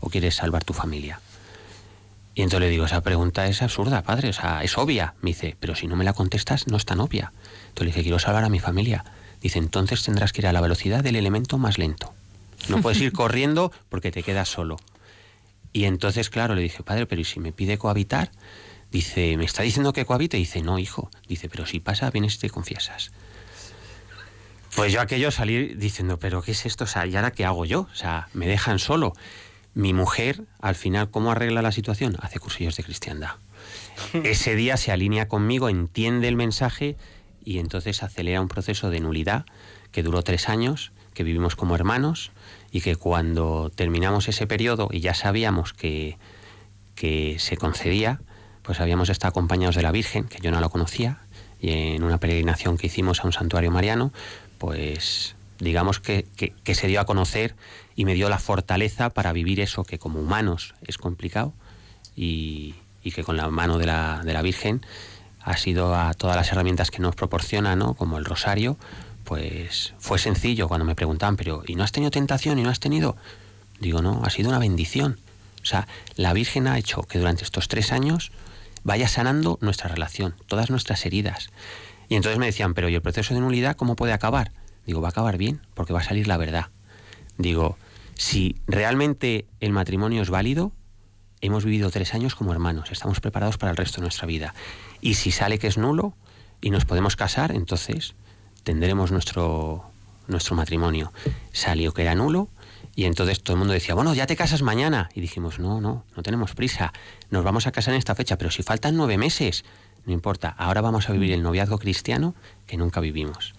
[0.00, 1.20] o quieres salvar tu familia?
[2.34, 5.14] Y entonces le digo, esa pregunta es absurda, padre, o sea, es obvia.
[5.20, 7.32] Me dice, pero si no me la contestas, no es tan obvia.
[7.70, 9.04] Entonces le dije, quiero salvar a mi familia.
[9.40, 12.12] Dice, entonces tendrás que ir a la velocidad del elemento más lento.
[12.68, 14.76] No puedes ir corriendo porque te quedas solo.
[15.72, 18.30] Y entonces, claro, le dije, padre, pero ¿y si me pide cohabitar?
[18.90, 20.36] Dice, ¿me está diciendo que cohabite?
[20.36, 21.10] Dice, no, hijo.
[21.28, 23.12] Dice, pero si pasa, vienes y te confiesas.
[24.74, 26.84] Pues yo aquello salir diciendo, pero ¿qué es esto?
[26.84, 27.88] O sea, ¿y ahora qué hago yo?
[27.92, 29.14] O sea, me dejan solo.
[29.74, 32.16] Mi mujer, al final, ¿cómo arregla la situación?
[32.20, 33.36] Hace cursillos de cristiandad.
[34.24, 36.96] Ese día se alinea conmigo, entiende el mensaje
[37.44, 39.46] y entonces acelera un proceso de nulidad
[39.92, 42.30] que duró tres años, que vivimos como hermanos
[42.70, 46.16] y que cuando terminamos ese periodo y ya sabíamos que,
[46.94, 48.20] que se concedía,
[48.62, 51.18] pues habíamos estado acompañados de la Virgen, que yo no la conocía,
[51.60, 54.12] y en una peregrinación que hicimos a un santuario mariano,
[54.58, 57.54] pues digamos que, que, se dio a conocer
[57.94, 61.52] y me dio la fortaleza para vivir eso que como humanos es complicado
[62.16, 64.80] y, y que con la mano de la, de la Virgen
[65.42, 67.94] ha sido a todas las herramientas que nos proporciona, ¿no?
[67.94, 68.76] como el rosario,
[69.24, 72.80] pues fue sencillo cuando me preguntaban, pero ¿y no has tenido tentación y no has
[72.80, 73.16] tenido?
[73.78, 75.18] Digo, no, ha sido una bendición.
[75.62, 75.86] O sea,
[76.16, 78.32] la Virgen ha hecho que durante estos tres años
[78.82, 81.50] vaya sanando nuestra relación, todas nuestras heridas.
[82.08, 84.52] Y entonces me decían, pero ¿y el proceso de nulidad cómo puede acabar?
[84.86, 86.66] Digo, va a acabar bien, porque va a salir la verdad.
[87.38, 87.78] Digo,
[88.14, 90.72] si realmente el matrimonio es válido,
[91.40, 94.54] hemos vivido tres años como hermanos, estamos preparados para el resto de nuestra vida.
[95.00, 96.14] Y si sale que es nulo
[96.60, 98.14] y nos podemos casar, entonces
[98.62, 99.84] tendremos nuestro,
[100.28, 101.12] nuestro matrimonio.
[101.52, 102.48] Salió que era nulo
[102.94, 105.08] y entonces todo el mundo decía, bueno, ya te casas mañana.
[105.14, 106.92] Y dijimos, no, no, no tenemos prisa,
[107.30, 109.64] nos vamos a casar en esta fecha, pero si faltan nueve meses,
[110.06, 112.34] no importa, ahora vamos a vivir el noviazgo cristiano
[112.66, 113.54] que nunca vivimos.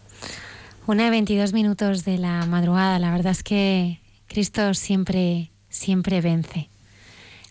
[0.88, 6.70] Una de 22 minutos de la madrugada, la verdad es que Cristo siempre, siempre vence.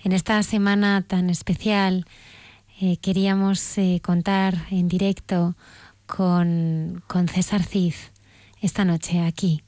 [0.02, 2.06] En esta semana tan especial
[2.80, 5.56] eh, queríamos eh, contar en directo
[6.06, 7.94] con, con César Cid
[8.62, 9.62] esta noche aquí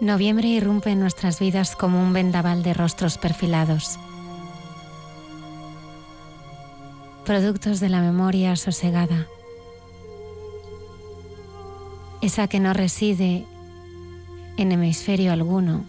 [0.00, 3.98] Noviembre irrumpe en nuestras vidas como un vendaval de rostros perfilados.
[7.26, 9.26] Productos de la memoria sosegada.
[12.22, 13.44] Esa que no reside
[14.56, 15.84] en hemisferio alguno,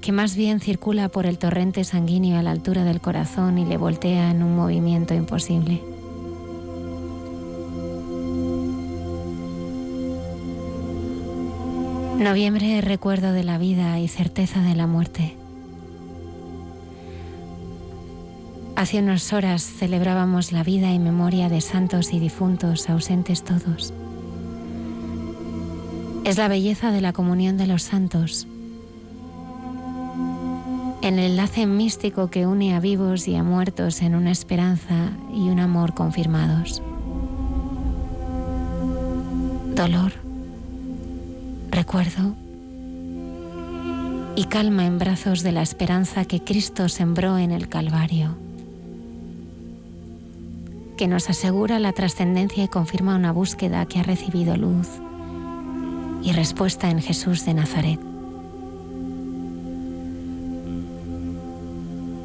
[0.00, 3.76] que más bien circula por el torrente sanguíneo a la altura del corazón y le
[3.76, 5.95] voltea en un movimiento imposible.
[12.26, 15.36] Noviembre es recuerdo de la vida y certeza de la muerte.
[18.74, 23.94] Hace unas horas celebrábamos la vida y memoria de santos y difuntos ausentes todos.
[26.24, 28.48] Es la belleza de la comunión de los santos,
[31.02, 35.60] el enlace místico que une a vivos y a muertos en una esperanza y un
[35.60, 36.82] amor confirmados.
[39.76, 40.25] Dolor
[41.86, 42.34] recuerdo
[44.34, 48.36] y calma en brazos de la esperanza que Cristo sembró en el Calvario,
[50.96, 54.88] que nos asegura la trascendencia y confirma una búsqueda que ha recibido luz
[56.24, 58.00] y respuesta en Jesús de Nazaret.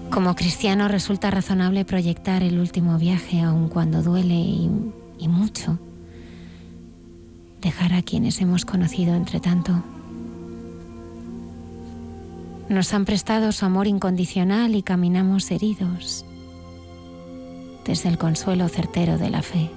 [0.09, 4.71] Como cristiano resulta razonable proyectar el último viaje aun cuando duele y,
[5.19, 5.77] y mucho
[7.61, 9.83] dejar a quienes hemos conocido entre tanto.
[12.69, 16.25] Nos han prestado su amor incondicional y caminamos heridos
[17.85, 19.69] desde el consuelo certero de la fe.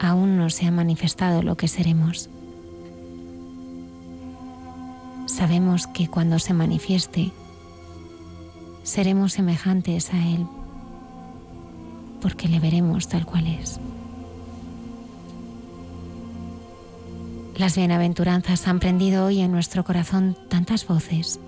[0.00, 2.28] Aún no se ha manifestado lo que seremos.
[5.26, 7.32] Sabemos que cuando se manifieste,
[8.82, 10.46] seremos semejantes a Él,
[12.20, 13.80] porque le veremos tal cual es.
[17.56, 21.38] Las bienaventuranzas han prendido hoy en nuestro corazón tantas voces,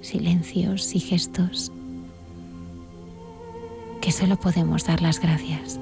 [0.00, 1.70] silencios y gestos,
[4.00, 5.78] que solo podemos dar las gracias.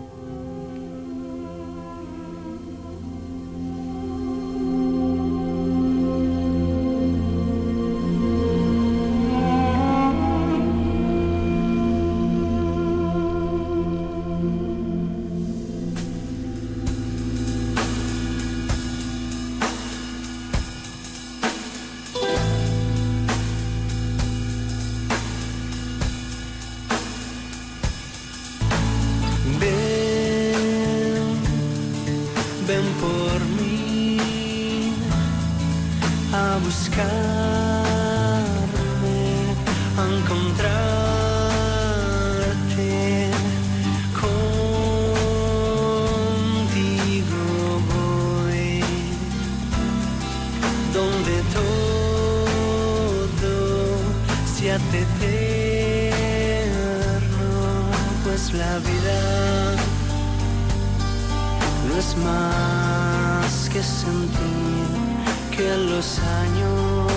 [65.57, 67.13] que los años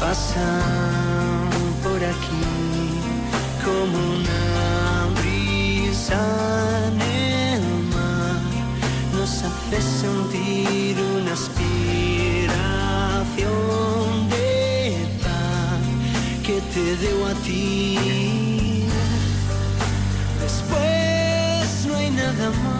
[0.00, 1.48] pasan
[1.82, 2.48] por aquí
[3.64, 6.20] como una brisa
[6.88, 7.62] en el
[7.94, 8.40] mar,
[9.16, 12.48] nos hace sentir una aspiración
[14.30, 14.48] de
[15.22, 15.84] paz
[16.46, 18.86] que te debo a ti.
[20.40, 22.79] Después no hay nada más.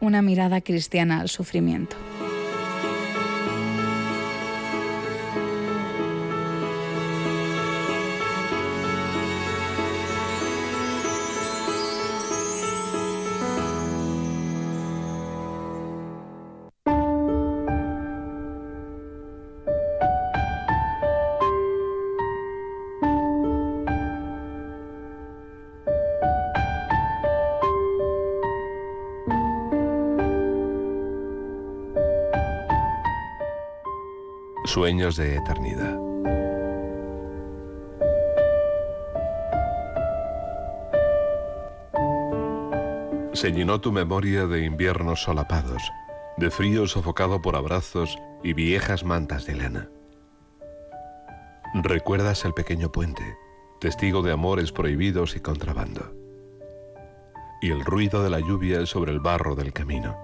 [0.00, 1.96] Una mirada cristiana al sufrimiento.
[35.14, 35.96] De eternidad.
[43.32, 45.92] Se llenó tu memoria de inviernos solapados,
[46.38, 49.88] de frío sofocado por abrazos y viejas mantas de lana.
[51.72, 53.36] Recuerdas el pequeño puente,
[53.80, 56.16] testigo de amores prohibidos y contrabando.
[57.62, 60.16] Y el ruido de la lluvia sobre el barro del camino.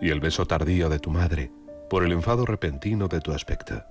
[0.00, 1.50] Y el beso tardío de tu madre,
[1.90, 3.82] por el enfado repentino de tu aspecto.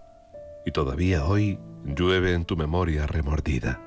[0.66, 3.82] Y todavía hoy llueve en tu memoria remordida.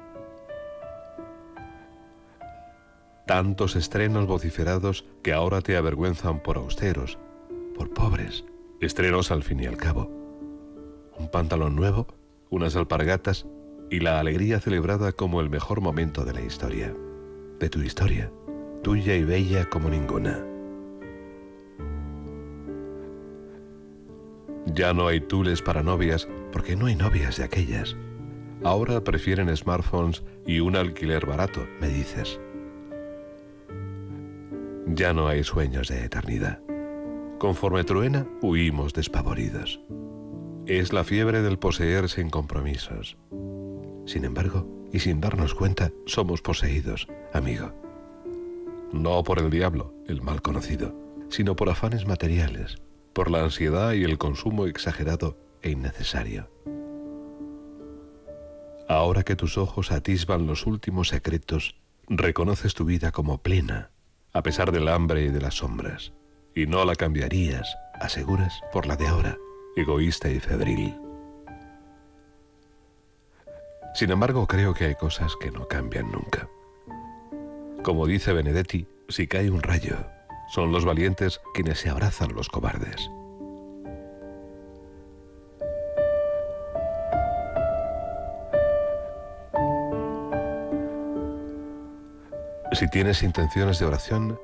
[3.26, 7.18] Tantos estrenos vociferados que ahora te avergüenzan por austeros,
[7.74, 8.44] por pobres,
[8.80, 10.10] estrenos al fin y al cabo.
[11.18, 12.06] Un pantalón nuevo,
[12.51, 13.46] unas alpargatas
[13.90, 16.94] y la alegría celebrada como el mejor momento de la historia,
[17.60, 18.30] de tu historia,
[18.82, 20.44] tuya y bella como ninguna.
[24.66, 27.97] Ya no hay tules para novias porque no hay novias de aquellas.
[28.62, 32.39] Ahora prefieren smartphones y un alquiler barato, me dices.
[34.86, 36.60] Ya no hay sueños de eternidad.
[37.40, 39.81] Conforme truena, huimos despavoridos.
[40.66, 43.16] Es la fiebre del poseer sin compromisos.
[44.06, 47.72] Sin embargo, y sin darnos cuenta, somos poseídos, amigo.
[48.93, 50.94] No por el diablo, el mal conocido,
[51.31, 52.76] sino por afanes materiales,
[53.12, 56.49] por la ansiedad y el consumo exagerado e innecesario.
[58.89, 61.74] Ahora que tus ojos atisban los últimos secretos,
[62.07, 63.91] reconoces tu vida como plena,
[64.32, 66.12] a pesar del hambre y de las sombras,
[66.55, 69.39] y no la cambiarías aseguras por la de ahora,
[69.74, 70.95] egoísta y febril.
[73.95, 76.49] Sin embargo, creo que hay cosas que no cambian nunca.
[77.82, 79.97] Como dice Benedetti, si cae un rayo,
[80.49, 83.11] son los valientes quienes se abrazan los cobardes.
[92.74, 94.36] Si tienes intenciones de oración,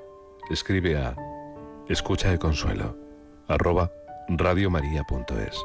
[0.51, 1.17] escribe a
[1.89, 2.97] escucha de consuelo
[3.49, 3.91] arroba
[4.29, 5.57] radiomaria.es.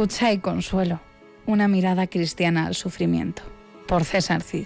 [0.00, 0.98] Escucha y consuelo.
[1.44, 3.42] Una mirada cristiana al sufrimiento.
[3.86, 4.64] Por César Cid.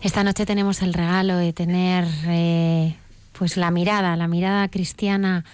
[0.00, 2.94] Esta noche tenemos el regalo de tener eh,
[3.36, 5.44] pues la mirada, la mirada cristiana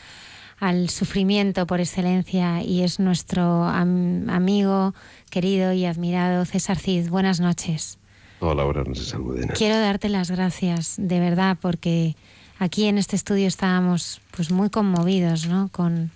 [0.60, 4.94] al sufrimiento por excelencia y es nuestro amigo
[5.30, 7.08] querido y admirado César Cid.
[7.08, 7.98] Buenas noches.
[8.40, 9.54] Hola, buenas noches, Almudena.
[9.54, 12.14] Quiero darte las gracias, de verdad, porque
[12.58, 15.70] aquí en este estudio estábamos pues muy conmovidos, ¿no?
[15.72, 16.10] Con,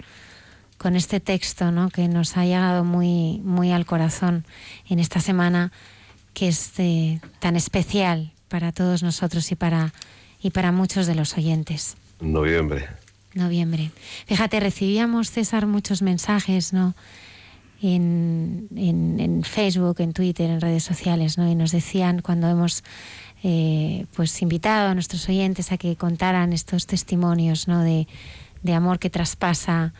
[0.76, 1.88] con este texto, ¿no?
[1.88, 4.44] Que nos ha llegado muy, muy al corazón
[4.88, 5.72] en esta semana
[6.34, 6.72] que es
[7.38, 9.94] tan especial para todos nosotros y para,
[10.42, 11.96] y para muchos de los oyentes.
[12.20, 12.88] Noviembre.
[13.34, 13.90] Noviembre.
[14.26, 16.94] Fíjate, recibíamos, César, muchos mensajes, ¿no?
[17.92, 21.50] en, Facebook, en Twitter, en redes sociales, ¿no?
[21.50, 22.82] Y nos decían cuando hemos
[23.42, 27.82] eh, pues invitado a nuestros oyentes a que contaran estos testimonios, ¿no?
[27.82, 28.06] De,
[28.72, 29.92] amor que traspasa,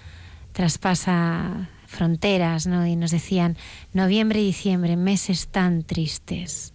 [0.53, 2.87] traspasa fronteras, ¿no?
[2.87, 3.59] Y nos decían
[3.93, 6.73] noviembre y diciembre, meses tan tristes.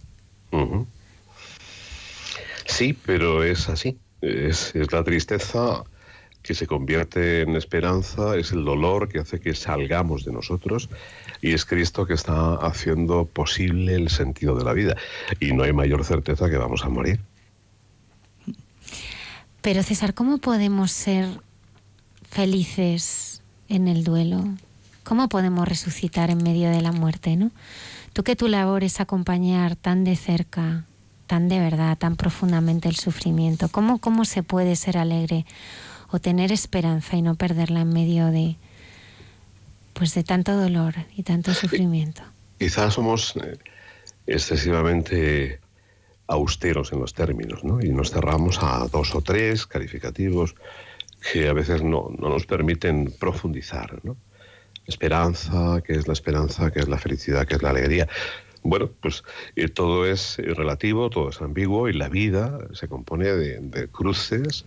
[2.66, 3.98] Sí, pero es así.
[4.20, 5.82] Es, es la tristeza
[6.50, 10.90] que se convierte en esperanza, es el dolor que hace que salgamos de nosotros
[11.40, 14.96] y es Cristo que está haciendo posible el sentido de la vida.
[15.38, 17.20] Y no hay mayor certeza que vamos a morir.
[19.62, 21.28] Pero César, ¿cómo podemos ser
[22.28, 24.42] felices en el duelo?
[25.04, 27.52] ¿Cómo podemos resucitar en medio de la muerte, no?
[28.12, 30.84] Tú que tu labor es acompañar tan de cerca,
[31.28, 35.46] tan de verdad, tan profundamente el sufrimiento, ¿cómo, cómo se puede ser alegre
[36.10, 38.56] o tener esperanza y no perderla en medio de
[39.92, 42.22] pues de tanto dolor y tanto sufrimiento.
[42.58, 43.58] Quizás somos eh,
[44.26, 45.60] excesivamente
[46.26, 47.80] austeros en los términos, ¿no?
[47.82, 50.54] Y nos cerramos a dos o tres calificativos
[51.32, 54.16] que a veces no, no nos permiten profundizar, ¿no?
[54.86, 56.70] Esperanza, ¿qué es la esperanza?
[56.70, 57.46] ¿Qué es la felicidad?
[57.46, 58.08] ¿Qué es la alegría?
[58.62, 59.22] Bueno, pues
[59.56, 64.64] eh, todo es relativo, todo es ambiguo y la vida se compone de, de cruces,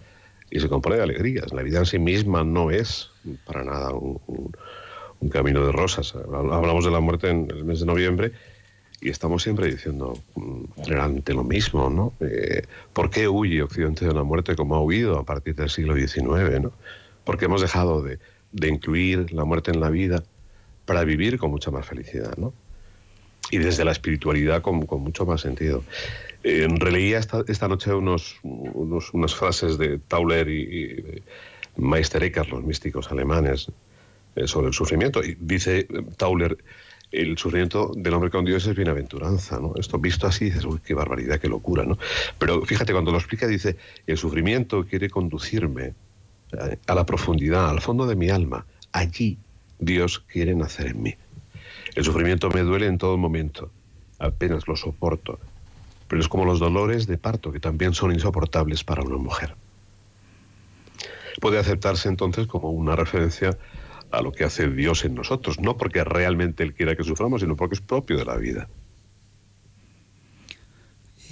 [0.49, 1.51] y se compone de alegrías.
[1.53, 3.09] La vida en sí misma no es
[3.45, 4.19] para nada un,
[5.31, 6.13] camino de rosas.
[6.15, 8.33] Hablamos de la muerte en el mes de noviembre
[8.99, 10.17] y estamos siempre diciendo
[10.83, 12.13] generalmente lo mismo, ¿no?
[12.19, 15.95] Eh, ¿Por qué huye Occidente de la muerte como ha huido a partir del siglo
[15.95, 16.73] XIX, ¿no?
[17.23, 18.19] Porque hemos dejado de,
[18.67, 20.23] incluir la muerte en la vida
[20.85, 22.53] para vivir con mucha más felicidad, ¿no?
[23.49, 25.83] Y desde la espiritualidad con, con mucho más sentido.
[26.43, 31.21] Eh, releía esta, esta noche unos, unas frases de Tauler y,
[31.77, 33.71] Meister Eckhart, los místicos alemanes,
[34.35, 35.23] eh, sobre el sufrimiento.
[35.23, 35.87] Y dice
[36.17, 36.57] Tauler
[37.13, 39.73] el sufrimiento del hombre con Dios es bienaventuranza, ¿no?
[39.77, 41.97] Esto visto así dices, uy, qué barbaridad, qué locura, ¿no?
[42.39, 45.93] Pero fíjate, cuando lo explica dice, el sufrimiento quiere conducirme
[46.51, 48.65] eh, a la profundidad, al fondo de mi alma.
[48.91, 49.37] Allí
[49.77, 51.15] Dios quiere nacer en mí.
[51.93, 53.69] El sufrimiento me duele en todo momento,
[54.17, 55.39] apenas lo soporto,
[56.13, 59.55] pero es como los dolores de parto que también son insoportables para una mujer.
[61.41, 63.57] Puede aceptarse entonces como una referencia
[64.11, 67.55] a lo que hace Dios en nosotros, no porque realmente Él quiera que suframos, sino
[67.55, 68.69] porque es propio de la vida.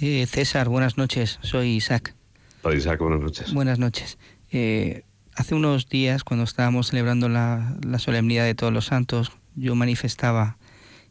[0.00, 2.16] Eh, César, buenas noches, soy Isaac.
[2.60, 3.54] Padre Isaac, buenas noches.
[3.54, 4.18] Buenas noches.
[4.50, 5.04] Eh,
[5.36, 10.56] hace unos días, cuando estábamos celebrando la, la solemnidad de todos los santos, yo manifestaba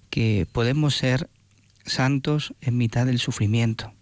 [0.09, 1.29] que podemos ser
[1.91, 3.93] santos en mitad del sufrimiento,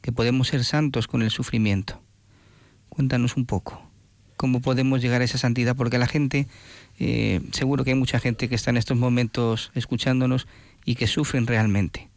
[0.00, 2.00] que podemos ser santos con el sufrimiento.
[2.88, 3.88] Cuéntanos un poco
[4.38, 6.46] cómo podemos llegar a esa santidad, porque la gente,
[6.98, 10.46] eh, seguro que hay mucha gente que está en estos momentos escuchándonos
[10.86, 12.08] y que sufren realmente.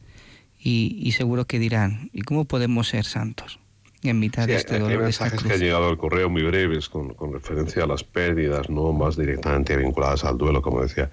[0.64, 3.60] Y, seguro que dirán, ¿y cómo podemos ser santos?
[4.04, 4.92] En mitad de este dolor.
[4.92, 8.94] Hay mensajes que han llegado al correo muy breves con, referencia a las pérdidas, no
[8.94, 11.10] más directamente vinculadas al duelo, como decía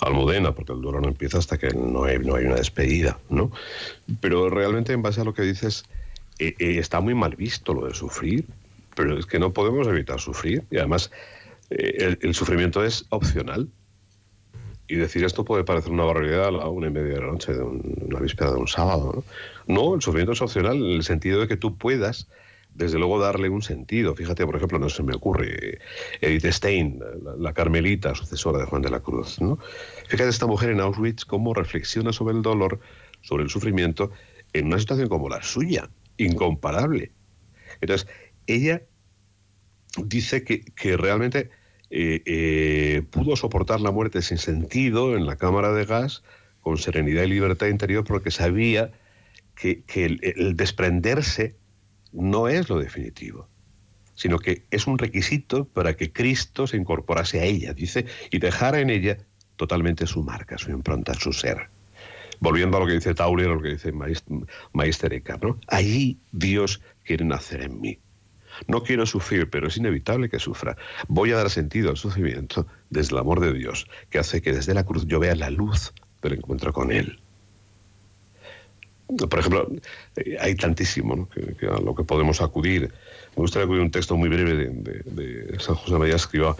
[0.00, 3.50] Almudena, porque el duelo no empieza hasta que no hay, no hay una despedida, ¿no?
[4.20, 5.84] Pero realmente en base a lo que dices,
[6.38, 8.44] eh, eh, está muy mal visto lo de sufrir,
[8.94, 11.10] pero es que no podemos evitar sufrir y además
[11.70, 13.68] eh, el, sufrimiento es opcional.
[14.88, 17.52] Y decir esto puede parecer una barbaridad a la una y media de la noche
[17.52, 19.24] de una víspera de un sábado.
[19.66, 19.74] ¿no?
[19.74, 22.28] no, el sufrimiento es opcional en el sentido de que tú puedas,
[22.74, 24.14] desde luego, darle un sentido.
[24.14, 25.78] Fíjate, por ejemplo, no se me ocurre,
[26.20, 27.00] Edith Stein,
[27.38, 29.40] la, carmelita, sucesora de Juan de la Cruz.
[29.40, 29.58] ¿no?
[30.08, 32.78] Fíjate esta mujer en Auschwitz cómo reflexiona sobre el dolor,
[33.22, 34.12] sobre el sufrimiento,
[34.52, 37.12] en una situación como la suya, incomparable.
[37.80, 38.08] Entonces,
[38.46, 38.82] ella
[40.04, 41.50] dice que, realmente
[41.90, 46.24] eh, eh, pudo soportar la muerte sin sentido en la cámara de gas
[46.60, 48.90] con serenidad y libertad interior porque sabía
[49.54, 51.56] que, el, desprenderse
[52.12, 53.48] no es lo definitivo,
[54.14, 58.80] sino que es un requisito para que Cristo se incorporase a ella, dice, y dejara
[58.80, 59.18] en ella
[59.54, 61.68] totalmente su marca, su impronta, su ser.
[62.40, 63.92] Volviendo a lo que dice Tauler, a lo que dice
[64.74, 65.42] Meister Eckhart.
[65.68, 67.98] Allí Dios quiere nacer en mí.
[68.66, 70.76] No quiero sufrir, pero es inevitable que sufra.
[71.08, 74.74] Voy a dar sentido al sufrimiento desde el amor de Dios, que hace que desde
[74.74, 75.92] la cruz yo vea la luz
[76.22, 77.20] del encuentro con Él.
[79.06, 79.70] Por ejemplo,
[80.16, 82.92] eh, hay tantísimo que, a lo que podemos acudir.
[83.36, 86.56] Me gustaría acudir un texto muy breve de, San José María Escriba.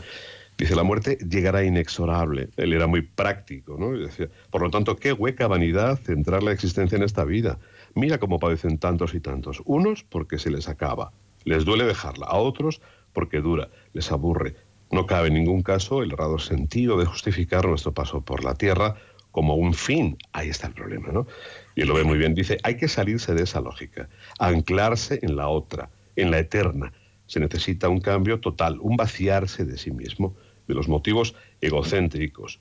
[0.56, 2.48] Dice, la muerte llegará inexorable.
[2.56, 3.92] Él era muy práctico, ¿no?
[3.92, 7.58] decía, por lo tanto, qué hueca vanidad centrar la existencia en esta vida.
[7.94, 9.60] Mira cómo padecen tantos y tantos.
[9.64, 11.12] Unos porque se les acaba,
[11.46, 12.82] les duele dejarla, a otros
[13.14, 14.56] porque dura, les aburre.
[14.90, 18.96] No cabe en ningún caso el errado sentido de justificar nuestro paso por la tierra
[19.30, 20.18] como un fin.
[20.32, 21.26] Ahí está el problema, ¿no?
[21.74, 22.34] Y él lo ve muy bien.
[22.34, 24.08] Dice, hay que salirse de esa lógica,
[24.38, 26.92] anclarse en la otra, en la eterna.
[27.26, 30.36] Se necesita un cambio total, un vaciarse de sí mismo,
[30.66, 32.60] de los motivos egocéntricos,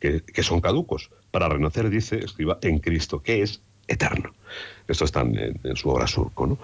[0.00, 4.34] que, que son caducos, para renacer, dice, escriba, en Cristo, que es eterno.
[4.86, 6.46] Esto está en, su obra Surco.
[6.46, 6.58] ¿no?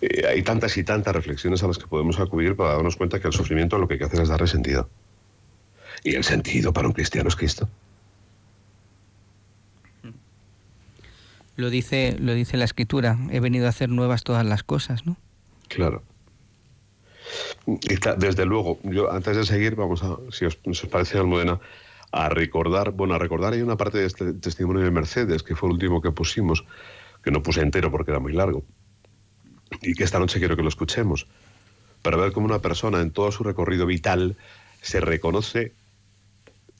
[0.00, 3.28] Eh, hay tantas y tantas reflexiones a las que podemos acudir para darnos cuenta que
[3.28, 4.88] el sufrimiento lo que hay que hacer es darle sentido.
[6.02, 7.68] Y el sentido para un cristiano es Cristo.
[11.56, 15.16] Lo dice, lo dice la escritura, he venido a hacer nuevas todas las cosas, ¿no?
[15.68, 16.02] Claro.
[18.16, 21.60] desde luego, yo antes de seguir, vamos a, si os, si os parece, Almudena,
[22.12, 25.68] a recordar, bueno, a recordar hay una parte de este testimonio de Mercedes, que fue
[25.68, 26.64] el último que pusimos,
[27.22, 28.64] que no puse entero porque era muy largo,
[29.80, 31.26] y que esta noche quiero que lo escuchemos,
[32.02, 34.36] para ver cómo una persona en todo su recorrido vital
[34.80, 35.72] se reconoce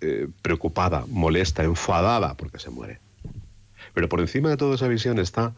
[0.00, 2.98] eh, preocupada, molesta, enfadada porque se muere.
[3.94, 5.54] Pero por encima de toda esa visión está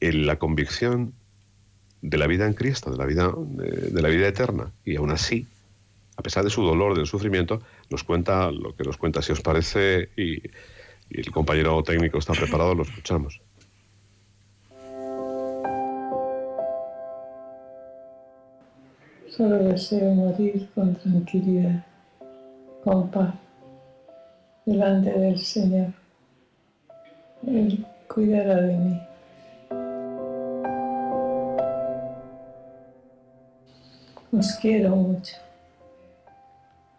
[0.00, 1.12] en la convicción
[2.00, 5.46] de la vida en Cristo, de la vida, de la vida eterna, y aún así
[6.16, 9.22] a pesar de su dolor, del sufrimiento, nos cuenta lo que nos cuenta.
[9.22, 10.42] Si os parece, y,
[11.10, 13.40] el compañero técnico está preparado, lo escuchamos.
[19.28, 21.84] Solo deseo morir con tranquilidad,
[22.82, 23.34] con paz,
[24.64, 25.92] delante del Señor.
[27.46, 29.00] Él cuidará de mí.
[34.32, 35.45] Os quiero mucho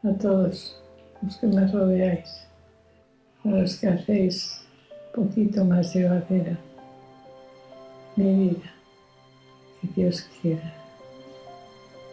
[0.04, 0.82] a todos
[1.22, 2.48] los que me rodeáis,
[3.44, 4.62] a los que hacéis
[5.16, 6.58] un poquito más llevadera
[8.16, 8.74] mi vida,
[9.82, 10.74] que Dios quiera,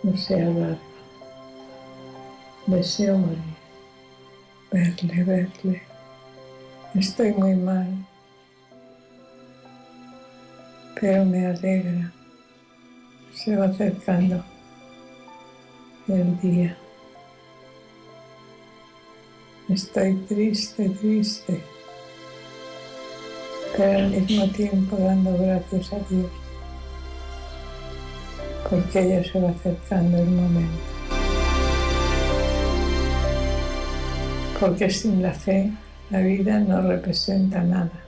[0.02, 0.78] no sea larga.
[2.66, 3.39] Deseo morir,
[4.73, 5.94] verle, verle
[6.94, 7.89] Estoy muy mal,
[11.01, 12.12] pero me alegra.
[13.35, 14.44] Se va acercando
[16.06, 16.78] el día.
[19.68, 21.58] Estoy triste, triste,
[23.74, 26.30] pero al mismo tiempo dando gracias a Dios,
[28.68, 30.82] porque ya se va acercando el momento.
[34.60, 35.72] Porque sin la fe
[36.10, 38.04] la vida no representa nada,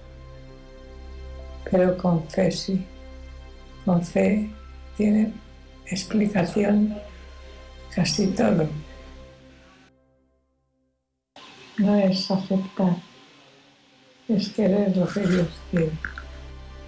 [1.70, 2.84] pero con fe sí,
[3.86, 4.50] con fe
[4.98, 5.32] tiene
[5.86, 6.98] explicación
[7.94, 8.68] casi todo.
[11.78, 12.97] No es aceptar,
[14.28, 15.93] es querer lo que Dios quiere.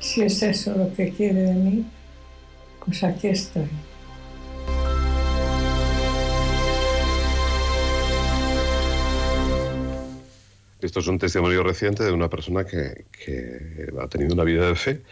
[0.00, 1.84] Si es eso lo que quiere de mí,
[2.84, 3.68] pues aquí estoy.
[10.80, 13.04] Esto es un testimonio reciente de una persona que,
[14.00, 15.02] ha tenido una vida de fe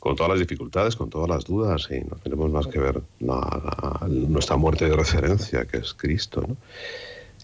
[0.00, 4.56] con todas las dificultades, con todas las dudas, y no tenemos más que ver nuestra
[4.56, 6.44] muerte de referencia, que es Cristo.
[6.46, 6.56] ¿no?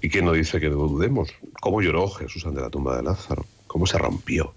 [0.05, 1.33] ¿Y quién nos dice que no dudemos?
[1.63, 3.47] ¿Cómo lloró Jesús ante la tumba de Lázaro?
[3.67, 4.53] ¿Cómo se rompió?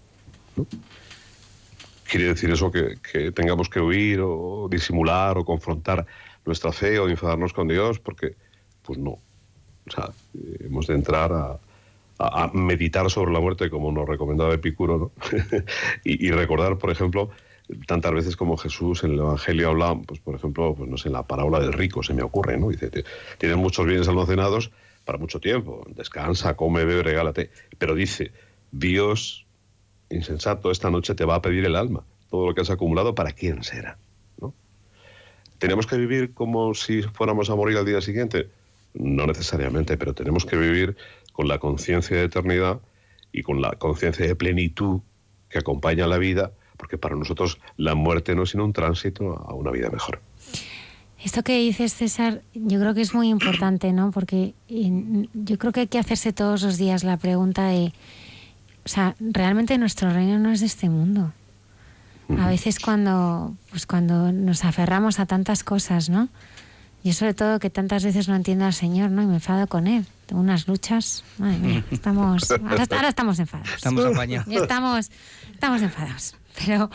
[2.03, 6.05] ¿Quiere decir eso que, tengamos que huir o disimular o confrontar
[6.45, 7.97] nuestra fe o enfadarnos con Dios?
[7.97, 8.35] Porque,
[8.81, 9.11] pues no.
[9.11, 10.09] O sea,
[10.59, 15.11] hemos de entrar a, meditar sobre la muerte como nos recomendaba Epicuro, ¿no?
[16.03, 17.29] y, recordar, por ejemplo,
[17.87, 21.13] tantas veces como Jesús en el Evangelio habla, pues por ejemplo, pues no sé, en
[21.13, 22.67] la parábola del rico se me ocurre, ¿no?
[22.67, 22.91] Dice,
[23.37, 24.71] tienes muchos bienes almacenados
[25.07, 25.83] para mucho tiempo.
[25.95, 27.49] Descansa, come, bebe, regálate.
[27.79, 28.31] Pero dice,
[28.71, 29.47] Dios,
[30.09, 32.03] insensato, esta noche te va a pedir el alma.
[32.29, 33.97] Todo lo que has acumulado, ¿para quién será?
[34.39, 34.53] ¿No?
[35.57, 38.49] ¿Tenemos que vivir como si fuéramos a morir al día siguiente?
[38.93, 40.97] No necesariamente, pero tenemos que vivir
[41.31, 42.81] con la conciencia de eternidad
[43.31, 44.99] y con la conciencia de plenitud
[45.49, 49.53] que acompaña la vida, porque para nosotros la muerte no es sino un tránsito a
[49.53, 50.19] una vida mejor.
[51.23, 54.11] Esto que dices, César, yo creo que es muy importante, ¿no?
[54.11, 57.91] Porque yo creo que hay que hacerse todos los días la pregunta de,
[58.85, 61.33] o sea, realmente nuestro reino no es de este mundo.
[62.37, 66.27] A veces cuando, pues cuando nos aferramos a tantas cosas, ¿no?
[67.03, 69.21] Yo sobre todo que tantas veces no entiendo al Señor, ¿no?
[69.21, 70.05] Y me enfado con Él.
[70.25, 73.75] Tengo unas luchas, madre mía, estamos, ahora, estamos enfadados.
[73.75, 74.47] Estamos apañados.
[74.53, 75.09] Estamos,
[75.53, 76.35] estamos enfadados.
[76.65, 76.89] Pero,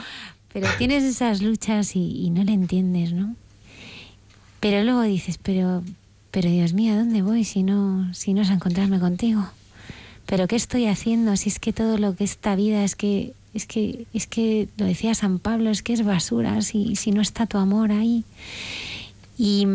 [0.52, 3.36] pero tienes esas luchas y, y no le entiendes, ¿no?
[4.62, 5.82] Pero luego dices, pero,
[6.30, 9.44] pero Dios mío, ¿a dónde voy si no, si no es a encontrarme contigo?
[10.24, 13.66] Pero ¿qué estoy haciendo si es que todo lo que esta vida es que es
[13.66, 17.46] que es que lo decía San Pablo, es que es basura si, si no está
[17.46, 18.22] tu amor ahí.
[19.36, 19.66] Y,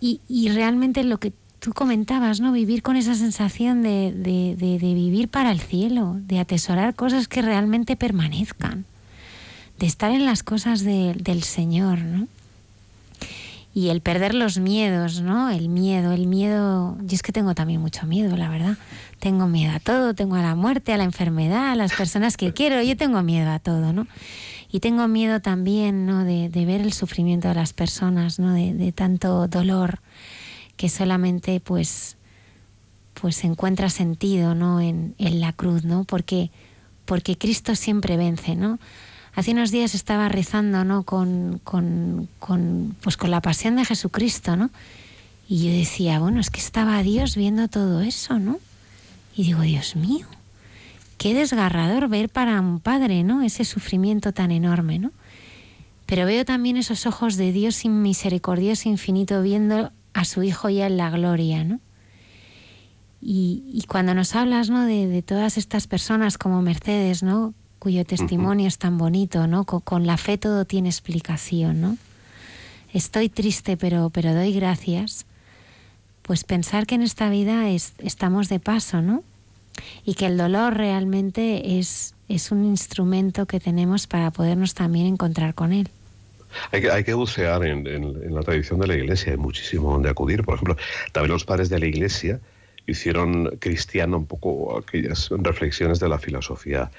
[0.00, 2.50] y, realmente lo que tú comentabas, ¿no?
[2.50, 7.40] Vivir con esa sensación de, de, de, vivir para el cielo, de atesorar cosas que
[7.40, 8.84] realmente permanezcan,
[9.78, 12.26] de estar en las cosas del Señor, ¿no?
[13.74, 15.50] Y el perder los miedos, ¿no?
[15.50, 18.78] El miedo, el miedo, yo es que tengo también mucho miedo, la verdad.
[19.18, 22.52] Tengo miedo a todo, tengo a la muerte, a la enfermedad, a las personas que
[22.52, 24.06] quiero, yo tengo miedo a todo, ¿no?
[24.70, 26.24] Y tengo miedo también, ¿no?
[26.24, 28.52] De, ver el sufrimiento de las personas, ¿no?
[28.52, 29.98] De, tanto dolor
[30.76, 32.16] que solamente, pues,
[33.20, 34.80] pues encuentra sentido, ¿no?
[34.80, 36.04] En, en la cruz, ¿no?
[36.04, 36.52] Porque,
[37.06, 38.78] porque Cristo siempre vence, ¿no?
[39.36, 41.02] Hace unos días estaba rezando, ¿no?
[41.02, 42.28] Con, con,
[43.00, 44.70] pues con la pasión de Jesucristo, ¿no?
[45.48, 48.60] Y yo decía, bueno, es que estaba Dios viendo todo eso, ¿no?
[49.36, 50.26] Y digo, Dios mío,
[51.18, 53.42] qué desgarrador ver para un padre, ¿no?
[53.42, 55.10] Ese sufrimiento tan enorme, ¿no?
[56.06, 60.96] Pero veo también esos ojos de Dios misericordioso infinito viendo a su hijo ya en
[60.96, 61.80] la gloria, ¿no?
[63.20, 64.84] Y, y cuando nos hablas, ¿no?
[64.86, 67.54] De, de, todas estas personas como Mercedes, ¿no?
[67.84, 69.64] Cuyo testimonio es tan bonito, ¿no?
[69.66, 71.98] Con, la fe todo tiene explicación, ¿no?
[72.94, 75.26] Estoy triste, pero, pero doy gracias.
[76.22, 79.22] Pues pensar que en esta vida estamos de paso, ¿no?
[80.06, 85.54] Y que el dolor realmente es, es un instrumento que tenemos para podernos también encontrar
[85.54, 85.90] con él.
[86.70, 90.08] Hay que, hay que bucear en, en, la tradición de la Iglesia, hay muchísimo donde
[90.08, 90.42] acudir.
[90.42, 90.78] Por ejemplo,
[91.12, 92.40] también los padres de la Iglesia
[92.86, 96.90] hicieron cristiano un poco aquellas reflexiones de la filosofía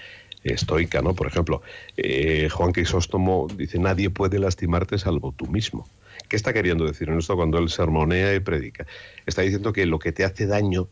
[0.53, 1.15] estoica, ¿no?
[1.15, 1.61] Por ejemplo,
[1.97, 5.87] eh, Juan Crisóstomo dice, nadie puede lastimarte salvo tú mismo.
[6.29, 8.85] ¿Qué está queriendo decir en esto cuando él sermonea y predica?
[9.25, 10.87] Está diciendo que lo que te hace daño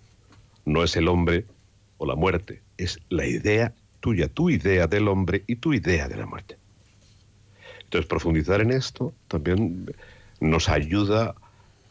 [0.65, 1.45] no es el hombre
[1.97, 6.17] o la muerte, es la idea tuya, tu idea del hombre y tu idea de
[6.17, 6.57] la muerte.
[7.83, 9.93] Entonces, profundizar en esto también
[10.39, 11.35] nos ayuda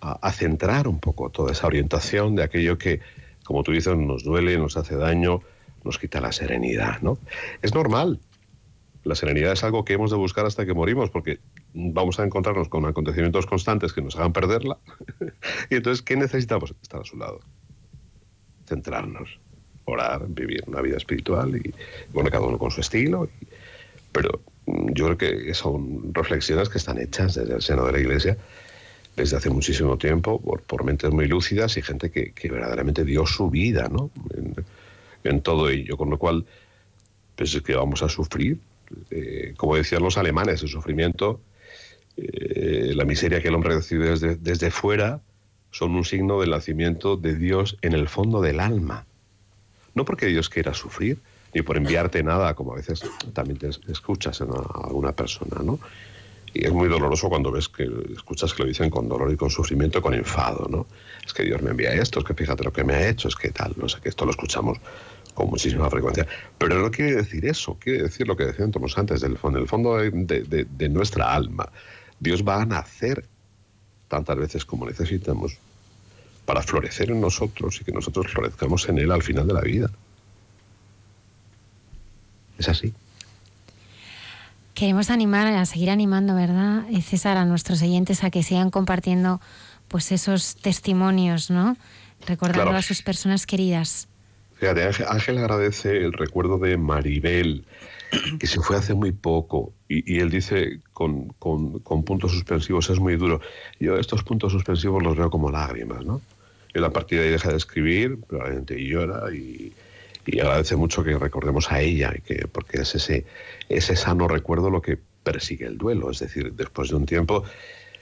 [0.00, 3.00] a, a centrar un poco toda esa orientación de aquello que,
[3.44, 5.42] como tú dices, nos duele, nos hace daño,
[5.84, 7.18] nos quita la serenidad, ¿no?
[7.62, 8.20] Es normal.
[9.04, 11.40] La serenidad es algo que hemos de buscar hasta que morimos, porque
[11.74, 14.78] vamos a encontrarnos con acontecimientos constantes que nos hagan perderla.
[15.70, 16.74] y entonces, ¿qué necesitamos?
[16.82, 17.40] Estar a su lado.
[18.66, 19.40] Centrarnos,
[19.84, 21.74] orar, vivir una vida espiritual y,
[22.12, 23.28] bueno, cada uno con su estilo.
[24.12, 27.98] pero mm, yo creo que son reflexiones que están hechas desde el seno de la
[27.98, 28.38] Iglesia
[29.16, 33.88] desde hace muchísimo tiempo por, mentes muy lúcidas y gente que, verdaderamente dio su vida
[33.88, 34.10] ¿no?
[35.42, 36.44] Todo ello, con lo cual
[37.36, 38.58] pues es que vamos a sufrir.
[39.10, 41.40] Eh, como decían los alemanes, el sufrimiento,
[42.16, 45.20] eh, la miseria que el hombre recibe desde, desde fuera,
[45.70, 49.06] son un signo del nacimiento de Dios en el fondo del alma.
[49.94, 51.18] No porque Dios quiera sufrir,
[51.54, 55.78] ni por enviarte nada, como a veces también te escuchas en alguna persona, ¿no?
[56.54, 59.50] Y es muy doloroso cuando ves que escuchas que lo dicen con dolor y con
[59.50, 60.86] sufrimiento, con enfado, ¿no?
[61.24, 63.36] Es que Dios me envía esto, es que fíjate lo que me ha hecho, es
[63.36, 64.78] que tal, no sé, que esto lo escuchamos
[65.34, 66.26] con muchísima frecuencia.
[66.58, 69.96] Pero no quiere decir eso, quiere decir lo que decíamos antes, del, en el fondo
[69.96, 71.70] de, de nuestra alma.
[72.20, 73.24] Dios va a nacer
[74.08, 75.56] tantas veces como necesitamos
[76.44, 79.90] para florecer en nosotros y que nosotros florezcamos en Él al final de la vida.
[82.58, 82.92] Es así.
[84.74, 89.40] Queremos animar a seguir animando, ¿verdad, César, a nuestros oyentes a que sigan compartiendo
[89.88, 91.76] pues esos testimonios, ¿no?
[92.26, 94.08] Recordando a sus personas queridas.
[94.54, 97.66] Fíjate, Ángel, agradece el recuerdo de Maribel,
[98.38, 103.16] que se fue hace muy poco, y, él dice con, con, puntos suspensivos, es muy
[103.16, 103.40] duro.
[103.78, 106.22] Yo estos puntos suspensivos los veo como lágrimas, ¿no?
[106.72, 109.72] Él a partir de ahí deja de escribir, probablemente llora y,
[110.26, 113.26] y agradece mucho que recordemos a ella, que, porque es ese,
[113.68, 116.10] ese sano recuerdo lo que persigue el duelo.
[116.10, 117.44] Es decir, después de un tiempo,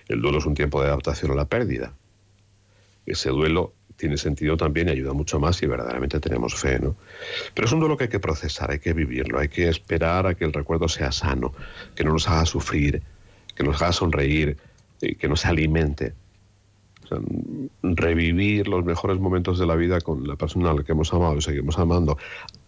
[0.08, 1.94] el duelo es un tiempo de adaptación a la pérdida.
[3.06, 6.96] Ese duelo tiene sentido también y ayuda mucho más si verdaderamente tenemos fe, ¿no?
[7.54, 10.34] Pero es un duelo que hay que procesar, hay que vivirlo, hay que esperar a
[10.34, 11.52] que el recuerdo sea sano,
[11.94, 13.02] que no nos haga sufrir,
[13.54, 14.56] que nos haga sonreír,
[14.98, 16.14] que nos alimente
[17.82, 21.36] revivir los mejores momentos de la vida con la persona a la que hemos amado
[21.36, 22.18] y seguimos amando,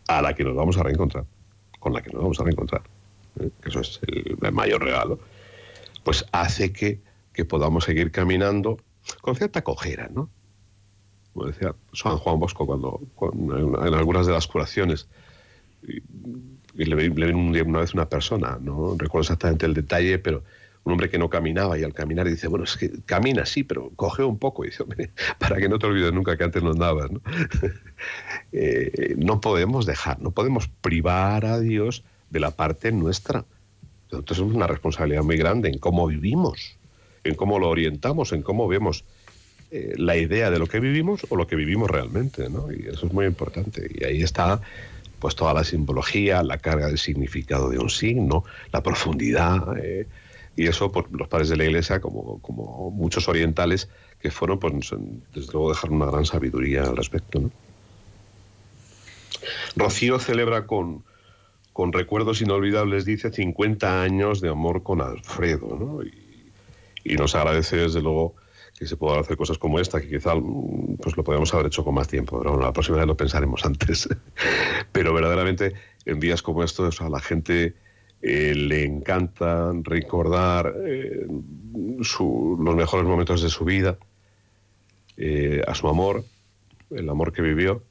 [0.08, 1.24] a la que nos vamos a reencontrar,
[1.78, 2.82] con la que nos vamos a reencontrar,
[3.40, 3.50] ¿eh?
[3.64, 5.18] eso es el, mayor regalo,
[6.04, 7.00] pues hace que,
[7.32, 8.78] que, podamos seguir caminando
[9.20, 10.28] con cierta cojera, ¿no?
[11.32, 13.00] Como decía San Juan Bosco cuando,
[13.32, 15.08] en, algunas de las curaciones,
[15.82, 20.42] y, le, le una vez una persona, no recuerdo exactamente el detalle, pero
[20.84, 23.90] un hombre que no caminaba y al caminar dice, bueno, es que camina sí, pero
[23.94, 24.64] coge un poco.
[24.64, 27.10] Y dice, hombre, para que no te olvides nunca que antes no andabas.
[27.10, 27.20] ¿no?
[28.54, 33.46] Eh, no podemos dejar, no podemos privar a Dios de la parte nuestra.
[34.10, 36.76] Nosotros tenemos una responsabilidad muy grande en cómo vivimos,
[37.24, 39.06] en cómo lo orientamos, en cómo vemos
[39.70, 42.50] eh, la idea de lo que vivimos o lo que vivimos realmente.
[42.50, 42.70] ¿no?
[42.70, 43.88] Y eso es muy importante.
[43.94, 44.60] Y ahí está
[45.18, 49.78] pues toda la simbología, la carga del significado de un signo, la profundidad.
[49.82, 50.06] Eh,
[50.56, 53.88] y eso, por los padres de la Iglesia, como, como muchos orientales
[54.20, 54.74] que fueron, pues
[55.34, 57.40] desde luego dejaron una gran sabiduría al respecto.
[57.40, 57.50] ¿no?
[59.76, 61.04] Rocío celebra con,
[61.72, 66.02] con recuerdos inolvidables, dice, 50 años de amor con Alfredo, ¿no?
[66.02, 68.36] Y, nos agradece desde luego
[68.78, 70.34] que se puedan hacer cosas como esta, que quizá
[71.02, 73.64] pues lo podríamos haber hecho con más tiempo, pero bueno, la próxima vez lo pensaremos
[73.64, 74.08] antes.
[74.92, 75.74] pero verdaderamente
[76.04, 77.74] en días como estos a la gente
[78.24, 83.98] eh, le encanta recordar eh, los mejores momentos de su vida,
[85.16, 86.24] eh, a su amor,
[86.90, 87.82] el amor que vivió,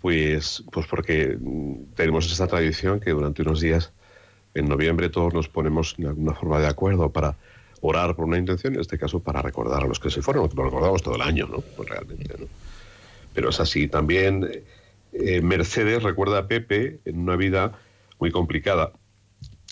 [0.00, 1.36] pues, pues porque
[1.96, 3.92] tenemos esta tradición que durante unos días
[4.54, 7.34] en noviembre todos nos ponemos de alguna forma de acuerdo para
[7.80, 10.62] orar por una intención, en este caso para recordar a los que se fueron, lo
[10.62, 11.58] recordamos todo el año, ¿no?
[11.76, 12.46] Pues realmente, ¿no?
[13.34, 13.88] Pero es así.
[13.88, 14.48] También
[15.42, 17.78] Mercedes recuerda a Pepe en una vida
[18.18, 18.92] muy complicada,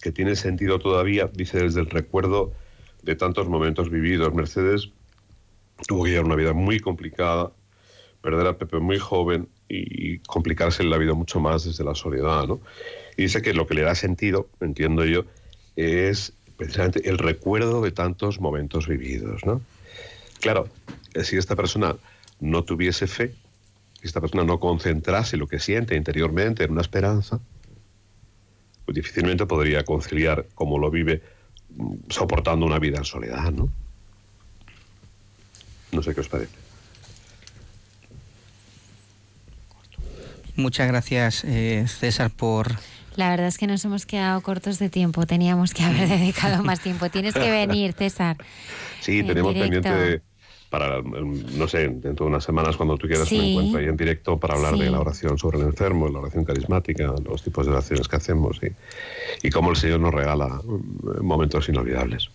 [0.03, 2.53] que tiene sentido todavía, dice desde el recuerdo
[3.03, 4.35] de tantos momentos vividos.
[4.35, 4.91] Mercedes
[5.87, 7.53] tuvo que llevar una vida muy complicada,
[8.21, 12.61] perder a Pepe muy joven y complicarse la vida mucho más desde la soledad, ¿no?
[13.17, 15.25] Y dice que lo que le da sentido, entiendo yo,
[15.77, 19.61] es precisamente el recuerdo de tantos momentos vividos, ¿no?
[20.41, 20.69] Claro,
[21.23, 21.97] si esta persona
[22.41, 23.35] no tuviese fe,
[24.01, 27.41] si esta persona no concentrase lo que siente interiormente en una esperanza,
[28.89, 31.23] difícilmente podría conciliar como lo vive
[32.09, 33.69] soportando una vida en soledad, ¿no?
[35.93, 36.65] No sé qué os parece.
[40.57, 42.73] Muchas gracias, eh, César, por...
[43.17, 45.25] La verdad es que nos hemos quedado cortos de tiempo.
[45.25, 47.09] Teníamos que haber dedicado más tiempo.
[47.11, 48.37] Tienes que venir, César.
[49.01, 50.23] Sí, tenemos pendiente
[50.75, 54.39] para, no sé, dentro de unas semanas cuando tú quieras me encuentro ahí en directo
[54.39, 58.09] para hablar de la oración sobre el enfermo, la oración carismática, los tipos de oraciones
[58.09, 62.29] que hacemos y, y cómo el Señor nos regala mm, momentos inolvidables.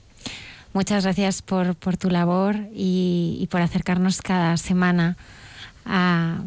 [0.72, 5.18] Muchas gracias por, por tu labor y, por acercarnos cada semana
[5.86, 6.38] a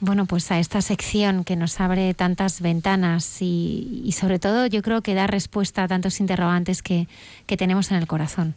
[0.00, 4.82] bueno, pues a esta sección que nos abre tantas ventanas y, y, sobre todo yo
[4.82, 7.08] creo que da respuesta a tantos interrogantes que,
[7.46, 8.54] que tenemos en el corazón.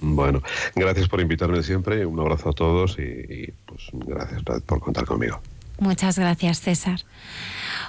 [0.00, 0.42] Bueno,
[0.74, 5.40] gracias por invitarme siempre, un abrazo a todos y, pues gracias por contar conmigo.
[5.78, 7.00] Muchas gracias, César.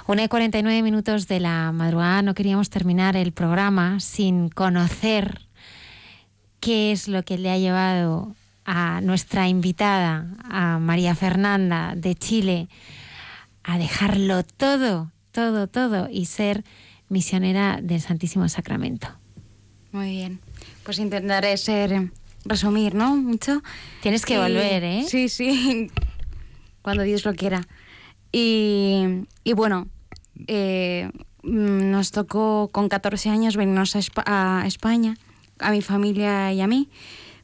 [0.06, 5.42] Una y 49 minutos de la madrugada, no queríamos terminar el programa sin conocer
[6.60, 12.68] qué es lo que le ha llevado a nuestra invitada, a María Fernanda de Chile,
[13.64, 16.64] a dejarlo todo, todo, todo y ser
[17.08, 19.08] misionera del Santísimo Sacramento.
[19.92, 20.40] Muy bien
[20.88, 22.10] pues intentaré ser,
[22.46, 23.14] resumir, ¿no?
[23.14, 23.62] Mucho.
[24.00, 25.04] Tienes que volver, ¿eh?
[25.06, 25.90] Sí, sí,
[26.80, 27.68] cuando Dios lo quiera.
[28.32, 29.86] Y, bueno,
[30.46, 31.10] eh,
[31.42, 35.18] nos tocó con 14 años venirnos a, España,
[35.58, 36.88] a mi familia y a mí.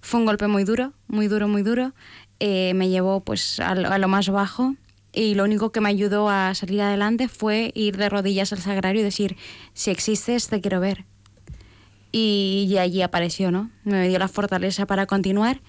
[0.00, 1.92] Fue un golpe muy duro, muy duro, muy duro.
[2.40, 4.74] Eh, me llevó pues a lo, más bajo
[5.12, 9.02] y lo único que me ayudó a salir adelante fue ir de rodillas al sagrario
[9.02, 9.36] y decir,
[9.74, 11.04] si existes, te quiero ver
[12.16, 13.72] y, allí apareció, ¿no?
[13.82, 15.60] Me dio la fortaleza para continuar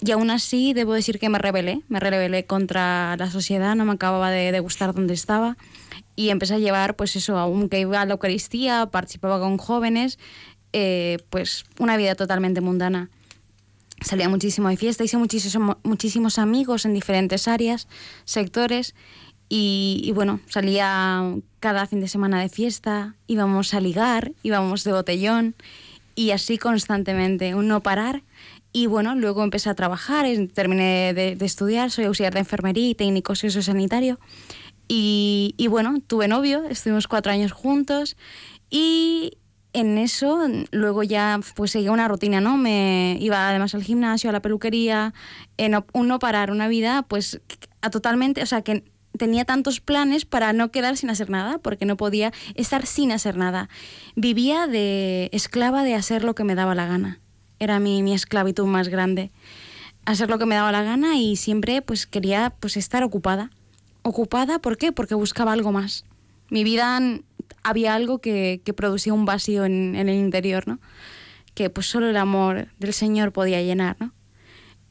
[0.00, 3.92] y aún así debo decir que me rebelé, me rebelé contra la sociedad, no me
[3.92, 5.58] acababa de, gustar donde estaba
[6.16, 10.18] y empecé a llevar, pues eso, aunque iba a la Eucaristía, participaba con jóvenes,
[10.72, 13.10] eh, pues una vida totalmente mundana.
[14.00, 17.86] Salía muchísimo de fiesta, hice muchísimos, muchísimos amigos en diferentes áreas,
[18.24, 18.94] sectores
[19.54, 21.22] y, bueno, salía
[21.60, 25.54] cada fin de semana de fiesta, íbamos a ligar, íbamos de botellón
[26.14, 28.22] y así constantemente, un no parar.
[28.72, 30.24] Y bueno, luego empecé a trabajar,
[30.54, 34.18] terminé de, estudiar, soy auxiliar de enfermería y técnico sociosanitario.
[34.88, 38.16] Y, y bueno, tuve novio, estuvimos cuatro años juntos
[38.70, 39.36] y
[39.74, 42.56] en eso luego ya pues seguía una rutina, ¿no?
[42.56, 45.12] Me iba además al gimnasio, a la peluquería,
[45.58, 47.38] en un no parar, una vida pues
[47.82, 48.91] a totalmente, o sea, que
[49.22, 53.36] tenía tantos planes para no quedar sin hacer nada, porque no podía estar sin hacer
[53.36, 53.68] nada.
[54.16, 57.20] Vivía de esclava de hacer lo que me daba la gana.
[57.60, 59.30] Era mi, mi esclavitud más grande.
[60.06, 63.52] Hacer lo que me daba la gana y siempre pues quería pues estar ocupada.
[64.02, 64.90] Ocupada, ¿por qué?
[64.90, 66.04] Porque buscaba algo más.
[66.50, 67.00] Mi vida
[67.62, 70.80] había algo que, que producía un vacío en, el interior, ¿no?
[71.54, 74.12] Que pues solo el amor del Señor podía llenar, ¿no?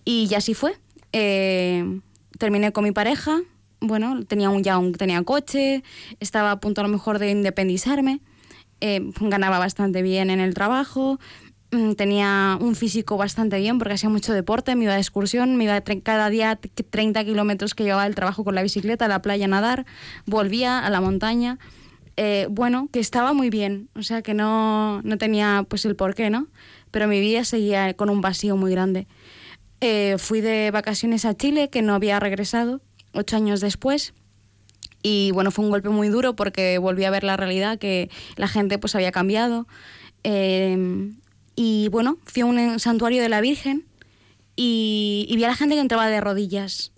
[0.05, 0.77] Y así fue.
[1.11, 1.99] Eh,
[2.39, 3.41] terminé con mi pareja,
[3.81, 5.83] bueno, tenía un, ya un, tenía coche,
[6.19, 8.21] estaba a punto a lo mejor de independizarme,
[8.79, 11.19] eh, ganaba bastante bien en el trabajo,
[11.71, 15.63] mm, tenía un físico bastante bien porque hacía mucho deporte, me iba de excursión, me
[15.65, 19.45] iba cada día 30 kilómetros que llevaba el trabajo con la bicicleta, a la playa
[19.45, 19.85] a nadar,
[20.25, 21.57] volvía a la montaña.
[22.17, 26.29] Eh, bueno, que estaba muy bien, o sea que no, no tenía pues el porqué,
[26.29, 26.47] ¿no?
[26.91, 29.07] Pero mi vida seguía con un vacío muy grande.
[29.83, 32.81] Eh, fui de vacaciones a Chile, que no había regresado,
[33.13, 34.13] ocho años después.
[35.03, 38.47] Y bueno, fue un golpe muy duro porque volví a ver la realidad, que la
[38.47, 39.67] gente pues había cambiado.
[40.23, 41.17] Em,
[41.55, 43.85] y bueno, fui a un santuario de la Virgen
[44.55, 46.91] y, vi a la gente que entraba de rodillas.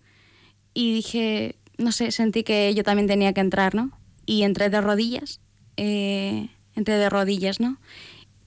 [0.73, 3.91] Y dije, no sé, sentí que yo también tenía que entrar, ¿no?
[4.26, 5.40] Y entré de rodillas,
[5.77, 7.77] eh, entré de rodillas, ¿no?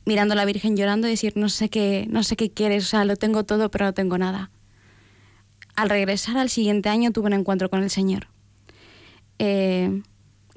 [0.04, 2.88] Mirando a la Virgen llorando y decir, no sé qué, no sé qué quieres, o
[2.88, 4.50] sea, lo tengo todo, pero no tengo nada
[5.76, 8.28] al regresar al siguiente año tuve un encuentro con el Señor.
[9.38, 10.02] Eh,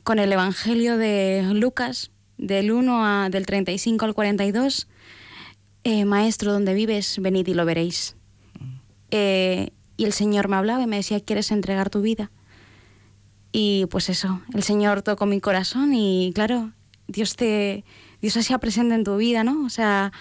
[0.03, 4.87] con el Evangelio de Lucas, del 1 a, del 35 al 42,
[5.83, 8.15] eh, Maestro, donde vives, venid y lo veréis.
[9.11, 12.31] Eh, y el Señor me hablaba y me decía, ¿quieres entregar tu vida?
[13.51, 16.71] Y pues eso, el Señor tocó mi corazón y claro,
[17.07, 17.83] Dios te
[18.21, 19.65] Dios hacía presente en tu vida, ¿no?
[19.65, 20.11] O sea,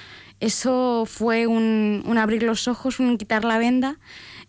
[0.40, 3.98] eso fue un, un abrir los ojos, un quitar la venda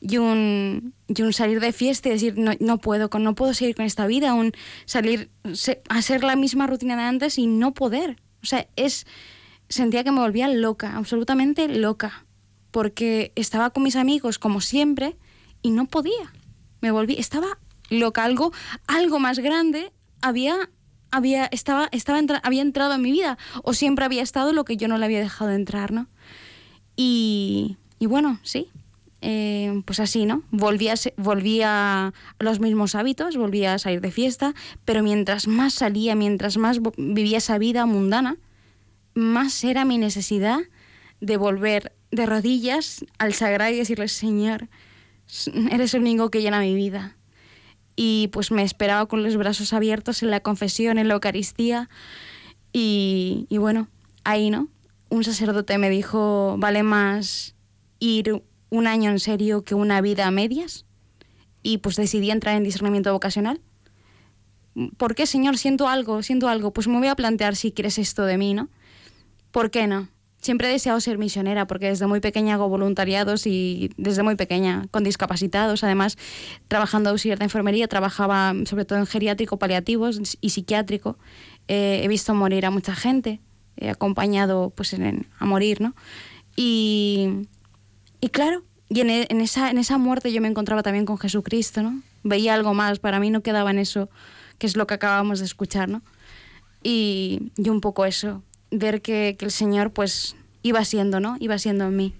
[0.01, 3.75] y un, y un salir de fiesta y decir, no, no, puedo, no puedo seguir
[3.75, 4.53] con esta vida, un
[4.85, 5.29] salir,
[5.89, 8.21] a hacer la misma rutina de antes y no poder.
[8.41, 9.05] O sea, es,
[9.67, 12.25] sentía que me volvía loca, absolutamente loca,
[12.71, 15.17] porque estaba con mis amigos como siempre
[15.61, 16.33] y no podía.
[16.81, 17.59] Me volví, estaba
[17.89, 18.53] loca, algo,
[18.87, 20.69] algo más grande había
[21.11, 24.87] había, estaba, estaba había entrado en mi vida o siempre había estado lo que yo
[24.87, 26.07] no le había dejado entrar, ¿no?
[26.95, 28.69] Y, y bueno, sí,
[29.21, 30.43] eh, pues así, ¿no?
[30.51, 34.53] Volvía, a los mismos hábitos, volvía a salir de fiesta,
[34.85, 38.37] pero mientras más salía, mientras más vivía esa vida mundana,
[39.13, 40.59] más era mi necesidad
[41.19, 44.69] de volver de rodillas al sagrado y decirle, Señor,
[45.69, 47.17] eres el único que llena mi vida.
[47.97, 51.89] Y pues me esperaba con los brazos abiertos en la confesión, en la Eucaristía.
[52.71, 53.89] Y, y bueno,
[54.23, 54.69] ahí, ¿no?
[55.09, 57.55] Un sacerdote me dijo, vale más
[57.99, 60.85] ir un año en serio que una vida a medias.
[61.61, 63.61] Y pues decidí entrar en discernimiento vocacional.
[64.97, 65.57] ¿Por qué, Señor?
[65.57, 66.71] Siento algo, siento algo.
[66.71, 68.69] Pues me voy a plantear si quieres esto de mí, ¿no?
[69.51, 70.07] ¿Por qué no?
[70.41, 74.85] Siempre he deseado ser misionera porque desde muy pequeña hago voluntariados y desde muy pequeña
[74.89, 75.83] con discapacitados.
[75.83, 76.17] Además,
[76.69, 81.17] trabajando auxiliar de enfermería, trabajaba sobre todo en geriátrico, paliativos y psiquiátrico.
[81.67, 83.41] Eh, he visto morir a mucha gente,
[83.75, 84.95] he acompañado pues,
[85.39, 85.93] a morir, ¿no?
[86.55, 87.47] Y,
[88.21, 91.83] y claro, y en, en, esa, en esa muerte yo me encontraba también con Jesucristo,
[91.83, 92.01] ¿no?
[92.23, 94.09] Veía algo más, para mí no quedaba en eso,
[94.57, 96.01] que es lo que acabamos de escuchar, ¿no?
[96.83, 101.37] Y, y un poco eso, ver que, que, el Señor pues iba siendo, ¿no?
[101.39, 102.13] Iba siendo en mí.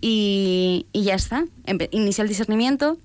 [0.00, 1.44] Y, y ya está.
[1.90, 2.98] Inicié el discernimiento,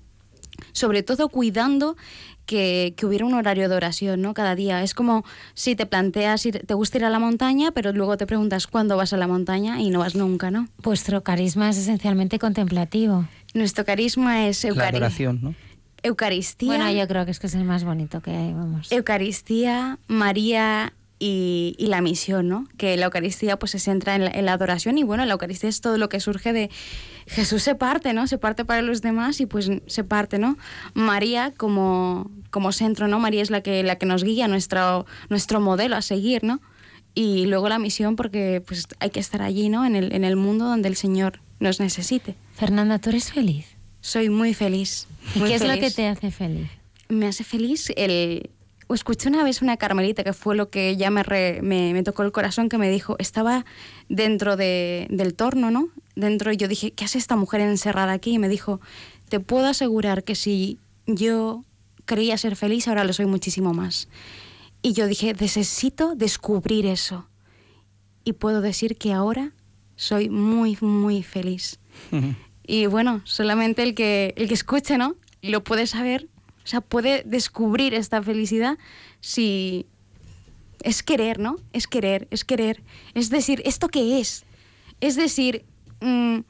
[0.72, 1.96] sobre todo cuidando
[2.46, 4.34] que, que, hubiera un horario de oración, ¿no?
[4.34, 4.82] Cada día.
[4.82, 8.26] Es como si te planteas, ir, te gusta ir a la montaña, pero luego te
[8.26, 10.68] preguntas cuándo vas a la montaña y no vas nunca, ¿no?
[10.82, 13.26] Vuestro carisma es esencialmente contemplativo.
[13.54, 14.90] Nuestro carisma es eucaristía.
[14.92, 15.54] La adoración, ¿no?
[16.02, 16.68] Eucaristía.
[16.68, 18.92] Bueno, yo creo que es que es el más bonito que hay, vamos.
[18.92, 22.66] Eucaristía, María y, y, la misión, ¿no?
[22.76, 25.68] Que la Eucaristía pues se centra en la, en la, adoración y bueno, la Eucaristía
[25.68, 26.70] es todo lo que surge de
[27.26, 28.26] Jesús se parte, ¿no?
[28.26, 30.58] Se parte para los demás y pues se parte, ¿no?
[30.92, 33.18] María como, como centro, ¿no?
[33.18, 36.60] María es la que, la que nos guía, nuestro, nuestro modelo a seguir, ¿no?
[37.14, 39.86] Y luego la misión porque pues hay que estar allí, ¿no?
[39.86, 42.34] En el, en el mundo donde el Señor nos necesite.
[42.54, 43.66] Fernanda, ¿tú eres feliz?
[44.00, 45.06] Soy muy feliz.
[45.36, 45.76] Muy ¿Qué es feliz.
[45.76, 46.68] lo que te hace feliz?
[47.08, 48.50] Me hace feliz el,
[48.90, 52.22] escuché una vez una carmelita que fue lo que ya me, re, me, me, tocó
[52.22, 53.64] el corazón, que me dijo, estaba
[54.08, 55.88] dentro de, del torno, ¿no?
[56.16, 58.34] Dentro, y yo dije, ¿qué hace esta mujer encerrada aquí?
[58.34, 58.80] Y me dijo,
[59.28, 61.64] te puedo asegurar que si yo
[62.04, 64.08] creía ser feliz, ahora lo soy muchísimo más.
[64.82, 67.26] Y yo dije, necesito descubrir eso.
[68.24, 69.52] Y puedo decir que ahora
[69.96, 71.78] soy muy, muy feliz.
[72.66, 75.16] y bueno, solamente el que, el que escuche, ¿no?
[75.42, 76.28] Lo puede saber
[76.64, 78.78] o sea, puede descubrir esta felicidad
[79.20, 79.86] si
[80.82, 81.56] es querer, ¿no?
[81.72, 82.82] Es querer, es querer.
[83.14, 84.44] Es decir, ¿esto qué es?
[85.00, 85.64] Es decir,
[86.00, 86.40] mmm,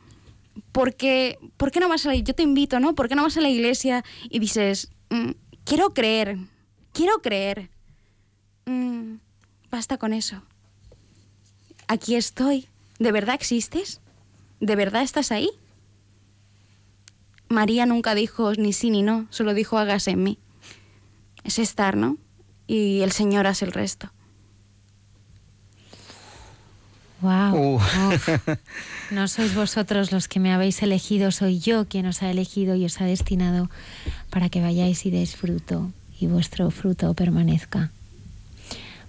[0.70, 2.94] ¿por, qué, ¿por qué no vas a la Yo te invito, ¿no?
[2.94, 5.32] ¿Por qué no vas a la iglesia y dices, mmm,
[5.64, 6.38] quiero creer,
[6.92, 7.70] quiero creer?
[8.66, 9.16] Mmm,
[9.70, 10.42] basta con eso.
[11.88, 12.68] Aquí estoy.
[13.00, 14.00] ¿De verdad existes?
[14.60, 15.50] ¿De verdad estás ahí?
[17.54, 20.38] María nunca dijo ni sí ni no, solo dijo hágase en mí.
[21.44, 22.18] Es estar, ¿no?
[22.66, 24.10] Y el Señor hace el resto.
[27.20, 27.76] Wow.
[27.76, 27.80] Uh.
[29.10, 32.84] No sois vosotros los que me habéis elegido, soy yo quien os ha elegido y
[32.84, 33.70] os ha destinado
[34.30, 37.90] para que vayáis y deis fruto y vuestro fruto permanezca.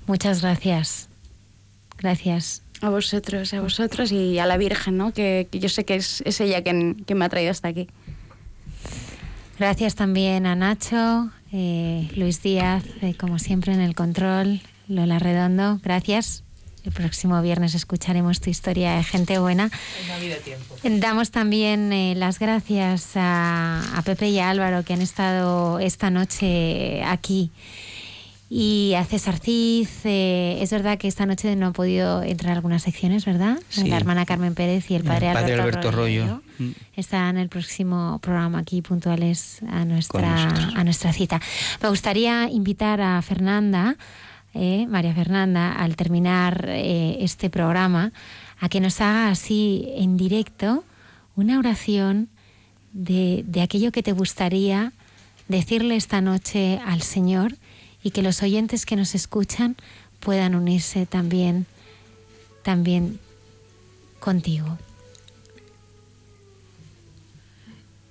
[0.06, 1.08] Muchas gracias.
[1.98, 2.62] Gracias.
[2.82, 5.14] A vosotros, a vosotros y a la Virgen, ¿no?
[5.14, 7.88] Que, que yo sé que es, es ella quien, quien me ha traído hasta aquí.
[9.57, 15.80] Gracias también a Nacho, eh, Luis Díaz, eh, como siempre en el control, Lola Redondo,
[15.82, 16.44] gracias.
[16.84, 19.72] El próximo viernes escucharemos tu historia de gente buena.
[20.07, 20.76] No ha habido tiempo.
[20.84, 26.12] Damos también eh, las gracias a, a, Pepe y a Álvaro que han estado esta
[26.12, 27.52] noche aquí.
[28.48, 32.56] Y a César Cid, eh, es verdad que esta noche no ha podido entrar a
[32.56, 33.58] algunas secciones, ¿verdad?
[33.70, 33.88] Sí.
[33.88, 36.42] La hermana Carmen Pérez y el padre, el padre Alberto, Alberto Rollo.
[36.60, 36.74] Rollo.
[36.96, 41.42] Estarán en el próximo programa aquí puntuales a nuestra, a nuestra cita.
[41.82, 43.96] Me gustaría invitar a Fernanda,
[44.54, 48.12] eh, María Fernanda, al terminar eh, este programa,
[48.60, 50.84] a que nos haga así en directo
[51.36, 52.30] una oración
[52.94, 54.94] de, de aquello que te gustaría
[55.48, 57.56] decirle esta noche al Señor
[58.06, 59.76] y que los oyentes que nos escuchan
[60.19, 61.65] puedan unirse también,
[62.61, 63.19] también
[64.19, 64.77] contigo.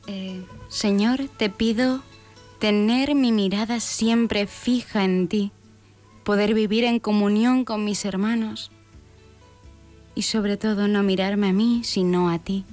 [0.08, 2.02] Eh, Señor, te pido
[2.58, 5.52] tener mi mirada siempre fija en ti,
[6.24, 8.72] poder vivir en comunión con mis hermanos
[10.16, 12.64] y sobre todo no mirarme a mí, sino a ti.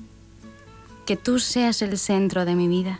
[1.05, 2.99] Que tú seas el centro de mi vida.